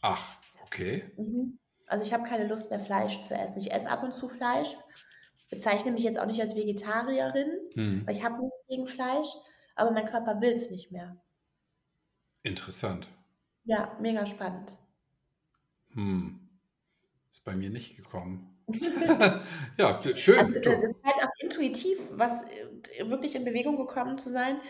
Ach, 0.00 0.36
okay. 0.64 1.12
Mhm. 1.16 1.58
Also 1.86 2.04
ich 2.04 2.12
habe 2.12 2.24
keine 2.24 2.46
Lust 2.46 2.70
mehr, 2.70 2.80
Fleisch 2.80 3.22
zu 3.22 3.34
essen. 3.34 3.58
Ich 3.58 3.72
esse 3.72 3.90
ab 3.90 4.02
und 4.02 4.14
zu 4.14 4.28
Fleisch, 4.28 4.74
bezeichne 5.50 5.92
mich 5.92 6.02
jetzt 6.04 6.18
auch 6.18 6.26
nicht 6.26 6.40
als 6.40 6.54
Vegetarierin, 6.56 7.50
Hm. 7.74 8.06
weil 8.06 8.16
ich 8.16 8.24
habe 8.24 8.40
nichts 8.40 8.66
gegen 8.68 8.86
Fleisch, 8.86 9.28
aber 9.74 9.90
mein 9.90 10.06
Körper 10.06 10.40
will 10.40 10.52
es 10.52 10.70
nicht 10.70 10.90
mehr. 10.92 11.16
Interessant. 12.44 13.08
Ja, 13.64 13.96
mega 14.00 14.24
spannend. 14.26 14.72
Hm. 15.94 16.48
Ist 17.30 17.44
bei 17.44 17.54
mir 17.54 17.70
nicht 17.70 17.96
gekommen. 17.96 18.51
ja, 19.78 20.00
schön. 20.16 20.38
Also 20.38 20.58
äh, 20.58 20.86
es 20.86 21.02
scheint 21.02 21.22
auch 21.22 21.30
intuitiv, 21.40 21.98
was 22.12 22.42
äh, 22.42 23.08
wirklich 23.10 23.34
in 23.34 23.44
Bewegung 23.44 23.76
gekommen 23.76 24.16
zu 24.16 24.30
sein, 24.30 24.60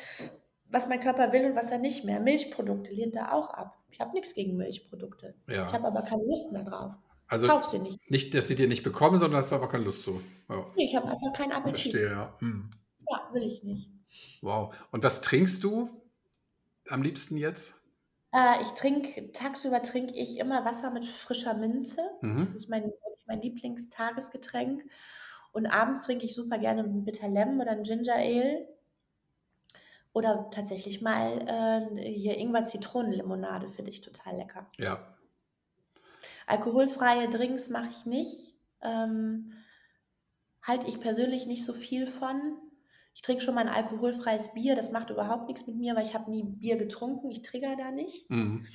was 0.70 0.88
mein 0.88 1.00
Körper 1.00 1.32
will 1.32 1.44
und 1.46 1.56
was 1.56 1.70
er 1.70 1.78
nicht 1.78 2.04
mehr. 2.04 2.20
Milchprodukte 2.20 2.90
lehnt 2.92 3.16
er 3.16 3.34
auch 3.34 3.50
ab. 3.50 3.78
Ich 3.90 4.00
habe 4.00 4.12
nichts 4.12 4.34
gegen 4.34 4.56
Milchprodukte. 4.56 5.34
Ich 5.46 5.54
Ja. 5.54 5.72
habe 5.72 5.86
aber 5.86 6.02
keine 6.02 6.24
Lust 6.24 6.50
mehr 6.52 6.62
drauf. 6.64 6.92
Also 7.28 7.46
Kauf 7.46 7.64
sie 7.66 7.78
nicht. 7.78 8.10
nicht, 8.10 8.34
dass 8.34 8.48
sie 8.48 8.56
dir 8.56 8.68
nicht 8.68 8.82
bekommen, 8.82 9.18
sondern 9.18 9.40
hast 9.40 9.52
du 9.52 9.56
aber 9.56 9.68
keine 9.68 9.84
Lust 9.84 10.02
zu. 10.02 10.20
Ja, 10.48 10.66
Nee, 10.76 10.86
Ich 10.86 10.96
habe 10.96 11.08
einfach 11.08 11.32
keinen 11.34 11.52
Appetit. 11.52 11.92
verstehe, 11.92 12.10
ja. 12.10 12.36
Hm. 12.40 12.70
Ja, 13.08 13.28
will 13.32 13.42
ich 13.42 13.62
nicht. 13.62 13.90
Wow. 14.42 14.74
Und 14.90 15.02
was 15.02 15.20
trinkst 15.22 15.64
du 15.64 15.88
am 16.88 17.02
liebsten 17.02 17.36
jetzt? 17.38 17.80
Äh, 18.34 18.60
ich 18.62 18.68
trinke, 18.70 19.32
tagsüber 19.32 19.82
trinke 19.82 20.14
ich 20.14 20.38
immer 20.38 20.64
Wasser 20.64 20.90
mit 20.90 21.06
frischer 21.06 21.54
Minze. 21.54 21.96
Das 22.20 22.30
Mhm. 22.30 22.46
ist 22.48 22.68
mein, 22.68 22.92
mein 23.32 23.42
Lieblingstagesgetränk. 23.42 24.84
Und 25.52 25.66
abends 25.66 26.04
trinke 26.04 26.24
ich 26.24 26.34
super 26.34 26.58
gerne 26.58 26.82
ein 26.82 27.04
Bitter 27.04 27.28
Lemon 27.28 27.60
oder 27.60 27.72
ein 27.72 27.82
Ginger 27.82 28.14
Ale. 28.14 28.68
Oder 30.12 30.50
tatsächlich 30.50 31.00
mal 31.00 31.38
äh, 31.96 32.12
hier 32.12 32.36
Ingwer-Zitronenlimonade 32.36 33.68
finde 33.68 33.90
ich 33.90 34.02
total 34.02 34.36
lecker. 34.36 34.66
Ja. 34.76 35.16
Alkoholfreie 36.46 37.30
Drinks 37.30 37.70
mache 37.70 37.88
ich 37.88 38.04
nicht. 38.04 38.54
Ähm, 38.82 39.52
halte 40.62 40.86
ich 40.86 41.00
persönlich 41.00 41.46
nicht 41.46 41.64
so 41.64 41.72
viel 41.72 42.06
von. 42.06 42.58
Ich 43.14 43.22
trinke 43.22 43.42
schon 43.42 43.54
mal 43.54 43.66
ein 43.66 43.74
alkoholfreies 43.74 44.52
Bier. 44.52 44.74
Das 44.76 44.92
macht 44.92 45.10
überhaupt 45.10 45.48
nichts 45.48 45.66
mit 45.66 45.76
mir, 45.76 45.96
weil 45.96 46.04
ich 46.04 46.14
habe 46.14 46.30
nie 46.30 46.44
Bier 46.44 46.76
getrunken. 46.76 47.30
Ich 47.30 47.42
trigger 47.42 47.76
da 47.76 47.90
nicht. 47.90 48.28
Mhm. 48.30 48.66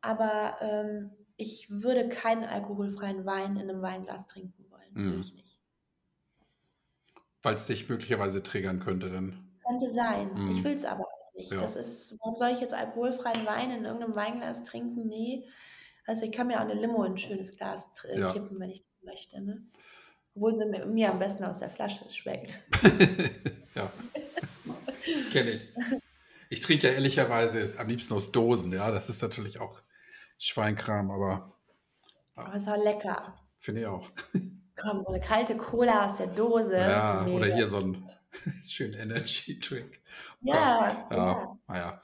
Aber 0.00 0.56
ähm, 0.60 1.10
ich 1.36 1.66
würde 1.70 2.08
keinen 2.08 2.44
alkoholfreien 2.44 3.24
Wein 3.26 3.56
in 3.56 3.68
einem 3.70 3.82
Weinglas 3.82 4.26
trinken 4.26 4.64
wollen. 4.70 4.90
Mhm. 5.14 5.20
ich 5.20 5.34
nicht. 5.34 5.58
Weil 7.42 7.56
es 7.56 7.66
dich 7.66 7.88
möglicherweise 7.88 8.42
triggern 8.42 8.80
könnte 8.80 9.10
dann. 9.10 9.48
Könnte 9.66 9.90
sein. 9.90 10.30
Ich 10.50 10.58
Mhm. 10.58 10.64
will 10.64 10.76
es 10.76 10.84
aber 10.84 11.04
auch 11.04 11.34
nicht. 11.34 11.50
Ja. 11.52 11.60
Das 11.60 11.76
ist, 11.76 12.16
warum 12.20 12.36
soll 12.36 12.50
ich 12.50 12.60
jetzt 12.60 12.74
alkoholfreien 12.74 13.44
Wein 13.46 13.70
in 13.70 13.84
irgendeinem 13.84 14.14
Weinglas 14.14 14.62
trinken? 14.64 15.08
Nee. 15.08 15.44
Also 16.06 16.24
ich 16.24 16.32
kann 16.32 16.46
mir 16.48 16.56
auch 16.58 16.64
eine 16.68 16.74
Limo 16.74 17.04
in 17.04 17.12
ein 17.12 17.18
schönes 17.18 17.56
Glas 17.56 17.88
äh, 18.08 18.18
Ja. 18.20 18.32
kippen, 18.32 18.58
wenn 18.60 18.70
ich 18.70 18.84
das 18.84 19.02
möchte. 19.02 19.40
Ne? 19.40 19.62
Obwohl 20.34 20.54
sie 20.54 20.66
mir, 20.66 20.86
mir 20.86 21.10
am 21.10 21.18
besten 21.18 21.44
aus 21.44 21.58
der 21.58 21.70
Flasche 21.70 22.08
schmeckt. 22.10 22.64
ja, 23.74 23.90
kenne 25.32 25.50
ich. 25.50 25.68
Ich 26.48 26.60
trinke 26.60 26.88
ja 26.88 26.92
ehrlicherweise 26.94 27.74
am 27.78 27.88
liebsten 27.88 28.14
aus 28.14 28.32
Dosen, 28.32 28.72
ja. 28.72 28.90
Das 28.90 29.08
ist 29.08 29.22
natürlich 29.22 29.60
auch 29.60 29.80
Schweinkram, 30.44 31.10
aber 31.10 31.52
Aber 32.34 32.54
ist 32.54 32.68
auch 32.68 32.82
lecker. 32.82 33.34
finde 33.58 33.82
ich 33.82 33.86
auch. 33.86 34.10
Komm, 34.80 35.00
so 35.02 35.12
eine 35.12 35.20
kalte 35.20 35.56
Cola 35.56 36.06
aus 36.06 36.16
der 36.16 36.28
Dose. 36.28 36.76
Ja, 36.76 37.22
Mega. 37.24 37.36
oder 37.36 37.54
hier 37.54 37.68
so 37.68 37.78
ein 37.78 38.10
schönen 38.68 38.94
Energy 38.94 39.60
Drink. 39.60 40.00
Ja, 40.40 41.06
ja. 41.10 41.16
Ja, 41.16 41.58
naja. 41.68 42.02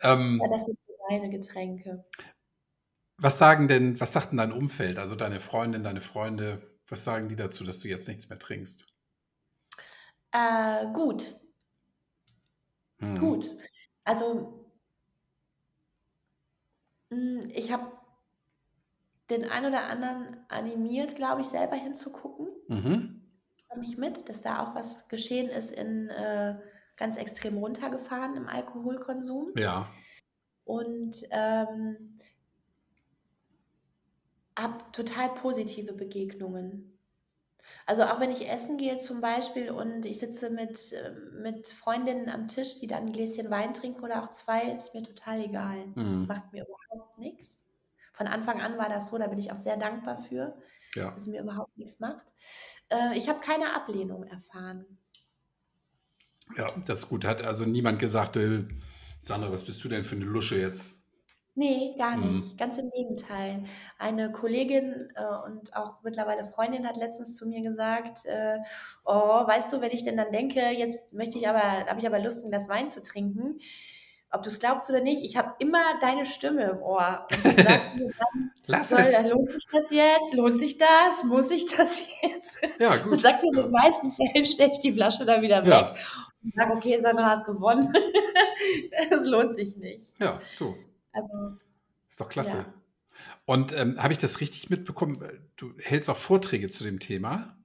Ähm, 0.00 0.40
ja, 0.42 0.48
das 0.48 0.64
sind 0.66 0.80
so 0.80 0.92
meine 1.10 1.28
Getränke. 1.30 2.04
was 3.18 3.38
sagen 3.38 3.68
denn, 3.68 3.98
was 4.00 4.12
sagt 4.12 4.30
denn 4.30 4.38
dein 4.38 4.52
Umfeld, 4.52 4.98
also 4.98 5.16
deine 5.16 5.40
Freundin, 5.40 5.82
deine 5.82 6.00
Freunde, 6.00 6.78
was 6.88 7.04
sagen 7.04 7.28
die 7.28 7.36
dazu, 7.36 7.64
dass 7.64 7.80
du 7.80 7.88
jetzt 7.88 8.08
nichts 8.08 8.28
mehr 8.28 8.38
trinkst? 8.38 8.86
Äh, 10.32 10.86
gut, 10.92 11.38
Hm. 13.00 13.18
gut. 13.18 13.56
Also 14.04 14.63
mh, 17.14 17.48
ich 17.54 17.72
habe 17.72 17.92
den 19.30 19.48
ein 19.48 19.64
oder 19.64 19.84
anderen 19.88 20.36
animiert, 20.48 21.16
glaube 21.16 21.40
ich, 21.40 21.48
selber 21.48 21.76
hinzugucken. 21.76 22.48
Mhm. 22.68 23.22
Bekomme 23.56 23.84
ich 23.84 23.96
mit, 23.96 24.28
dass 24.28 24.42
da 24.42 24.62
auch 24.62 24.74
was 24.74 25.08
geschehen 25.08 25.48
ist 25.48 25.72
in 25.72 26.08
äh, 26.10 26.58
ganz 26.96 27.16
extrem 27.16 27.58
runtergefahren 27.58 28.36
im 28.36 28.48
Alkoholkonsum. 28.48 29.52
Ja. 29.56 29.90
Und 30.64 31.16
ähm, 31.30 32.18
habe 34.58 34.84
total 34.92 35.30
positive 35.30 35.92
Begegnungen. 35.92 36.93
Also 37.86 38.04
auch 38.04 38.20
wenn 38.20 38.30
ich 38.30 38.48
essen 38.48 38.76
gehe 38.78 38.98
zum 38.98 39.20
Beispiel 39.20 39.70
und 39.70 40.06
ich 40.06 40.18
sitze 40.18 40.50
mit, 40.50 40.92
äh, 40.92 41.12
mit 41.42 41.68
Freundinnen 41.68 42.28
am 42.28 42.48
Tisch, 42.48 42.78
die 42.80 42.86
dann 42.86 43.06
ein 43.06 43.12
Gläschen 43.12 43.50
Wein 43.50 43.74
trinken 43.74 44.02
oder 44.02 44.22
auch 44.22 44.30
zwei, 44.30 44.62
ist 44.72 44.94
mir 44.94 45.02
total 45.02 45.40
egal. 45.44 45.86
Mhm. 45.94 46.26
Macht 46.26 46.52
mir 46.52 46.64
überhaupt 46.64 47.18
nichts. 47.18 47.64
Von 48.12 48.26
Anfang 48.26 48.60
an 48.60 48.78
war 48.78 48.88
das 48.88 49.08
so, 49.08 49.18
da 49.18 49.26
bin 49.26 49.38
ich 49.38 49.52
auch 49.52 49.56
sehr 49.56 49.76
dankbar 49.76 50.18
für, 50.18 50.56
Ja. 50.94 51.10
dass 51.10 51.22
es 51.22 51.26
mir 51.26 51.42
überhaupt 51.42 51.76
nichts 51.76 52.00
macht. 52.00 52.24
Äh, 52.88 53.18
ich 53.18 53.28
habe 53.28 53.40
keine 53.40 53.74
Ablehnung 53.74 54.24
erfahren. 54.24 54.86
Ja, 56.56 56.70
das 56.86 57.04
ist 57.04 57.08
gut. 57.08 57.24
Hat 57.24 57.42
also 57.42 57.64
niemand 57.64 57.98
gesagt, 57.98 58.36
äh, 58.36 58.64
Sandra, 59.20 59.50
was 59.50 59.64
bist 59.64 59.82
du 59.82 59.88
denn 59.88 60.04
für 60.04 60.16
eine 60.16 60.26
Lusche 60.26 60.58
jetzt? 60.60 61.03
Nee, 61.56 61.94
gar 61.96 62.16
Mhm. 62.16 62.32
nicht. 62.34 62.58
Ganz 62.58 62.78
im 62.78 62.90
Gegenteil. 62.90 63.62
Eine 63.98 64.32
Kollegin 64.32 65.08
äh, 65.14 65.46
und 65.46 65.74
auch 65.76 65.98
mittlerweile 66.02 66.44
Freundin 66.46 66.86
hat 66.88 66.96
letztens 66.96 67.36
zu 67.36 67.46
mir 67.46 67.62
gesagt, 67.62 68.24
äh, 68.26 68.58
oh, 69.04 69.12
weißt 69.46 69.72
du, 69.72 69.80
wenn 69.80 69.92
ich 69.92 70.04
denn 70.04 70.16
dann 70.16 70.32
denke, 70.32 70.60
jetzt 70.70 71.12
möchte 71.12 71.38
ich 71.38 71.48
aber, 71.48 71.60
habe 71.60 72.00
ich 72.00 72.06
aber 72.06 72.18
Lust, 72.18 72.44
ein 72.44 72.50
Glas 72.50 72.68
Wein 72.68 72.90
zu 72.90 73.02
trinken, 73.02 73.60
ob 74.32 74.42
du 74.42 74.48
es 74.48 74.58
glaubst 74.58 74.90
oder 74.90 75.00
nicht, 75.00 75.22
ich 75.24 75.36
habe 75.36 75.54
immer 75.60 75.78
deine 76.00 76.26
Stimme 76.26 76.64
im 76.64 76.82
Ohr. 76.82 77.24
Und 77.30 77.44
mir 77.54 78.12
dann, 78.18 78.50
Lass 78.66 78.88
soll, 78.90 79.00
es. 79.00 79.12
dann 79.12 79.28
lohnt 79.28 79.52
sich 79.52 79.64
das 79.70 79.82
jetzt? 79.90 80.34
Lohnt 80.34 80.58
sich 80.58 80.78
das? 80.78 81.22
Muss 81.24 81.50
ich 81.52 81.66
das 81.66 82.08
jetzt? 82.22 82.62
Ja, 82.80 82.94
Und 82.94 83.04
gut. 83.10 83.20
sagt 83.20 83.42
sie, 83.42 83.48
in 83.48 83.54
Ja. 83.58 83.62
den 83.62 83.70
meisten 83.70 84.10
Fällen 84.10 84.44
stelle 84.46 84.72
ich 84.72 84.80
die 84.80 84.92
Flasche 84.92 85.24
dann 85.24 85.40
wieder 85.40 85.62
weg 85.62 85.68
Ja, 85.72 85.94
und 86.42 86.52
sage, 86.56 86.72
okay, 86.72 86.98
Sandra, 87.00 87.26
hast 87.30 87.46
gewonnen. 87.46 87.92
Das 89.10 89.24
lohnt 89.26 89.54
sich 89.54 89.76
nicht. 89.76 90.14
ja, 90.18 90.40
du. 90.58 90.74
Also, 91.14 91.58
Ist 92.08 92.20
doch 92.20 92.28
klasse. 92.30 92.64
ja. 92.64 92.74
Und 93.46 93.72
ähm, 93.74 94.02
habe 94.02 94.12
ich 94.14 94.18
das 94.20 94.40
richtig 94.40 94.70
mitbekommen? 94.70 95.18
Du 95.56 95.74
hältst 95.78 96.10
auch 96.10 96.16
Vorträge 96.18 96.68
zu 96.70 96.84
dem 96.84 97.00
Thema. 97.00 97.58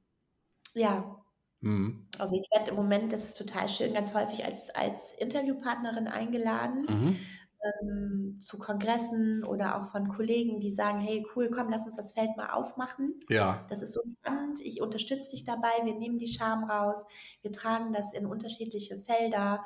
Ja, 0.74 1.16
Mhm. 1.62 2.08
Also 2.20 2.36
ich 2.38 2.48
werde 2.54 2.72
im 2.72 2.76
Moment, 2.78 3.14
das 3.14 3.24
ist 3.24 3.38
total 3.38 3.70
schön, 3.70 3.94
ganz 3.94 4.14
häufig 4.14 4.46
als, 4.46 4.70
als 4.72 5.14
Interviewpartnerin 5.14 6.08
eingeladen 6.08 6.86
Mhm. 6.88 7.40
ähm, 7.84 8.40
zu 8.42 8.58
Kongressen 8.58 9.44
oder 9.44 9.78
auch 9.78 9.86
von 9.92 10.08
Kollegen, 10.10 10.60
die 10.60 10.72
sagen, 10.72 11.00
hey 11.02 11.26
cool, 11.36 11.50
komm, 11.52 11.70
lass 11.70 11.86
uns 11.86 11.96
das 11.98 12.12
Feld 12.14 12.36
mal 12.38 12.52
aufmachen. 12.52 13.20
Ja, 13.30 13.70
Das 13.70 13.82
ist 13.82 13.94
so 13.94 14.02
spannend, 14.20 14.60
ich 14.62 14.82
unterstütze 14.82 15.32
dich 15.32 15.44
dabei, 15.44 15.72
wir 15.84 15.96
nehmen 15.96 16.18
die 16.20 16.28
Scham 16.28 16.64
raus, 16.66 17.06
wir 17.42 17.52
tragen 17.52 17.94
das 17.94 18.14
in 18.14 18.26
unterschiedliche 18.26 18.98
Felder. 19.00 19.66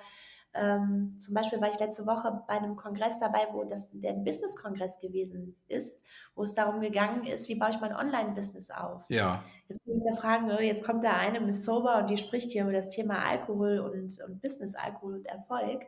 Ähm, 0.56 1.16
zum 1.18 1.34
Beispiel 1.34 1.60
war 1.60 1.70
ich 1.72 1.80
letzte 1.80 2.06
Woche 2.06 2.44
bei 2.48 2.56
einem 2.56 2.76
Kongress 2.76 3.20
dabei, 3.20 3.48
wo 3.52 3.64
das 3.64 3.90
der 3.92 4.14
Business-Kongress 4.14 5.00
gewesen 5.00 5.56
ist, 5.68 5.98
wo 6.36 6.44
es 6.44 6.54
darum 6.54 6.80
gegangen 6.80 7.26
ist, 7.26 7.50
wie 7.50 7.56
baue 7.56 7.72
ich 7.72 7.82
mein 7.82 7.96
Online-Business 7.96 8.70
auf. 8.70 9.06
ja, 9.10 9.44
Jetzt 9.68 9.84
können 9.84 10.00
wir 10.00 10.06
uns 10.06 10.10
ja 10.10 10.22
fragen, 10.22 10.50
äh, 10.52 10.64
jetzt 10.64 10.84
kommt 10.84 11.04
da 11.04 11.14
eine 11.14 11.40
Miss 11.40 11.66
Sober 11.66 11.98
und 11.98 12.10
die 12.10 12.18
spricht 12.18 12.52
hier 12.52 12.64
über 12.64 12.72
das 12.72 12.90
Thema 12.90 13.26
Alkohol 13.26 13.80
und, 13.80 14.22
und 14.24 14.42
Business-Alkohol 14.42 15.16
und 15.16 15.26
Erfolg. 15.26 15.86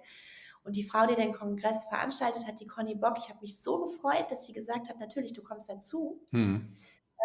Und 0.64 0.76
die 0.76 0.84
Frau, 0.84 1.06
die 1.06 1.16
den 1.16 1.32
Kongress 1.32 1.86
veranstaltet 1.86 2.48
hat, 2.48 2.60
die 2.60 2.66
Conny 2.66 2.96
Bock, 2.96 3.18
ich 3.20 3.30
habe 3.30 3.42
mich 3.42 3.62
so 3.62 3.82
gefreut, 3.82 4.32
dass 4.32 4.48
sie 4.48 4.54
gesagt 4.54 4.90
hat, 4.90 5.00
natürlich, 5.00 5.34
du 5.34 5.44
kommst 5.44 5.70
dazu. 5.70 6.26
hm. 6.32 6.74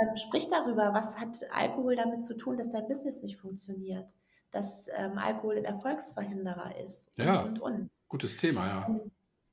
Ähm, 0.01 0.17
sprich 0.17 0.49
darüber, 0.49 0.95
was 0.95 1.19
hat 1.19 1.37
Alkohol 1.53 1.97
damit 1.97 2.25
zu 2.25 2.37
tun, 2.37 2.57
dass 2.57 2.71
dein 2.71 2.87
Business 2.87 3.23
nicht 3.23 3.37
funktioniert, 3.37 4.15
dass 4.51 4.89
ähm, 4.97 5.19
Alkohol 5.19 5.59
ein 5.59 5.65
Erfolgsverhinderer 5.65 6.77
ist 6.83 7.11
und, 7.19 7.25
Ja. 7.25 7.43
und, 7.43 7.61
und. 7.61 7.91
gutes 8.09 8.37
Thema, 8.37 8.67
ja. 8.67 8.87
Und 8.87 9.13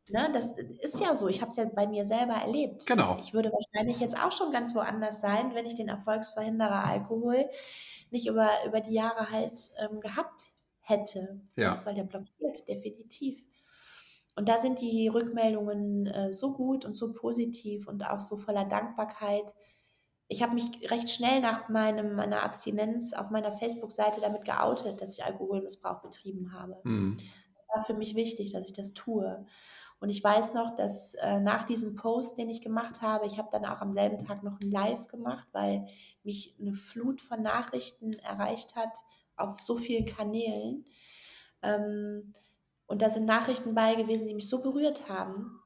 ne, 0.10 0.30
das 0.34 0.50
ist 0.82 1.00
ja 1.00 1.16
so, 1.16 1.28
ich 1.28 1.42
habe 1.42 1.50
es 1.50 1.58
ja 1.58 1.66
bei 1.66 1.88
mir 1.88 2.06
selber 2.06 2.34
erlebt. 2.34 2.86
Genau. 2.86 3.18
Ich 3.20 3.34
würde 3.34 3.52
wahrscheinlich 3.52 4.00
jetzt 4.00 4.18
auch 4.18 4.32
schon 4.32 4.52
ganz 4.52 4.74
woanders 4.74 5.22
sein, 5.22 5.54
wenn 5.54 5.66
ich 5.66 5.76
den 5.76 5.90
Erfolgsverhinderer 5.90 6.84
Alkohol 6.86 7.50
nicht 8.12 8.28
über, 8.28 8.50
über 8.66 8.82
die 8.82 8.94
Jahre 8.94 9.32
halt 9.32 9.60
ähm, 9.78 10.00
gehabt 10.00 10.52
hätte. 10.80 11.42
Ja. 11.56 11.82
Weil 11.86 11.96
der 11.96 12.04
blockiert, 12.04 12.68
definitiv. 12.68 13.44
Und 14.36 14.48
da 14.50 14.60
sind 14.60 14.80
die 14.82 15.08
Rückmeldungen 15.08 16.06
äh, 16.06 16.32
so 16.32 16.54
gut 16.54 16.86
und 16.86 16.96
so 16.96 17.12
positiv 17.12 17.88
und 17.88 18.04
auch 18.08 18.20
so 18.20 18.38
voller 18.38 18.66
Dankbarkeit. 18.66 19.54
Ich 20.28 20.44
habe 20.44 20.54
mich 20.54 20.92
recht 20.92 21.10
schnell 21.10 21.40
nach 21.40 21.70
meinem, 21.70 22.16
meiner 22.16 22.44
Abstinenz 22.44 23.14
auf 23.14 23.30
meiner 23.30 23.52
Facebook-Seite 23.52 24.20
damit 24.20 24.44
geoutet, 24.44 25.02
dass 25.02 25.18
ich 25.18 25.24
Alkoholmissbrauch 25.24 26.02
betrieben 26.02 26.54
habe 26.54 26.78
Hm. 26.84 27.18
war 27.74 27.84
für 27.84 27.94
mich 27.94 28.16
wichtig, 28.16 28.52
dass 28.52 28.66
ich 28.66 28.74
das 28.74 28.94
tue. 28.94 29.46
Und 30.00 30.10
ich 30.10 30.24
weiß 30.24 30.54
noch, 30.54 30.76
dass 30.76 31.16
äh, 31.16 31.40
nach 31.40 31.66
diesem 31.66 31.96
Post, 31.96 32.38
den 32.38 32.50
ich 32.50 32.62
gemacht 32.62 33.02
habe, 33.02 33.26
ich 33.26 33.38
habe 33.38 33.50
dann 33.52 33.66
auch 33.66 33.82
am 33.82 33.92
selben 33.92 34.20
Tag 34.20 34.44
noch 34.44 34.60
ein 34.60 34.70
Live 34.70 35.08
gemacht, 35.08 35.48
weil 35.54 35.88
mich 36.24 36.56
eine 36.60 36.76
Flut 36.76 37.20
von 37.20 37.42
Nachrichten 37.42 38.14
erreicht 38.14 38.76
hat 38.76 38.96
auf 39.38 39.60
so 39.60 39.76
vielen 39.76 40.06
Kanälen. 40.06 40.86
Ähm, 41.64 42.34
und 42.86 43.02
da 43.02 43.10
sind 43.10 43.26
Nachrichten 43.26 43.74
bei 43.74 43.96
gewesen, 43.96 44.28
die 44.28 44.36
mich 44.36 44.50
so 44.50 44.62
berührt 44.62 45.10
haben. 45.10 45.57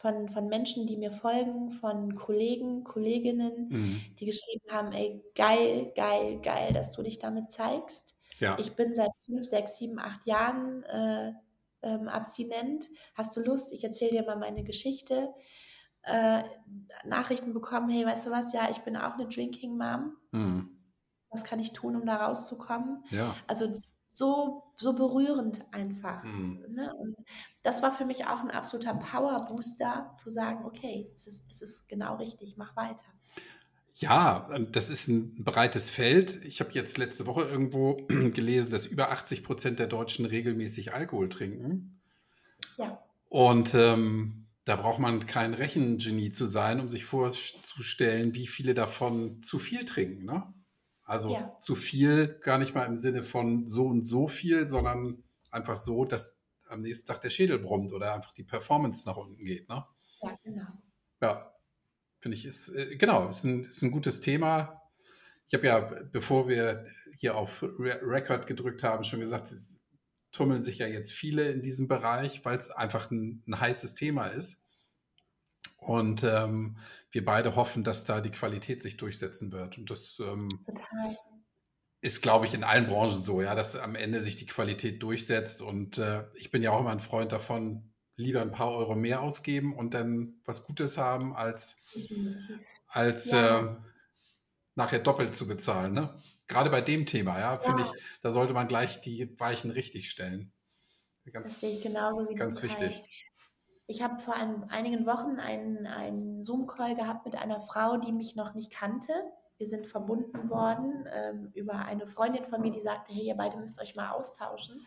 Von, 0.00 0.28
von 0.28 0.46
Menschen, 0.46 0.86
die 0.86 0.96
mir 0.96 1.10
folgen, 1.10 1.70
von 1.70 2.14
Kollegen, 2.14 2.84
Kolleginnen, 2.84 3.68
Hm. 3.70 4.00
die 4.18 4.26
geschrieben 4.26 4.64
haben, 4.70 4.92
ey, 4.92 5.22
geil, 5.34 5.92
geil, 5.96 6.38
geil, 6.40 6.72
dass 6.72 6.92
du 6.92 7.02
dich 7.02 7.18
damit 7.18 7.50
zeigst. 7.50 8.14
Ja, 8.38 8.56
Ich 8.60 8.76
bin 8.76 8.94
seit 8.94 9.10
fünf, 9.24 9.44
sechs, 9.44 9.78
sieben, 9.78 9.98
acht 9.98 10.24
Jahren 10.26 10.84
äh, 10.84 11.32
ähm, 11.82 12.06
abstinent. 12.08 12.86
Hast 13.14 13.36
du 13.36 13.40
Lust? 13.40 13.72
Ich 13.72 13.82
erzähle 13.82 14.12
dir 14.12 14.22
mal 14.24 14.36
meine 14.36 14.62
Geschichte. 14.62 15.34
Äh, 16.02 16.42
Nachrichten 17.04 17.52
bekommen, 17.52 17.90
hey, 17.90 18.06
weißt 18.06 18.26
du 18.26 18.30
was? 18.30 18.52
Ja, 18.52 18.68
ich 18.70 18.78
bin 18.78 18.96
auch 18.96 19.14
eine 19.14 19.26
Drinking 19.26 19.76
Mom. 19.76 20.16
hm. 20.32 20.74
Was 21.30 21.44
kann 21.44 21.60
ich 21.60 21.72
tun, 21.74 21.94
um 21.96 22.06
da 22.06 22.24
rauszukommen? 22.24 23.04
ja. 23.10 23.34
Also 23.48 23.66
so, 24.18 24.64
so 24.76 24.92
berührend 24.92 25.64
einfach. 25.72 26.22
Hm. 26.24 26.64
Ne? 26.70 26.92
Und 26.94 27.16
das 27.62 27.82
war 27.82 27.92
für 27.92 28.04
mich 28.04 28.26
auch 28.26 28.42
ein 28.42 28.50
absoluter 28.50 28.94
Power-Booster, 28.94 30.12
zu 30.16 30.28
sagen, 30.28 30.64
okay, 30.64 31.10
es 31.14 31.26
ist, 31.26 31.44
es 31.50 31.62
ist 31.62 31.88
genau 31.88 32.16
richtig, 32.16 32.56
mach 32.56 32.76
weiter. 32.76 33.06
Ja, 33.94 34.46
und 34.54 34.76
das 34.76 34.90
ist 34.90 35.08
ein 35.08 35.42
breites 35.42 35.90
Feld. 35.90 36.44
Ich 36.44 36.60
habe 36.60 36.70
jetzt 36.72 36.98
letzte 36.98 37.26
Woche 37.26 37.42
irgendwo 37.42 38.06
gelesen, 38.08 38.70
dass 38.70 38.86
über 38.86 39.10
80 39.10 39.42
Prozent 39.42 39.78
der 39.78 39.86
Deutschen 39.86 40.26
regelmäßig 40.26 40.92
Alkohol 40.92 41.28
trinken. 41.28 42.00
Ja, 42.76 43.02
Und 43.28 43.74
ähm, 43.74 44.46
da 44.64 44.76
braucht 44.76 45.00
man 45.00 45.26
kein 45.26 45.54
Rechengenie 45.54 46.30
zu 46.30 46.46
sein, 46.46 46.78
um 46.78 46.88
sich 46.88 47.04
vorzustellen, 47.04 48.34
wie 48.34 48.46
viele 48.46 48.74
davon 48.74 49.42
zu 49.42 49.58
viel 49.58 49.84
trinken. 49.84 50.26
Ne? 50.26 50.42
Also 51.08 51.32
Ja. 51.32 51.56
zu 51.58 51.74
viel 51.74 52.38
gar 52.42 52.58
nicht 52.58 52.74
mal 52.74 52.84
im 52.84 52.96
Sinne 52.98 53.22
von 53.22 53.66
so 53.66 53.86
und 53.86 54.04
so 54.04 54.28
viel, 54.28 54.68
sondern 54.68 55.24
einfach 55.50 55.78
so, 55.78 56.04
dass 56.04 56.42
am 56.68 56.82
nächsten 56.82 57.06
Tag 57.06 57.22
der 57.22 57.30
Schädel 57.30 57.58
brummt 57.58 57.92
oder 57.92 58.14
einfach 58.14 58.34
die 58.34 58.44
Performance 58.44 59.08
nach 59.08 59.16
unten 59.16 59.42
geht. 59.42 59.70
Ne? 59.70 59.86
ja, 60.22 60.38
genau. 60.44 60.66
Ja, 61.22 61.54
finde 62.18 62.36
ich, 62.36 62.44
ist, 62.44 62.68
äh, 62.68 62.96
genau, 62.96 63.26
ist 63.30 63.44
ein, 63.44 63.64
ist 63.64 63.80
ein 63.80 63.90
gutes 63.90 64.20
Thema. 64.20 64.82
Ich 65.48 65.54
habe 65.54 65.66
ja, 65.66 65.80
bevor 65.80 66.46
wir 66.46 66.86
hier 67.16 67.36
auf 67.36 67.62
Re 67.62 68.00
Record 68.02 68.46
gedrückt 68.46 68.82
haben, 68.82 69.02
schon 69.02 69.20
gesagt, 69.20 69.50
es 69.50 69.80
tummeln 70.30 70.62
sich 70.62 70.76
ja 70.76 70.86
jetzt 70.86 71.12
viele 71.12 71.50
in 71.50 71.62
diesem 71.62 71.88
Bereich, 71.88 72.44
weil 72.44 72.58
es 72.58 72.70
einfach 72.70 73.10
ein, 73.10 73.42
ein 73.46 73.58
heißes 73.58 73.94
Thema 73.94 74.26
ist. 74.26 74.62
Und 75.78 76.24
ähm, 76.24 76.76
wir 77.10 77.24
beide 77.24 77.56
hoffen, 77.56 77.84
dass 77.84 78.04
da 78.04 78.20
die 78.20 78.30
Qualität 78.30 78.82
sich 78.82 78.96
durchsetzen 78.96 79.52
wird. 79.52 79.78
Und 79.78 79.90
das 79.90 80.20
ähm, 80.20 80.48
ist, 82.00 82.20
glaube 82.22 82.46
ich, 82.46 82.54
in 82.54 82.64
allen 82.64 82.86
Branchen 82.86 83.22
so, 83.22 83.40
ja, 83.40 83.54
dass 83.54 83.76
am 83.76 83.94
Ende 83.94 84.22
sich 84.22 84.36
die 84.36 84.46
Qualität 84.46 85.02
durchsetzt. 85.02 85.62
Und 85.62 85.98
äh, 85.98 86.24
ich 86.34 86.50
bin 86.50 86.62
ja 86.62 86.72
auch 86.72 86.80
immer 86.80 86.90
ein 86.90 87.00
Freund 87.00 87.32
davon, 87.32 87.94
lieber 88.16 88.42
ein 88.42 88.52
paar 88.52 88.72
Euro 88.72 88.94
mehr 88.96 89.22
ausgeben 89.22 89.74
und 89.74 89.94
dann 89.94 90.40
was 90.44 90.66
Gutes 90.66 90.98
haben, 90.98 91.34
als, 91.34 91.84
als 92.88 93.30
ja. 93.30 93.60
äh, 93.60 93.76
nachher 94.74 94.98
doppelt 94.98 95.34
zu 95.34 95.46
bezahlen. 95.46 95.92
Ne? 95.92 96.20
Gerade 96.48 96.68
bei 96.70 96.80
dem 96.80 97.06
Thema, 97.06 97.38
ja, 97.38 97.58
finde 97.58 97.84
ja. 97.84 97.92
ich, 97.94 98.02
da 98.20 98.30
sollte 98.30 98.52
man 98.52 98.68
gleich 98.68 99.00
die 99.00 99.38
Weichen 99.38 99.70
richtig 99.70 100.10
stellen. 100.10 100.52
Ganz, 101.32 101.44
das 101.44 101.60
sehe 101.60 101.72
ich 101.76 101.82
genauso 101.82 102.28
wie 102.28 102.34
Ganz 102.34 102.62
wichtig. 102.62 103.27
Ich 103.90 104.02
habe 104.02 104.18
vor 104.18 104.34
ein, 104.34 104.68
einigen 104.68 105.06
Wochen 105.06 105.40
einen, 105.40 105.86
einen 105.86 106.42
Zoom-Call 106.42 106.94
gehabt 106.94 107.24
mit 107.24 107.36
einer 107.36 107.58
Frau, 107.58 107.96
die 107.96 108.12
mich 108.12 108.36
noch 108.36 108.52
nicht 108.54 108.70
kannte. 108.70 109.14
Wir 109.56 109.66
sind 109.66 109.86
verbunden 109.86 110.50
worden 110.50 111.08
ähm, 111.10 111.50
über 111.54 111.86
eine 111.86 112.06
Freundin 112.06 112.44
von 112.44 112.60
mir, 112.60 112.70
die 112.70 112.80
sagte, 112.80 113.14
hey, 113.14 113.28
ihr 113.28 113.34
beide 113.34 113.56
müsst 113.56 113.80
euch 113.80 113.96
mal 113.96 114.10
austauschen. 114.10 114.84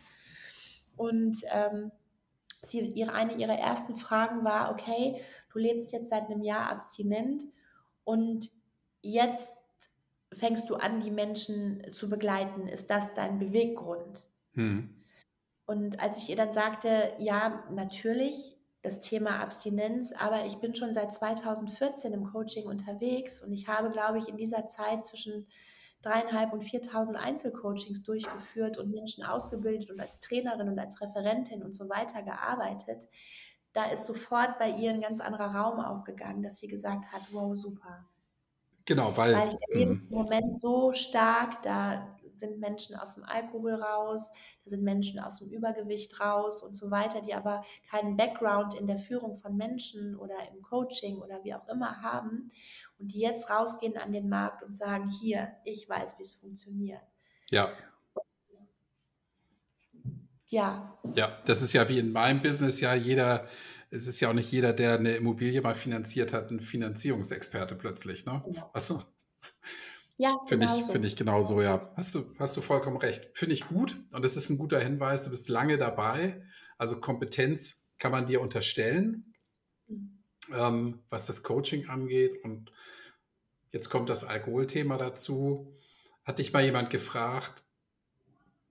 Und 0.96 1.38
ähm, 1.52 1.90
sie, 2.62 2.88
ihre, 2.90 3.12
eine 3.12 3.34
ihrer 3.34 3.58
ersten 3.58 3.96
Fragen 3.96 4.44
war, 4.44 4.70
okay, 4.70 5.20
du 5.52 5.58
lebst 5.58 5.92
jetzt 5.92 6.10
seit 6.10 6.30
einem 6.30 6.42
Jahr 6.42 6.70
abstinent 6.70 7.42
und 8.04 8.50
jetzt 9.00 9.52
fängst 10.32 10.70
du 10.70 10.76
an, 10.76 11.00
die 11.00 11.10
Menschen 11.10 11.92
zu 11.92 12.08
begleiten. 12.08 12.68
Ist 12.68 12.88
das 12.88 13.12
dein 13.14 13.40
Beweggrund? 13.40 14.28
Hm. 14.54 14.94
Und 15.66 16.00
als 16.00 16.18
ich 16.18 16.30
ihr 16.30 16.36
dann 16.36 16.52
sagte, 16.52 17.12
ja, 17.18 17.64
natürlich, 17.70 18.56
das 18.82 19.00
Thema 19.00 19.38
Abstinenz, 19.38 20.12
aber 20.12 20.44
ich 20.44 20.56
bin 20.56 20.74
schon 20.74 20.92
seit 20.92 21.12
2014 21.12 22.12
im 22.12 22.24
Coaching 22.24 22.66
unterwegs 22.66 23.42
und 23.42 23.52
ich 23.52 23.68
habe, 23.68 23.90
glaube 23.90 24.18
ich, 24.18 24.28
in 24.28 24.36
dieser 24.36 24.66
Zeit 24.66 25.06
zwischen 25.06 25.46
dreieinhalb 26.02 26.52
und 26.52 26.64
4.000 26.64 27.14
Einzelcoachings 27.14 28.02
durchgeführt 28.02 28.76
und 28.78 28.90
Menschen 28.90 29.24
ausgebildet 29.24 29.90
und 29.90 30.00
als 30.00 30.18
Trainerin 30.18 30.68
und 30.68 30.78
als 30.78 31.00
Referentin 31.00 31.62
und 31.62 31.74
so 31.74 31.88
weiter 31.88 32.22
gearbeitet. 32.22 33.08
Da 33.72 33.84
ist 33.84 34.06
sofort 34.06 34.58
bei 34.58 34.70
ihr 34.70 34.90
ein 34.90 35.00
ganz 35.00 35.20
anderer 35.20 35.54
Raum 35.54 35.78
aufgegangen, 35.78 36.42
dass 36.42 36.58
sie 36.58 36.66
gesagt 36.66 37.12
hat, 37.12 37.22
wow, 37.30 37.56
super. 37.56 38.04
Genau, 38.84 39.16
weil, 39.16 39.34
weil 39.34 39.48
ich 39.48 39.68
erlebe 39.68 39.94
mhm. 39.94 40.08
im 40.10 40.16
Moment 40.16 40.58
so 40.58 40.92
stark, 40.92 41.62
da 41.62 42.11
sind 42.36 42.58
Menschen 42.58 42.96
aus 42.96 43.14
dem 43.14 43.24
Alkohol 43.24 43.74
raus, 43.74 44.30
da 44.64 44.70
sind 44.70 44.82
Menschen 44.82 45.20
aus 45.20 45.38
dem 45.38 45.50
Übergewicht 45.50 46.20
raus 46.20 46.62
und 46.62 46.74
so 46.74 46.90
weiter, 46.90 47.20
die 47.20 47.34
aber 47.34 47.64
keinen 47.90 48.16
Background 48.16 48.74
in 48.74 48.86
der 48.86 48.98
Führung 48.98 49.36
von 49.36 49.56
Menschen 49.56 50.16
oder 50.16 50.34
im 50.52 50.62
Coaching 50.62 51.18
oder 51.18 51.42
wie 51.44 51.54
auch 51.54 51.66
immer 51.68 52.02
haben 52.02 52.50
und 52.98 53.12
die 53.12 53.20
jetzt 53.20 53.50
rausgehen 53.50 53.96
an 53.96 54.12
den 54.12 54.28
Markt 54.28 54.62
und 54.62 54.74
sagen, 54.74 55.10
hier, 55.10 55.52
ich 55.64 55.88
weiß, 55.88 56.18
wie 56.18 56.22
es 56.22 56.32
funktioniert. 56.34 57.02
Ja. 57.50 57.70
Ja. 60.46 60.98
Ja, 61.14 61.38
das 61.46 61.62
ist 61.62 61.72
ja 61.72 61.88
wie 61.88 61.98
in 61.98 62.12
meinem 62.12 62.42
Business 62.42 62.80
ja 62.80 62.94
jeder 62.94 63.48
es 63.92 64.06
ist 64.06 64.20
ja 64.20 64.30
auch 64.30 64.34
nicht 64.34 64.50
jeder, 64.50 64.72
der 64.72 64.98
eine 64.98 65.16
Immobilie 65.16 65.60
mal 65.60 65.74
finanziert 65.74 66.32
hat, 66.32 66.50
ein 66.50 66.60
Finanzierungsexperte 66.60 67.74
plötzlich. 67.74 68.24
Ne? 68.24 68.42
Genau. 68.46 68.70
Achso. 68.72 69.02
Ja, 70.22 70.38
Finde 70.46 70.68
ich, 70.78 70.84
find 70.84 71.04
ich 71.04 71.16
genauso, 71.16 71.60
ja. 71.60 71.92
Hast 71.96 72.14
du, 72.14 72.32
hast 72.38 72.56
du 72.56 72.60
vollkommen 72.60 72.96
recht. 72.96 73.28
Finde 73.34 73.54
ich 73.54 73.66
gut 73.66 73.96
und 74.12 74.24
es 74.24 74.36
ist 74.36 74.50
ein 74.50 74.56
guter 74.56 74.78
Hinweis. 74.78 75.24
Du 75.24 75.30
bist 75.30 75.48
lange 75.48 75.78
dabei. 75.78 76.40
Also 76.78 77.00
Kompetenz 77.00 77.88
kann 77.98 78.12
man 78.12 78.26
dir 78.26 78.40
unterstellen, 78.40 79.34
ähm, 80.54 81.02
was 81.10 81.26
das 81.26 81.42
Coaching 81.42 81.88
angeht. 81.88 82.44
Und 82.44 82.70
jetzt 83.72 83.90
kommt 83.90 84.08
das 84.08 84.22
Alkoholthema 84.22 84.96
dazu. 84.96 85.76
Hat 86.22 86.38
dich 86.38 86.52
mal 86.52 86.62
jemand 86.62 86.90
gefragt, 86.90 87.64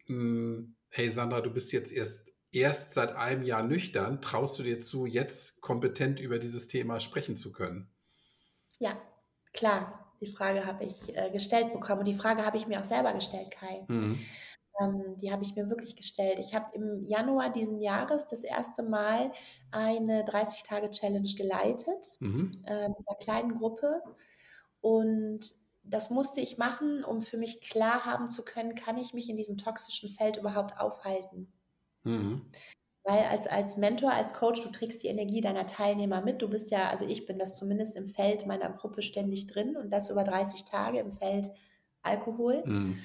hm, 0.05 0.77
hey 0.87 1.11
Sandra, 1.11 1.41
du 1.41 1.51
bist 1.51 1.73
jetzt 1.73 1.91
erst, 1.91 2.31
erst 2.53 2.93
seit 2.93 3.13
einem 3.17 3.43
Jahr 3.43 3.63
nüchtern. 3.63 4.21
Traust 4.21 4.57
du 4.57 4.63
dir 4.63 4.79
zu, 4.79 5.05
jetzt 5.05 5.59
kompetent 5.59 6.21
über 6.21 6.39
dieses 6.39 6.69
Thema 6.69 7.01
sprechen 7.01 7.35
zu 7.35 7.51
können? 7.51 7.89
Ja, 8.79 8.97
klar. 9.51 10.10
Die 10.21 10.31
Frage 10.31 10.65
habe 10.65 10.83
ich 10.83 11.15
äh, 11.17 11.31
gestellt 11.31 11.73
bekommen 11.73 11.99
und 11.99 12.07
die 12.07 12.13
Frage 12.13 12.45
habe 12.45 12.57
ich 12.57 12.67
mir 12.67 12.79
auch 12.79 12.85
selber 12.85 13.13
gestellt, 13.13 13.51
Kai. 13.51 13.83
Mhm. 13.87 14.19
Ähm, 14.79 15.17
die 15.17 15.31
habe 15.31 15.43
ich 15.43 15.55
mir 15.55 15.69
wirklich 15.69 15.95
gestellt. 15.95 16.39
Ich 16.39 16.53
habe 16.53 16.75
im 16.75 17.01
Januar 17.01 17.51
diesen 17.51 17.81
Jahres 17.81 18.27
das 18.27 18.43
erste 18.43 18.83
Mal 18.83 19.31
eine 19.71 20.23
30-Tage-Challenge 20.23 21.33
geleitet, 21.35 22.05
mhm. 22.19 22.51
äh, 22.65 22.87
mit 22.87 22.97
einer 23.07 23.17
kleinen 23.19 23.55
Gruppe. 23.55 24.01
Und 24.79 25.39
das 25.83 26.09
musste 26.09 26.39
ich 26.39 26.57
machen, 26.57 27.03
um 27.03 27.21
für 27.21 27.37
mich 27.37 27.61
klar 27.61 28.05
haben 28.05 28.29
zu 28.29 28.45
können, 28.45 28.75
kann 28.75 28.97
ich 28.97 29.13
mich 29.13 29.29
in 29.29 29.37
diesem 29.37 29.57
toxischen 29.57 30.09
Feld 30.09 30.37
überhaupt 30.37 30.79
aufhalten. 30.79 31.51
Mhm. 32.03 32.45
Weil 33.03 33.23
als, 33.25 33.47
als 33.47 33.77
Mentor, 33.77 34.13
als 34.13 34.33
Coach, 34.33 34.61
du 34.61 34.69
trägst 34.69 35.01
die 35.01 35.07
Energie 35.07 35.41
deiner 35.41 35.65
Teilnehmer 35.65 36.21
mit. 36.21 36.41
Du 36.41 36.47
bist 36.47 36.69
ja, 36.69 36.89
also 36.89 37.05
ich 37.05 37.25
bin 37.25 37.39
das 37.39 37.57
zumindest 37.57 37.95
im 37.95 38.09
Feld 38.09 38.45
meiner 38.45 38.69
Gruppe 38.69 39.01
ständig 39.01 39.47
drin 39.47 39.75
und 39.75 39.89
das 39.89 40.09
über 40.09 40.23
30 40.23 40.65
Tage 40.65 40.99
im 40.99 41.11
Feld 41.11 41.47
Alkohol. 42.03 42.63
Mhm. 42.65 42.99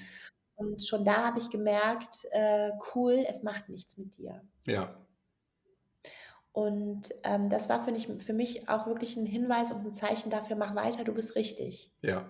Und 0.56 0.86
schon 0.86 1.04
da 1.04 1.26
habe 1.26 1.38
ich 1.38 1.50
gemerkt, 1.50 2.26
äh, 2.30 2.72
cool, 2.94 3.24
es 3.26 3.42
macht 3.42 3.68
nichts 3.68 3.96
mit 3.96 4.16
dir. 4.18 4.42
Ja. 4.66 4.96
Und 6.52 7.10
ähm, 7.22 7.50
das 7.50 7.68
war 7.68 7.84
für 7.84 7.92
mich, 7.92 8.08
für 8.18 8.32
mich 8.32 8.68
auch 8.68 8.86
wirklich 8.86 9.16
ein 9.16 9.26
Hinweis 9.26 9.72
und 9.72 9.86
ein 9.86 9.92
Zeichen 9.92 10.30
dafür, 10.30 10.56
mach 10.56 10.74
weiter, 10.74 11.04
du 11.04 11.12
bist 11.12 11.36
richtig. 11.36 11.92
Ja. 12.00 12.26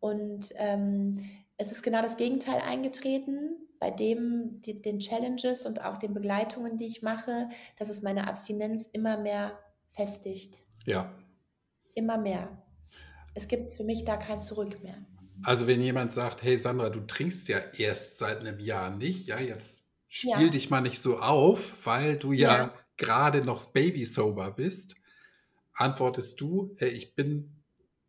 Und 0.00 0.52
ähm, 0.56 1.18
es 1.56 1.70
ist 1.70 1.82
genau 1.82 2.02
das 2.02 2.16
Gegenteil 2.16 2.60
eingetreten 2.60 3.65
bei 3.78 3.90
dem, 3.90 4.60
die, 4.62 4.80
den 4.80 4.98
Challenges 4.98 5.66
und 5.66 5.84
auch 5.84 5.98
den 5.98 6.14
Begleitungen, 6.14 6.76
die 6.76 6.86
ich 6.86 7.02
mache, 7.02 7.48
dass 7.78 7.88
es 7.88 8.02
meine 8.02 8.28
Abstinenz 8.28 8.88
immer 8.92 9.18
mehr 9.18 9.58
festigt. 9.88 10.58
Ja. 10.84 11.12
Immer 11.94 12.18
mehr. 12.18 12.62
Es 13.34 13.48
gibt 13.48 13.70
für 13.70 13.84
mich 13.84 14.04
da 14.04 14.16
kein 14.16 14.40
Zurück 14.40 14.82
mehr. 14.82 15.04
Also 15.42 15.66
wenn 15.66 15.82
jemand 15.82 16.12
sagt, 16.12 16.42
hey 16.42 16.58
Sandra, 16.58 16.88
du 16.88 17.00
trinkst 17.00 17.48
ja 17.48 17.58
erst 17.58 18.18
seit 18.18 18.40
einem 18.40 18.58
Jahr 18.58 18.90
nicht, 18.90 19.26
ja, 19.26 19.38
jetzt 19.38 19.86
spiel 20.08 20.46
ja. 20.46 20.48
dich 20.48 20.70
mal 20.70 20.80
nicht 20.80 20.98
so 20.98 21.18
auf, 21.18 21.76
weil 21.84 22.16
du 22.16 22.32
ja, 22.32 22.56
ja. 22.56 22.74
gerade 22.96 23.44
noch 23.44 23.64
Baby 23.72 24.06
sober 24.06 24.50
bist, 24.50 24.96
antwortest 25.74 26.40
du, 26.40 26.74
hey, 26.78 26.88
ich 26.88 27.14
bin 27.14 27.62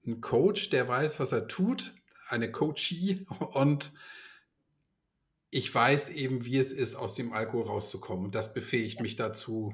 ein 0.05 0.21
Coach, 0.21 0.69
der 0.69 0.87
weiß, 0.87 1.19
was 1.19 1.33
er 1.33 1.47
tut, 1.47 1.93
eine 2.29 2.51
Coachie 2.51 3.25
und 3.51 3.91
ich 5.49 5.73
weiß 5.73 6.09
eben, 6.09 6.45
wie 6.45 6.57
es 6.57 6.71
ist, 6.71 6.95
aus 6.95 7.15
dem 7.15 7.33
Alkohol 7.33 7.67
rauszukommen. 7.67 8.25
Und 8.25 8.35
das 8.35 8.53
befähigt 8.53 8.97
ja. 8.97 9.01
mich 9.03 9.15
dazu, 9.15 9.73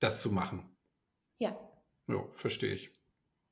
das 0.00 0.22
zu 0.22 0.30
machen. 0.30 0.68
Ja. 1.38 1.58
Ja, 2.06 2.24
verstehe 2.28 2.74
ich. 2.74 2.90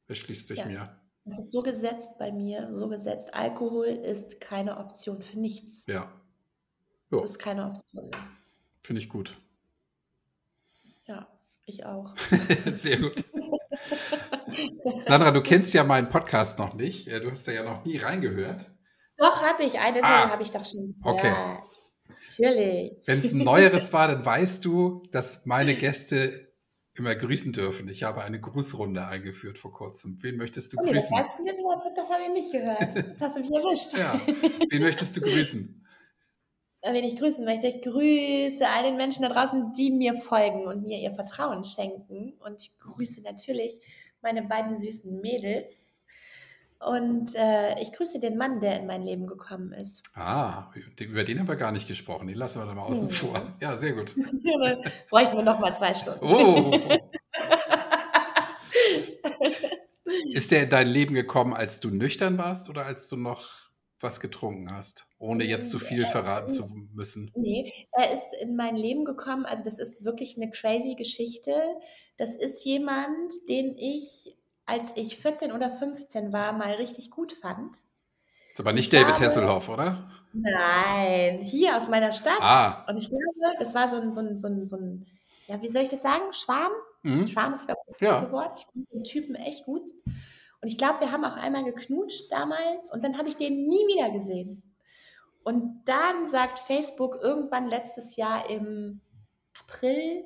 Es 0.08 0.18
schließt 0.18 0.48
sich 0.48 0.58
ja. 0.58 0.66
mir. 0.66 1.00
Es 1.24 1.38
ist 1.38 1.50
so 1.50 1.62
gesetzt 1.62 2.18
bei 2.18 2.30
mir, 2.30 2.72
so 2.72 2.88
gesetzt. 2.88 3.34
Alkohol 3.34 3.86
ist 3.86 4.40
keine 4.40 4.78
Option 4.78 5.22
für 5.22 5.38
nichts. 5.38 5.84
Ja. 5.88 6.12
Es 7.10 7.30
ist 7.30 7.38
keine 7.38 7.66
Option. 7.66 8.10
Finde 8.82 9.02
ich 9.02 9.08
gut. 9.08 9.36
Ja, 11.06 11.28
ich 11.64 11.84
auch. 11.84 12.16
Sehr 12.72 12.98
gut. 12.98 13.24
Sandra, 15.06 15.32
du 15.32 15.42
kennst 15.42 15.74
ja 15.74 15.84
meinen 15.84 16.08
Podcast 16.08 16.58
noch 16.58 16.74
nicht. 16.74 17.08
Du 17.08 17.30
hast 17.30 17.46
ja 17.46 17.64
noch 17.64 17.84
nie 17.84 17.98
reingehört. 17.98 18.70
Doch, 19.18 19.42
habe 19.42 19.64
ich. 19.64 19.78
Eine 19.78 20.02
ah, 20.02 20.30
habe 20.30 20.42
ich 20.42 20.50
doch 20.50 20.64
schon 20.64 20.94
Okay. 21.02 21.32
Natürlich. 22.28 23.02
Wenn 23.06 23.20
es 23.20 23.32
ein 23.32 23.38
neueres 23.38 23.92
war, 23.92 24.08
dann 24.08 24.24
weißt 24.24 24.64
du, 24.64 25.02
dass 25.10 25.46
meine 25.46 25.74
Gäste 25.74 26.52
immer 26.94 27.14
grüßen 27.14 27.52
dürfen. 27.52 27.88
Ich 27.88 28.02
habe 28.02 28.22
eine 28.22 28.40
Grußrunde 28.40 29.06
eingeführt 29.06 29.58
vor 29.58 29.72
kurzem. 29.72 30.18
Wen 30.22 30.36
möchtest 30.36 30.72
du 30.72 30.78
oh, 30.80 30.84
grüßen? 30.84 31.16
Das, 31.16 31.26
das 31.94 32.10
habe 32.10 32.22
ich 32.24 32.30
nicht 32.30 32.52
gehört. 32.52 32.96
Das 32.96 33.20
hast 33.20 33.36
du 33.36 33.40
mich 33.40 33.50
erwischt. 33.50 33.98
ja. 33.98 34.20
Wen 34.70 34.82
möchtest 34.82 35.16
du 35.16 35.20
grüßen? 35.20 35.86
Wen 36.82 37.04
ich 37.04 37.16
grüßen 37.16 37.44
möchte, 37.44 37.66
ich 37.66 37.82
grüße 37.82 38.66
all 38.68 38.84
den 38.84 38.96
Menschen 38.96 39.22
da 39.22 39.28
draußen, 39.28 39.72
die 39.74 39.90
mir 39.90 40.14
folgen 40.14 40.66
und 40.66 40.86
mir 40.86 40.98
ihr 40.98 41.12
Vertrauen 41.12 41.64
schenken. 41.64 42.34
Und 42.38 42.62
ich 42.62 42.76
grüße 42.78 43.22
natürlich 43.22 43.80
meine 44.22 44.42
beiden 44.42 44.74
süßen 44.74 45.20
Mädels, 45.20 45.85
und 46.80 47.34
äh, 47.34 47.80
ich 47.80 47.92
grüße 47.92 48.20
den 48.20 48.36
Mann, 48.36 48.60
der 48.60 48.78
in 48.80 48.86
mein 48.86 49.02
Leben 49.02 49.26
gekommen 49.26 49.72
ist. 49.72 50.02
Ah, 50.14 50.70
über 51.00 51.24
den 51.24 51.40
haben 51.40 51.48
wir 51.48 51.56
gar 51.56 51.72
nicht 51.72 51.88
gesprochen. 51.88 52.26
Den 52.26 52.36
lassen 52.36 52.60
wir 52.60 52.66
dann 52.66 52.76
mal 52.76 52.84
außen 52.84 53.08
hm. 53.08 53.14
vor. 53.14 53.40
Ja, 53.60 53.76
sehr 53.76 53.92
gut. 53.92 54.14
Bräuchten 55.10 55.36
wir 55.36 55.42
noch 55.42 55.58
mal 55.58 55.74
zwei 55.74 55.94
Stunden. 55.94 56.24
Oh. 56.24 56.78
ist 60.34 60.50
der 60.50 60.64
in 60.64 60.70
dein 60.70 60.88
Leben 60.88 61.14
gekommen, 61.14 61.54
als 61.54 61.80
du 61.80 61.90
nüchtern 61.90 62.38
warst 62.38 62.68
oder 62.68 62.86
als 62.86 63.08
du 63.08 63.16
noch 63.16 63.66
was 64.00 64.20
getrunken 64.20 64.70
hast, 64.70 65.06
ohne 65.18 65.44
jetzt 65.44 65.70
zu 65.70 65.78
viel 65.78 66.04
verraten 66.04 66.50
zu 66.50 66.66
müssen. 66.92 67.30
Nee, 67.34 67.72
er 67.92 68.12
ist 68.12 68.34
in 68.42 68.56
mein 68.56 68.76
Leben 68.76 69.04
gekommen. 69.04 69.46
Also 69.46 69.64
das 69.64 69.78
ist 69.78 70.04
wirklich 70.04 70.36
eine 70.36 70.50
crazy 70.50 70.94
Geschichte. 70.94 71.54
Das 72.18 72.34
ist 72.34 72.64
jemand, 72.64 73.32
den 73.48 73.76
ich, 73.78 74.35
als 74.66 74.92
ich 74.96 75.16
14 75.16 75.52
oder 75.52 75.70
15 75.70 76.32
war, 76.32 76.52
mal 76.52 76.72
richtig 76.72 77.10
gut 77.10 77.32
fand. 77.32 77.76
Ist 78.52 78.60
aber 78.60 78.72
nicht 78.72 78.92
David 78.92 79.20
Hasselhoff, 79.20 79.68
oder? 79.68 80.10
Nein, 80.32 81.40
hier 81.42 81.76
aus 81.76 81.88
meiner 81.88 82.12
Stadt. 82.12 82.40
Ah. 82.40 82.84
Und 82.88 82.98
ich 82.98 83.08
glaube, 83.08 83.56
das 83.58 83.74
war 83.74 83.90
so 83.90 83.96
ein, 83.96 84.12
so 84.12 84.20
ein, 84.20 84.38
so 84.38 84.48
ein, 84.48 84.66
so 84.66 84.76
ein 84.76 85.06
ja, 85.46 85.62
wie 85.62 85.68
soll 85.68 85.82
ich 85.82 85.88
das 85.88 86.02
sagen? 86.02 86.32
Schwarm? 86.32 86.72
Mhm. 87.02 87.26
Schwarm 87.26 87.52
ist, 87.52 87.66
glaube 87.66 87.80
ich, 87.86 87.92
das 87.92 88.00
ja. 88.00 88.32
Wort. 88.32 88.52
Ich 88.58 88.66
finde 88.72 88.88
den 88.92 89.04
Typen 89.04 89.34
echt 89.36 89.64
gut. 89.64 89.90
Und 90.60 90.68
ich 90.68 90.78
glaube, 90.78 91.00
wir 91.00 91.12
haben 91.12 91.24
auch 91.24 91.36
einmal 91.36 91.64
geknutscht 91.64 92.32
damals 92.32 92.90
und 92.92 93.04
dann 93.04 93.18
habe 93.18 93.28
ich 93.28 93.36
den 93.36 93.68
nie 93.68 93.86
wieder 93.86 94.10
gesehen. 94.10 94.62
Und 95.44 95.84
dann 95.84 96.26
sagt 96.26 96.58
Facebook 96.58 97.18
irgendwann 97.22 97.68
letztes 97.68 98.16
Jahr 98.16 98.50
im 98.50 99.00
April, 99.60 100.24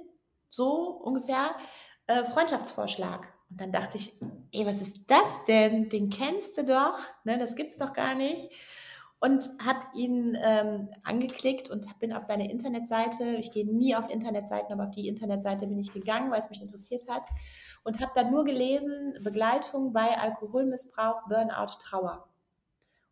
so 0.49 0.72
ungefähr, 1.03 1.55
äh, 2.07 2.24
Freundschaftsvorschlag. 2.24 3.30
Und 3.51 3.61
dann 3.61 3.72
dachte 3.72 3.98
ich, 3.98 4.16
ey, 4.53 4.64
was 4.64 4.80
ist 4.80 4.98
das 5.09 5.44
denn? 5.48 5.88
Den 5.88 6.09
kennst 6.09 6.57
du 6.57 6.64
doch, 6.64 6.98
ne? 7.24 7.38
Das 7.38 7.57
gibt's 7.57 7.76
doch 7.76 7.92
gar 7.92 8.14
nicht 8.14 8.51
und 9.20 9.44
habe 9.64 9.80
ihn 9.94 10.36
ähm, 10.40 10.88
angeklickt 11.05 11.68
und 11.68 11.86
bin 11.98 12.12
auf 12.12 12.22
seine 12.22 12.51
Internetseite. 12.51 13.36
Ich 13.36 13.53
gehe 13.53 13.66
nie 13.66 13.94
auf 13.94 14.09
Internetseiten, 14.09 14.72
aber 14.72 14.84
auf 14.84 14.90
die 14.94 15.09
Internetseite 15.09 15.66
bin 15.66 15.78
ich 15.78 15.92
gegangen, 15.92 16.30
weil 16.30 16.40
es 16.40 16.48
mich 16.48 16.62
interessiert 16.62 17.07
hat 17.09 17.24
und 17.84 18.01
habe 18.01 18.12
dann 18.14 18.30
nur 18.30 18.44
gelesen 18.44 19.18
Begleitung 19.22 19.92
bei 19.92 20.16
Alkoholmissbrauch, 20.18 21.28
Burnout, 21.28 21.74
Trauer 21.78 22.28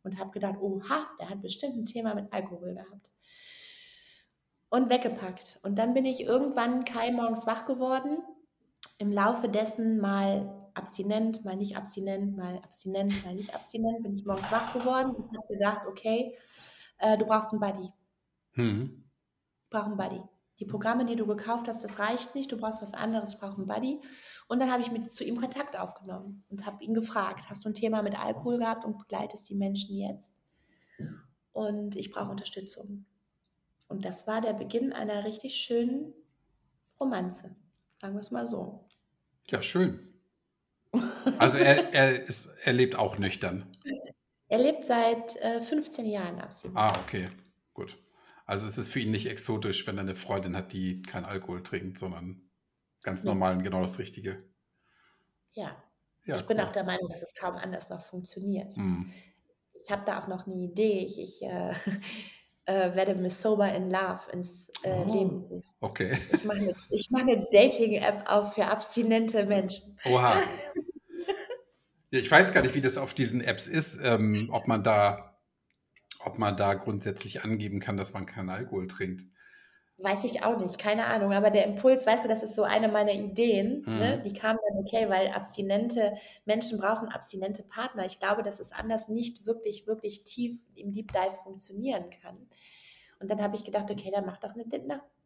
und 0.03 0.18
habe 0.18 0.30
gedacht, 0.30 0.57
oha, 0.61 1.07
der 1.20 1.28
hat 1.28 1.43
bestimmt 1.43 1.76
ein 1.76 1.84
Thema 1.84 2.14
mit 2.14 2.32
Alkohol 2.32 2.74
gehabt 2.74 3.11
und 4.70 4.89
weggepackt. 4.89 5.59
Und 5.62 5.78
dann 5.78 5.93
bin 5.93 6.07
ich 6.07 6.22
irgendwann 6.22 6.84
Kai 6.84 7.11
morgens 7.11 7.47
wach 7.47 7.66
geworden. 7.66 8.22
Im 8.99 9.12
Laufe 9.12 9.49
dessen 9.49 10.01
mal 10.01 10.70
abstinent, 10.74 11.44
mal 11.44 11.57
nicht 11.57 11.76
abstinent, 11.76 12.36
mal 12.36 12.57
abstinent, 12.59 13.24
mal 13.24 13.34
nicht 13.34 13.55
abstinent, 13.55 14.03
bin 14.03 14.12
ich 14.12 14.24
morgens 14.24 14.51
wach 14.51 14.72
geworden 14.72 15.11
und 15.11 15.36
habe 15.36 15.46
gedacht, 15.49 15.82
okay, 15.86 16.36
äh, 16.99 17.16
du 17.18 17.26
brauchst 17.26 17.51
einen 17.51 17.61
Buddy. 17.61 17.92
Hm. 18.53 19.05
Ich 19.64 19.70
brauche 19.70 19.86
einen 19.86 19.96
Buddy. 19.96 20.22
Die 20.59 20.64
Programme, 20.64 21.05
die 21.05 21.14
du 21.14 21.26
gekauft 21.26 21.68
hast, 21.68 21.84
das 21.84 22.01
reicht 22.01 22.34
nicht, 22.34 22.51
du 22.51 22.57
brauchst 22.57 22.82
was 22.82 22.94
anderes, 22.94 23.34
ich 23.34 23.38
brauche 23.38 23.59
einen 23.59 23.68
Buddy. 23.68 24.01
Und 24.49 24.61
dann 24.61 24.72
habe 24.72 24.82
ich 24.82 24.90
mit 24.90 25.12
zu 25.12 25.24
ihm 25.24 25.36
Kontakt 25.36 25.78
aufgenommen 25.78 26.44
und 26.49 26.66
habe 26.66 26.82
ihn 26.82 26.94
gefragt, 26.94 27.49
hast 27.49 27.64
du 27.64 27.68
ein 27.68 27.74
Thema 27.74 28.03
mit 28.03 28.18
Alkohol 28.18 28.59
gehabt 28.59 28.84
und 28.84 28.99
begleitest 28.99 29.49
die 29.49 29.55
Menschen 29.55 29.96
jetzt? 29.96 30.34
Und 31.53 31.94
ich 31.94 32.11
brauche 32.11 32.30
Unterstützung. 32.30 33.05
Und 33.86 34.05
das 34.05 34.26
war 34.26 34.40
der 34.40 34.53
Beginn 34.53 34.92
einer 34.92 35.24
richtig 35.24 35.57
schönen 35.57 36.12
Romanze, 37.01 37.55
sagen 38.01 38.14
wir 38.14 38.20
es 38.20 38.30
mal 38.30 38.46
so. 38.46 38.88
Ja, 39.51 39.62
schön. 39.62 40.01
Also 41.38 41.59
er, 41.59 41.92
er, 41.92 42.22
ist, 42.22 42.49
er 42.64 42.72
lebt 42.72 42.96
auch 42.96 43.18
nüchtern. 43.18 43.76
Er 44.49 44.59
lebt 44.59 44.84
seit 44.84 45.36
äh, 45.36 45.61
15 45.61 46.07
Jahren 46.07 46.40
absolut. 46.40 46.76
Ah, 46.76 46.92
okay, 47.03 47.28
gut. 47.74 47.99
Also 48.46 48.66
es 48.66 48.78
ist 48.78 48.88
für 48.88 49.01
ihn 49.01 49.11
nicht 49.11 49.26
exotisch, 49.26 49.86
wenn 49.86 49.99
er 49.99 50.03
eine 50.03 50.14
Freundin 50.14 50.57
hat, 50.57 50.72
die 50.72 51.03
keinen 51.03 51.26
Alkohol 51.26 51.62
trinkt, 51.62 51.99
sondern 51.99 52.49
ganz 53.03 53.22
nee. 53.22 53.28
normal 53.28 53.57
und 53.57 53.62
genau 53.62 53.82
das 53.82 53.99
Richtige. 53.99 54.42
Ja. 55.53 55.76
ja 56.24 56.36
ich 56.36 56.42
cool. 56.42 56.49
bin 56.49 56.61
auch 56.61 56.72
der 56.72 56.84
Meinung, 56.84 57.09
dass 57.11 57.22
es 57.22 57.34
kaum 57.34 57.57
anders 57.57 57.90
noch 57.90 58.01
funktioniert. 58.01 58.74
Mm. 58.76 59.05
Ich 59.74 59.90
habe 59.90 60.03
da 60.07 60.18
auch 60.18 60.28
noch 60.28 60.46
eine 60.46 60.57
Idee. 60.57 61.05
Ich, 61.05 61.20
ich 61.20 61.42
äh, 61.42 61.74
äh, 62.69 62.95
werde 62.95 63.14
Miss 63.14 63.41
Sober 63.41 63.73
in 63.73 63.91
Love 63.91 64.31
ins 64.33 64.71
äh, 64.83 64.91
oh, 64.91 65.12
Leben 65.12 65.41
rufen. 65.45 65.75
Okay. 65.81 66.19
Ich 66.33 66.45
mache 66.45 66.59
eine, 66.59 66.75
mach 67.11 67.21
eine 67.23 67.47
Dating-App 67.51 68.31
auf 68.31 68.55
für 68.55 68.66
abstinente 68.66 69.47
Menschen. 69.47 69.99
Oha. 70.05 70.37
ja, 72.11 72.21
ich 72.21 72.31
weiß 72.31 72.53
gar 72.53 72.62
nicht, 72.62 72.75
wie 72.75 72.83
das 72.83 72.99
auf 72.99 73.14
diesen 73.14 73.41
Apps 73.41 73.66
ist, 73.66 73.99
ähm, 74.03 74.51
ob 74.53 74.69
man 74.69 74.85
da, 74.85 75.39
ob 76.21 76.39
man 76.39 76.57
da 76.57 76.75
grundsätzlich 76.75 77.43
angeben 77.43 77.81
kann, 77.81 77.97
dass 77.97 78.12
man 78.12 78.27
keinen 78.27 78.51
Alkohol 78.51 78.87
trinkt. 78.87 79.25
Weiß 80.01 80.24
ich 80.24 80.44
auch 80.44 80.61
nicht, 80.61 80.78
keine 80.78 81.07
Ahnung. 81.07 81.32
Aber 81.32 81.51
der 81.51 81.66
Impuls, 81.66 82.07
weißt 82.07 82.24
du, 82.24 82.28
das 82.28 82.44
ist 82.44 82.55
so 82.55 82.62
eine 82.62 82.86
meiner 82.86 83.12
Ideen. 83.12 83.82
Ne? 83.82 83.90
Mhm. 83.90 83.99
Ne? 83.99 84.22
Die 84.24 84.32
kam 84.32 84.57
dann, 84.57 84.78
okay, 84.78 85.09
weil 85.09 85.28
abstinente 85.28 86.14
Menschen 86.44 86.78
brauchen 86.78 87.09
abstinente 87.09 87.64
Partner. 87.64 88.07
Ich 88.07 88.20
glaube, 88.20 88.44
dass 88.44 88.61
es 88.61 88.70
anders 88.70 89.09
nicht 89.09 89.44
wirklich, 89.44 89.88
wirklich 89.88 90.22
tief 90.22 90.57
im 90.76 90.92
Deep 90.92 91.12
Dive 91.12 91.36
funktionieren 91.42 92.11
kann. 92.22 92.36
Und 93.18 93.28
dann 93.28 93.42
habe 93.42 93.57
ich 93.57 93.64
gedacht, 93.64 93.90
okay, 93.90 94.12
dann 94.14 94.24
mach 94.24 94.38
doch 94.38 94.55
eine, 94.55 94.64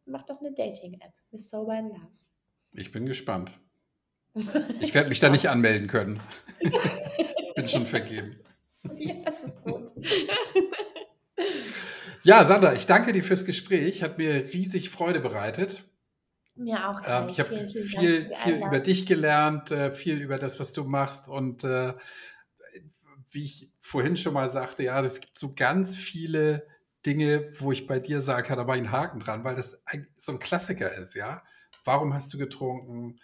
mach 0.05 0.23
doch 0.23 0.39
eine 0.39 0.51
Dating-App. 0.51 1.13
Miss 1.29 1.51
Sober 1.51 1.77
in 1.77 1.89
Love. 1.89 2.11
Ich 2.73 2.91
bin 2.91 3.05
gespannt. 3.05 3.51
Ich 4.79 4.95
werde 4.95 5.09
mich 5.09 5.19
da 5.19 5.29
nicht 5.29 5.47
anmelden 5.47 5.87
können. 5.87 6.19
bin 7.55 7.67
schon 7.67 7.85
vergeben. 7.85 8.39
Ja, 8.95 9.13
das 9.23 9.43
ist 9.43 9.63
gut. 9.63 9.91
Ja, 12.23 12.45
Sandra, 12.47 12.73
ich 12.73 12.85
danke 12.85 13.11
dir 13.11 13.23
fürs 13.23 13.45
Gespräch. 13.45 14.01
Hat 14.01 14.17
mir 14.17 14.53
riesig 14.53 14.89
Freude 14.89 15.19
bereitet. 15.19 15.83
Mir 16.55 16.89
auch. 16.89 17.01
Ähm, 17.05 17.29
ich 17.29 17.39
habe 17.39 17.67
viel, 17.67 18.31
viel 18.33 18.55
über 18.55 18.79
dich 18.79 19.05
gelernt, 19.05 19.71
äh, 19.71 19.91
viel 19.91 20.21
über 20.21 20.37
das, 20.37 20.59
was 20.59 20.71
du 20.71 20.83
machst. 20.85 21.27
Und 21.27 21.63
äh, 21.63 21.93
wie 23.31 23.43
ich 23.43 23.71
vorhin 23.79 24.15
schon 24.15 24.33
mal 24.33 24.49
sagte, 24.49 24.83
ja, 24.83 25.01
es 25.01 25.19
gibt 25.19 25.37
so 25.37 25.53
ganz 25.53 25.95
viele 25.95 26.65
Dinge, 27.05 27.51
wo 27.57 27.71
ich 27.71 27.87
bei 27.87 27.99
dir 27.99 28.21
sage, 28.21 28.55
da 28.55 28.67
war 28.67 28.75
ein 28.75 28.91
Haken 28.91 29.19
dran, 29.19 29.43
weil 29.43 29.55
das 29.55 29.81
so 30.15 30.31
ein 30.31 30.39
Klassiker 30.39 30.93
ist, 30.93 31.15
ja. 31.15 31.43
Warum 31.83 32.13
hast 32.13 32.33
du 32.33 32.37
getrunken? 32.37 33.19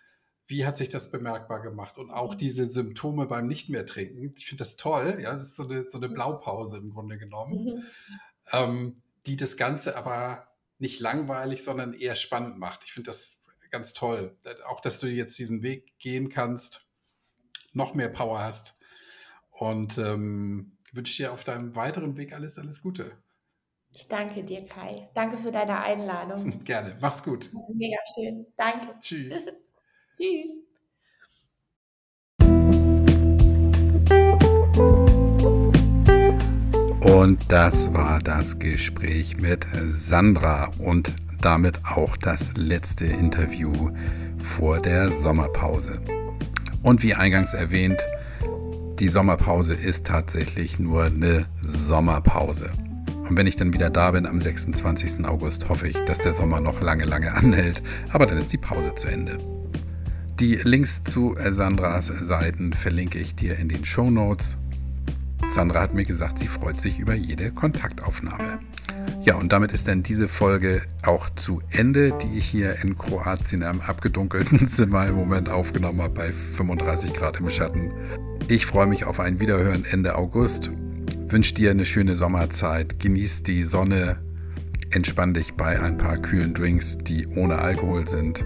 Wie 0.47 0.65
hat 0.65 0.77
sich 0.77 0.89
das 0.89 1.11
bemerkbar 1.11 1.61
gemacht? 1.61 1.97
Und 1.97 2.09
auch 2.09 2.33
mhm. 2.33 2.37
diese 2.39 2.67
Symptome 2.67 3.27
beim 3.27 3.47
Nicht 3.47 3.69
mehr 3.69 3.85
trinken. 3.85 4.33
Ich 4.35 4.47
finde 4.47 4.63
das 4.63 4.75
toll. 4.75 5.19
Ja, 5.21 5.31
das 5.31 5.43
ist 5.43 5.55
so 5.55 5.63
eine, 5.63 5.87
so 5.87 5.99
eine 5.99 6.09
mhm. 6.09 6.15
Blaupause 6.15 6.77
im 6.77 6.89
Grunde 6.89 7.17
genommen. 7.17 7.85
Ähm, 8.51 9.01
die 9.25 9.35
das 9.35 9.57
Ganze 9.57 9.95
aber 9.95 10.47
nicht 10.79 10.99
langweilig, 10.99 11.63
sondern 11.63 11.93
eher 11.93 12.15
spannend 12.15 12.57
macht. 12.57 12.83
Ich 12.85 12.93
finde 12.93 13.11
das 13.11 13.43
ganz 13.69 13.93
toll. 13.93 14.37
Auch, 14.67 14.81
dass 14.81 14.99
du 14.99 15.07
jetzt 15.07 15.37
diesen 15.37 15.61
Weg 15.61 15.97
gehen 15.99 16.29
kannst, 16.29 16.89
noch 17.73 17.93
mehr 17.93 18.09
Power 18.09 18.39
hast. 18.39 18.77
Und 19.51 19.97
ähm, 19.97 20.77
wünsche 20.93 21.17
dir 21.17 21.33
auf 21.33 21.43
deinem 21.43 21.75
weiteren 21.75 22.17
Weg 22.17 22.33
alles, 22.33 22.57
alles 22.57 22.81
Gute. 22.81 23.11
Ich 23.93 24.07
danke 24.07 24.43
dir, 24.43 24.65
Kai. 24.65 25.09
Danke 25.13 25.37
für 25.37 25.51
deine 25.51 25.81
Einladung. 25.81 26.59
Gerne. 26.63 26.97
Mach's 27.01 27.23
gut. 27.23 27.45
Das 27.53 27.69
ist 27.69 27.75
mega 27.75 27.97
schön. 28.15 28.45
Danke. 28.55 28.95
Tschüss. 28.99 29.47
Tschüss. 30.17 30.68
Und 37.19 37.51
das 37.51 37.93
war 37.93 38.21
das 38.21 38.59
Gespräch 38.59 39.35
mit 39.35 39.67
Sandra 39.87 40.71
und 40.77 41.13
damit 41.41 41.83
auch 41.83 42.15
das 42.15 42.55
letzte 42.55 43.07
Interview 43.07 43.91
vor 44.41 44.79
der 44.79 45.11
Sommerpause. 45.11 45.99
Und 46.81 47.03
wie 47.03 47.15
eingangs 47.15 47.53
erwähnt, 47.53 47.99
die 48.99 49.09
Sommerpause 49.09 49.73
ist 49.73 50.07
tatsächlich 50.07 50.79
nur 50.79 51.03
eine 51.03 51.45
Sommerpause. 51.61 52.71
Und 53.27 53.35
wenn 53.35 53.47
ich 53.47 53.57
dann 53.57 53.73
wieder 53.73 53.89
da 53.89 54.11
bin 54.11 54.25
am 54.25 54.39
26. 54.39 55.25
August, 55.25 55.67
hoffe 55.67 55.89
ich, 55.89 55.97
dass 56.05 56.19
der 56.19 56.33
Sommer 56.33 56.61
noch 56.61 56.79
lange, 56.79 57.03
lange 57.03 57.33
anhält. 57.35 57.81
Aber 58.13 58.27
dann 58.27 58.37
ist 58.37 58.53
die 58.53 58.57
Pause 58.57 58.95
zu 58.95 59.09
Ende. 59.09 59.39
Die 60.39 60.55
Links 60.55 61.03
zu 61.03 61.35
Sandras 61.49 62.13
Seiten 62.21 62.71
verlinke 62.71 63.19
ich 63.19 63.35
dir 63.35 63.57
in 63.57 63.67
den 63.67 63.83
Show 63.83 64.09
Notes 64.09 64.57
Sandra 65.49 65.81
hat 65.81 65.95
mir 65.95 66.05
gesagt, 66.05 66.37
sie 66.37 66.47
freut 66.47 66.79
sich 66.79 66.99
über 66.99 67.15
jede 67.15 67.51
Kontaktaufnahme. 67.51 68.59
Ja, 69.23 69.35
und 69.35 69.51
damit 69.51 69.71
ist 69.71 69.87
dann 69.87 70.03
diese 70.03 70.27
Folge 70.27 70.83
auch 71.03 71.27
zu 71.31 71.61
Ende, 71.71 72.13
die 72.21 72.37
ich 72.37 72.45
hier 72.45 72.75
in 72.83 72.95
Kroatien 72.95 73.63
am 73.63 73.81
abgedunkelten 73.81 74.67
Zimmer 74.67 75.07
im 75.07 75.15
Moment 75.15 75.49
aufgenommen 75.49 76.03
habe, 76.03 76.13
bei 76.13 76.31
35 76.31 77.13
Grad 77.13 77.39
im 77.39 77.49
Schatten. 77.49 77.91
Ich 78.47 78.67
freue 78.67 78.85
mich 78.85 79.05
auf 79.05 79.19
ein 79.19 79.39
Wiederhören 79.39 79.85
Ende 79.85 80.15
August. 80.15 80.69
Wünsche 81.27 81.55
dir 81.55 81.71
eine 81.71 81.85
schöne 81.85 82.15
Sommerzeit. 82.15 82.99
Genieß 82.99 83.41
die 83.41 83.63
Sonne. 83.63 84.19
Entspann 84.91 85.33
dich 85.33 85.55
bei 85.55 85.81
ein 85.81 85.97
paar 85.97 86.17
kühlen 86.17 86.53
Drinks, 86.53 86.99
die 86.99 87.27
ohne 87.27 87.57
Alkohol 87.57 88.07
sind. 88.07 88.45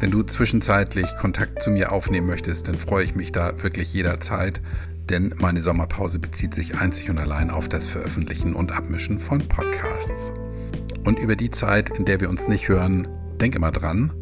Wenn 0.00 0.10
du 0.10 0.22
zwischenzeitlich 0.22 1.14
Kontakt 1.20 1.62
zu 1.62 1.70
mir 1.70 1.92
aufnehmen 1.92 2.26
möchtest, 2.26 2.68
dann 2.68 2.78
freue 2.78 3.04
ich 3.04 3.14
mich 3.14 3.32
da 3.32 3.62
wirklich 3.62 3.92
jederzeit 3.92 4.62
denn 5.10 5.34
meine 5.38 5.62
Sommerpause 5.62 6.18
bezieht 6.18 6.54
sich 6.54 6.76
einzig 6.76 7.10
und 7.10 7.18
allein 7.18 7.50
auf 7.50 7.68
das 7.68 7.88
Veröffentlichen 7.88 8.54
und 8.54 8.72
Abmischen 8.72 9.18
von 9.18 9.46
Podcasts. 9.46 10.32
Und 11.04 11.18
über 11.18 11.36
die 11.36 11.50
Zeit, 11.50 11.90
in 11.90 12.04
der 12.04 12.20
wir 12.20 12.28
uns 12.28 12.48
nicht 12.48 12.68
hören, 12.68 13.08
denk 13.40 13.54
immer 13.54 13.70
dran, 13.70 14.12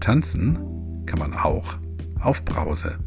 tanzen 0.00 0.58
kann 1.06 1.18
man 1.18 1.34
auch 1.34 1.78
auf 2.20 2.44
Brause. 2.44 2.98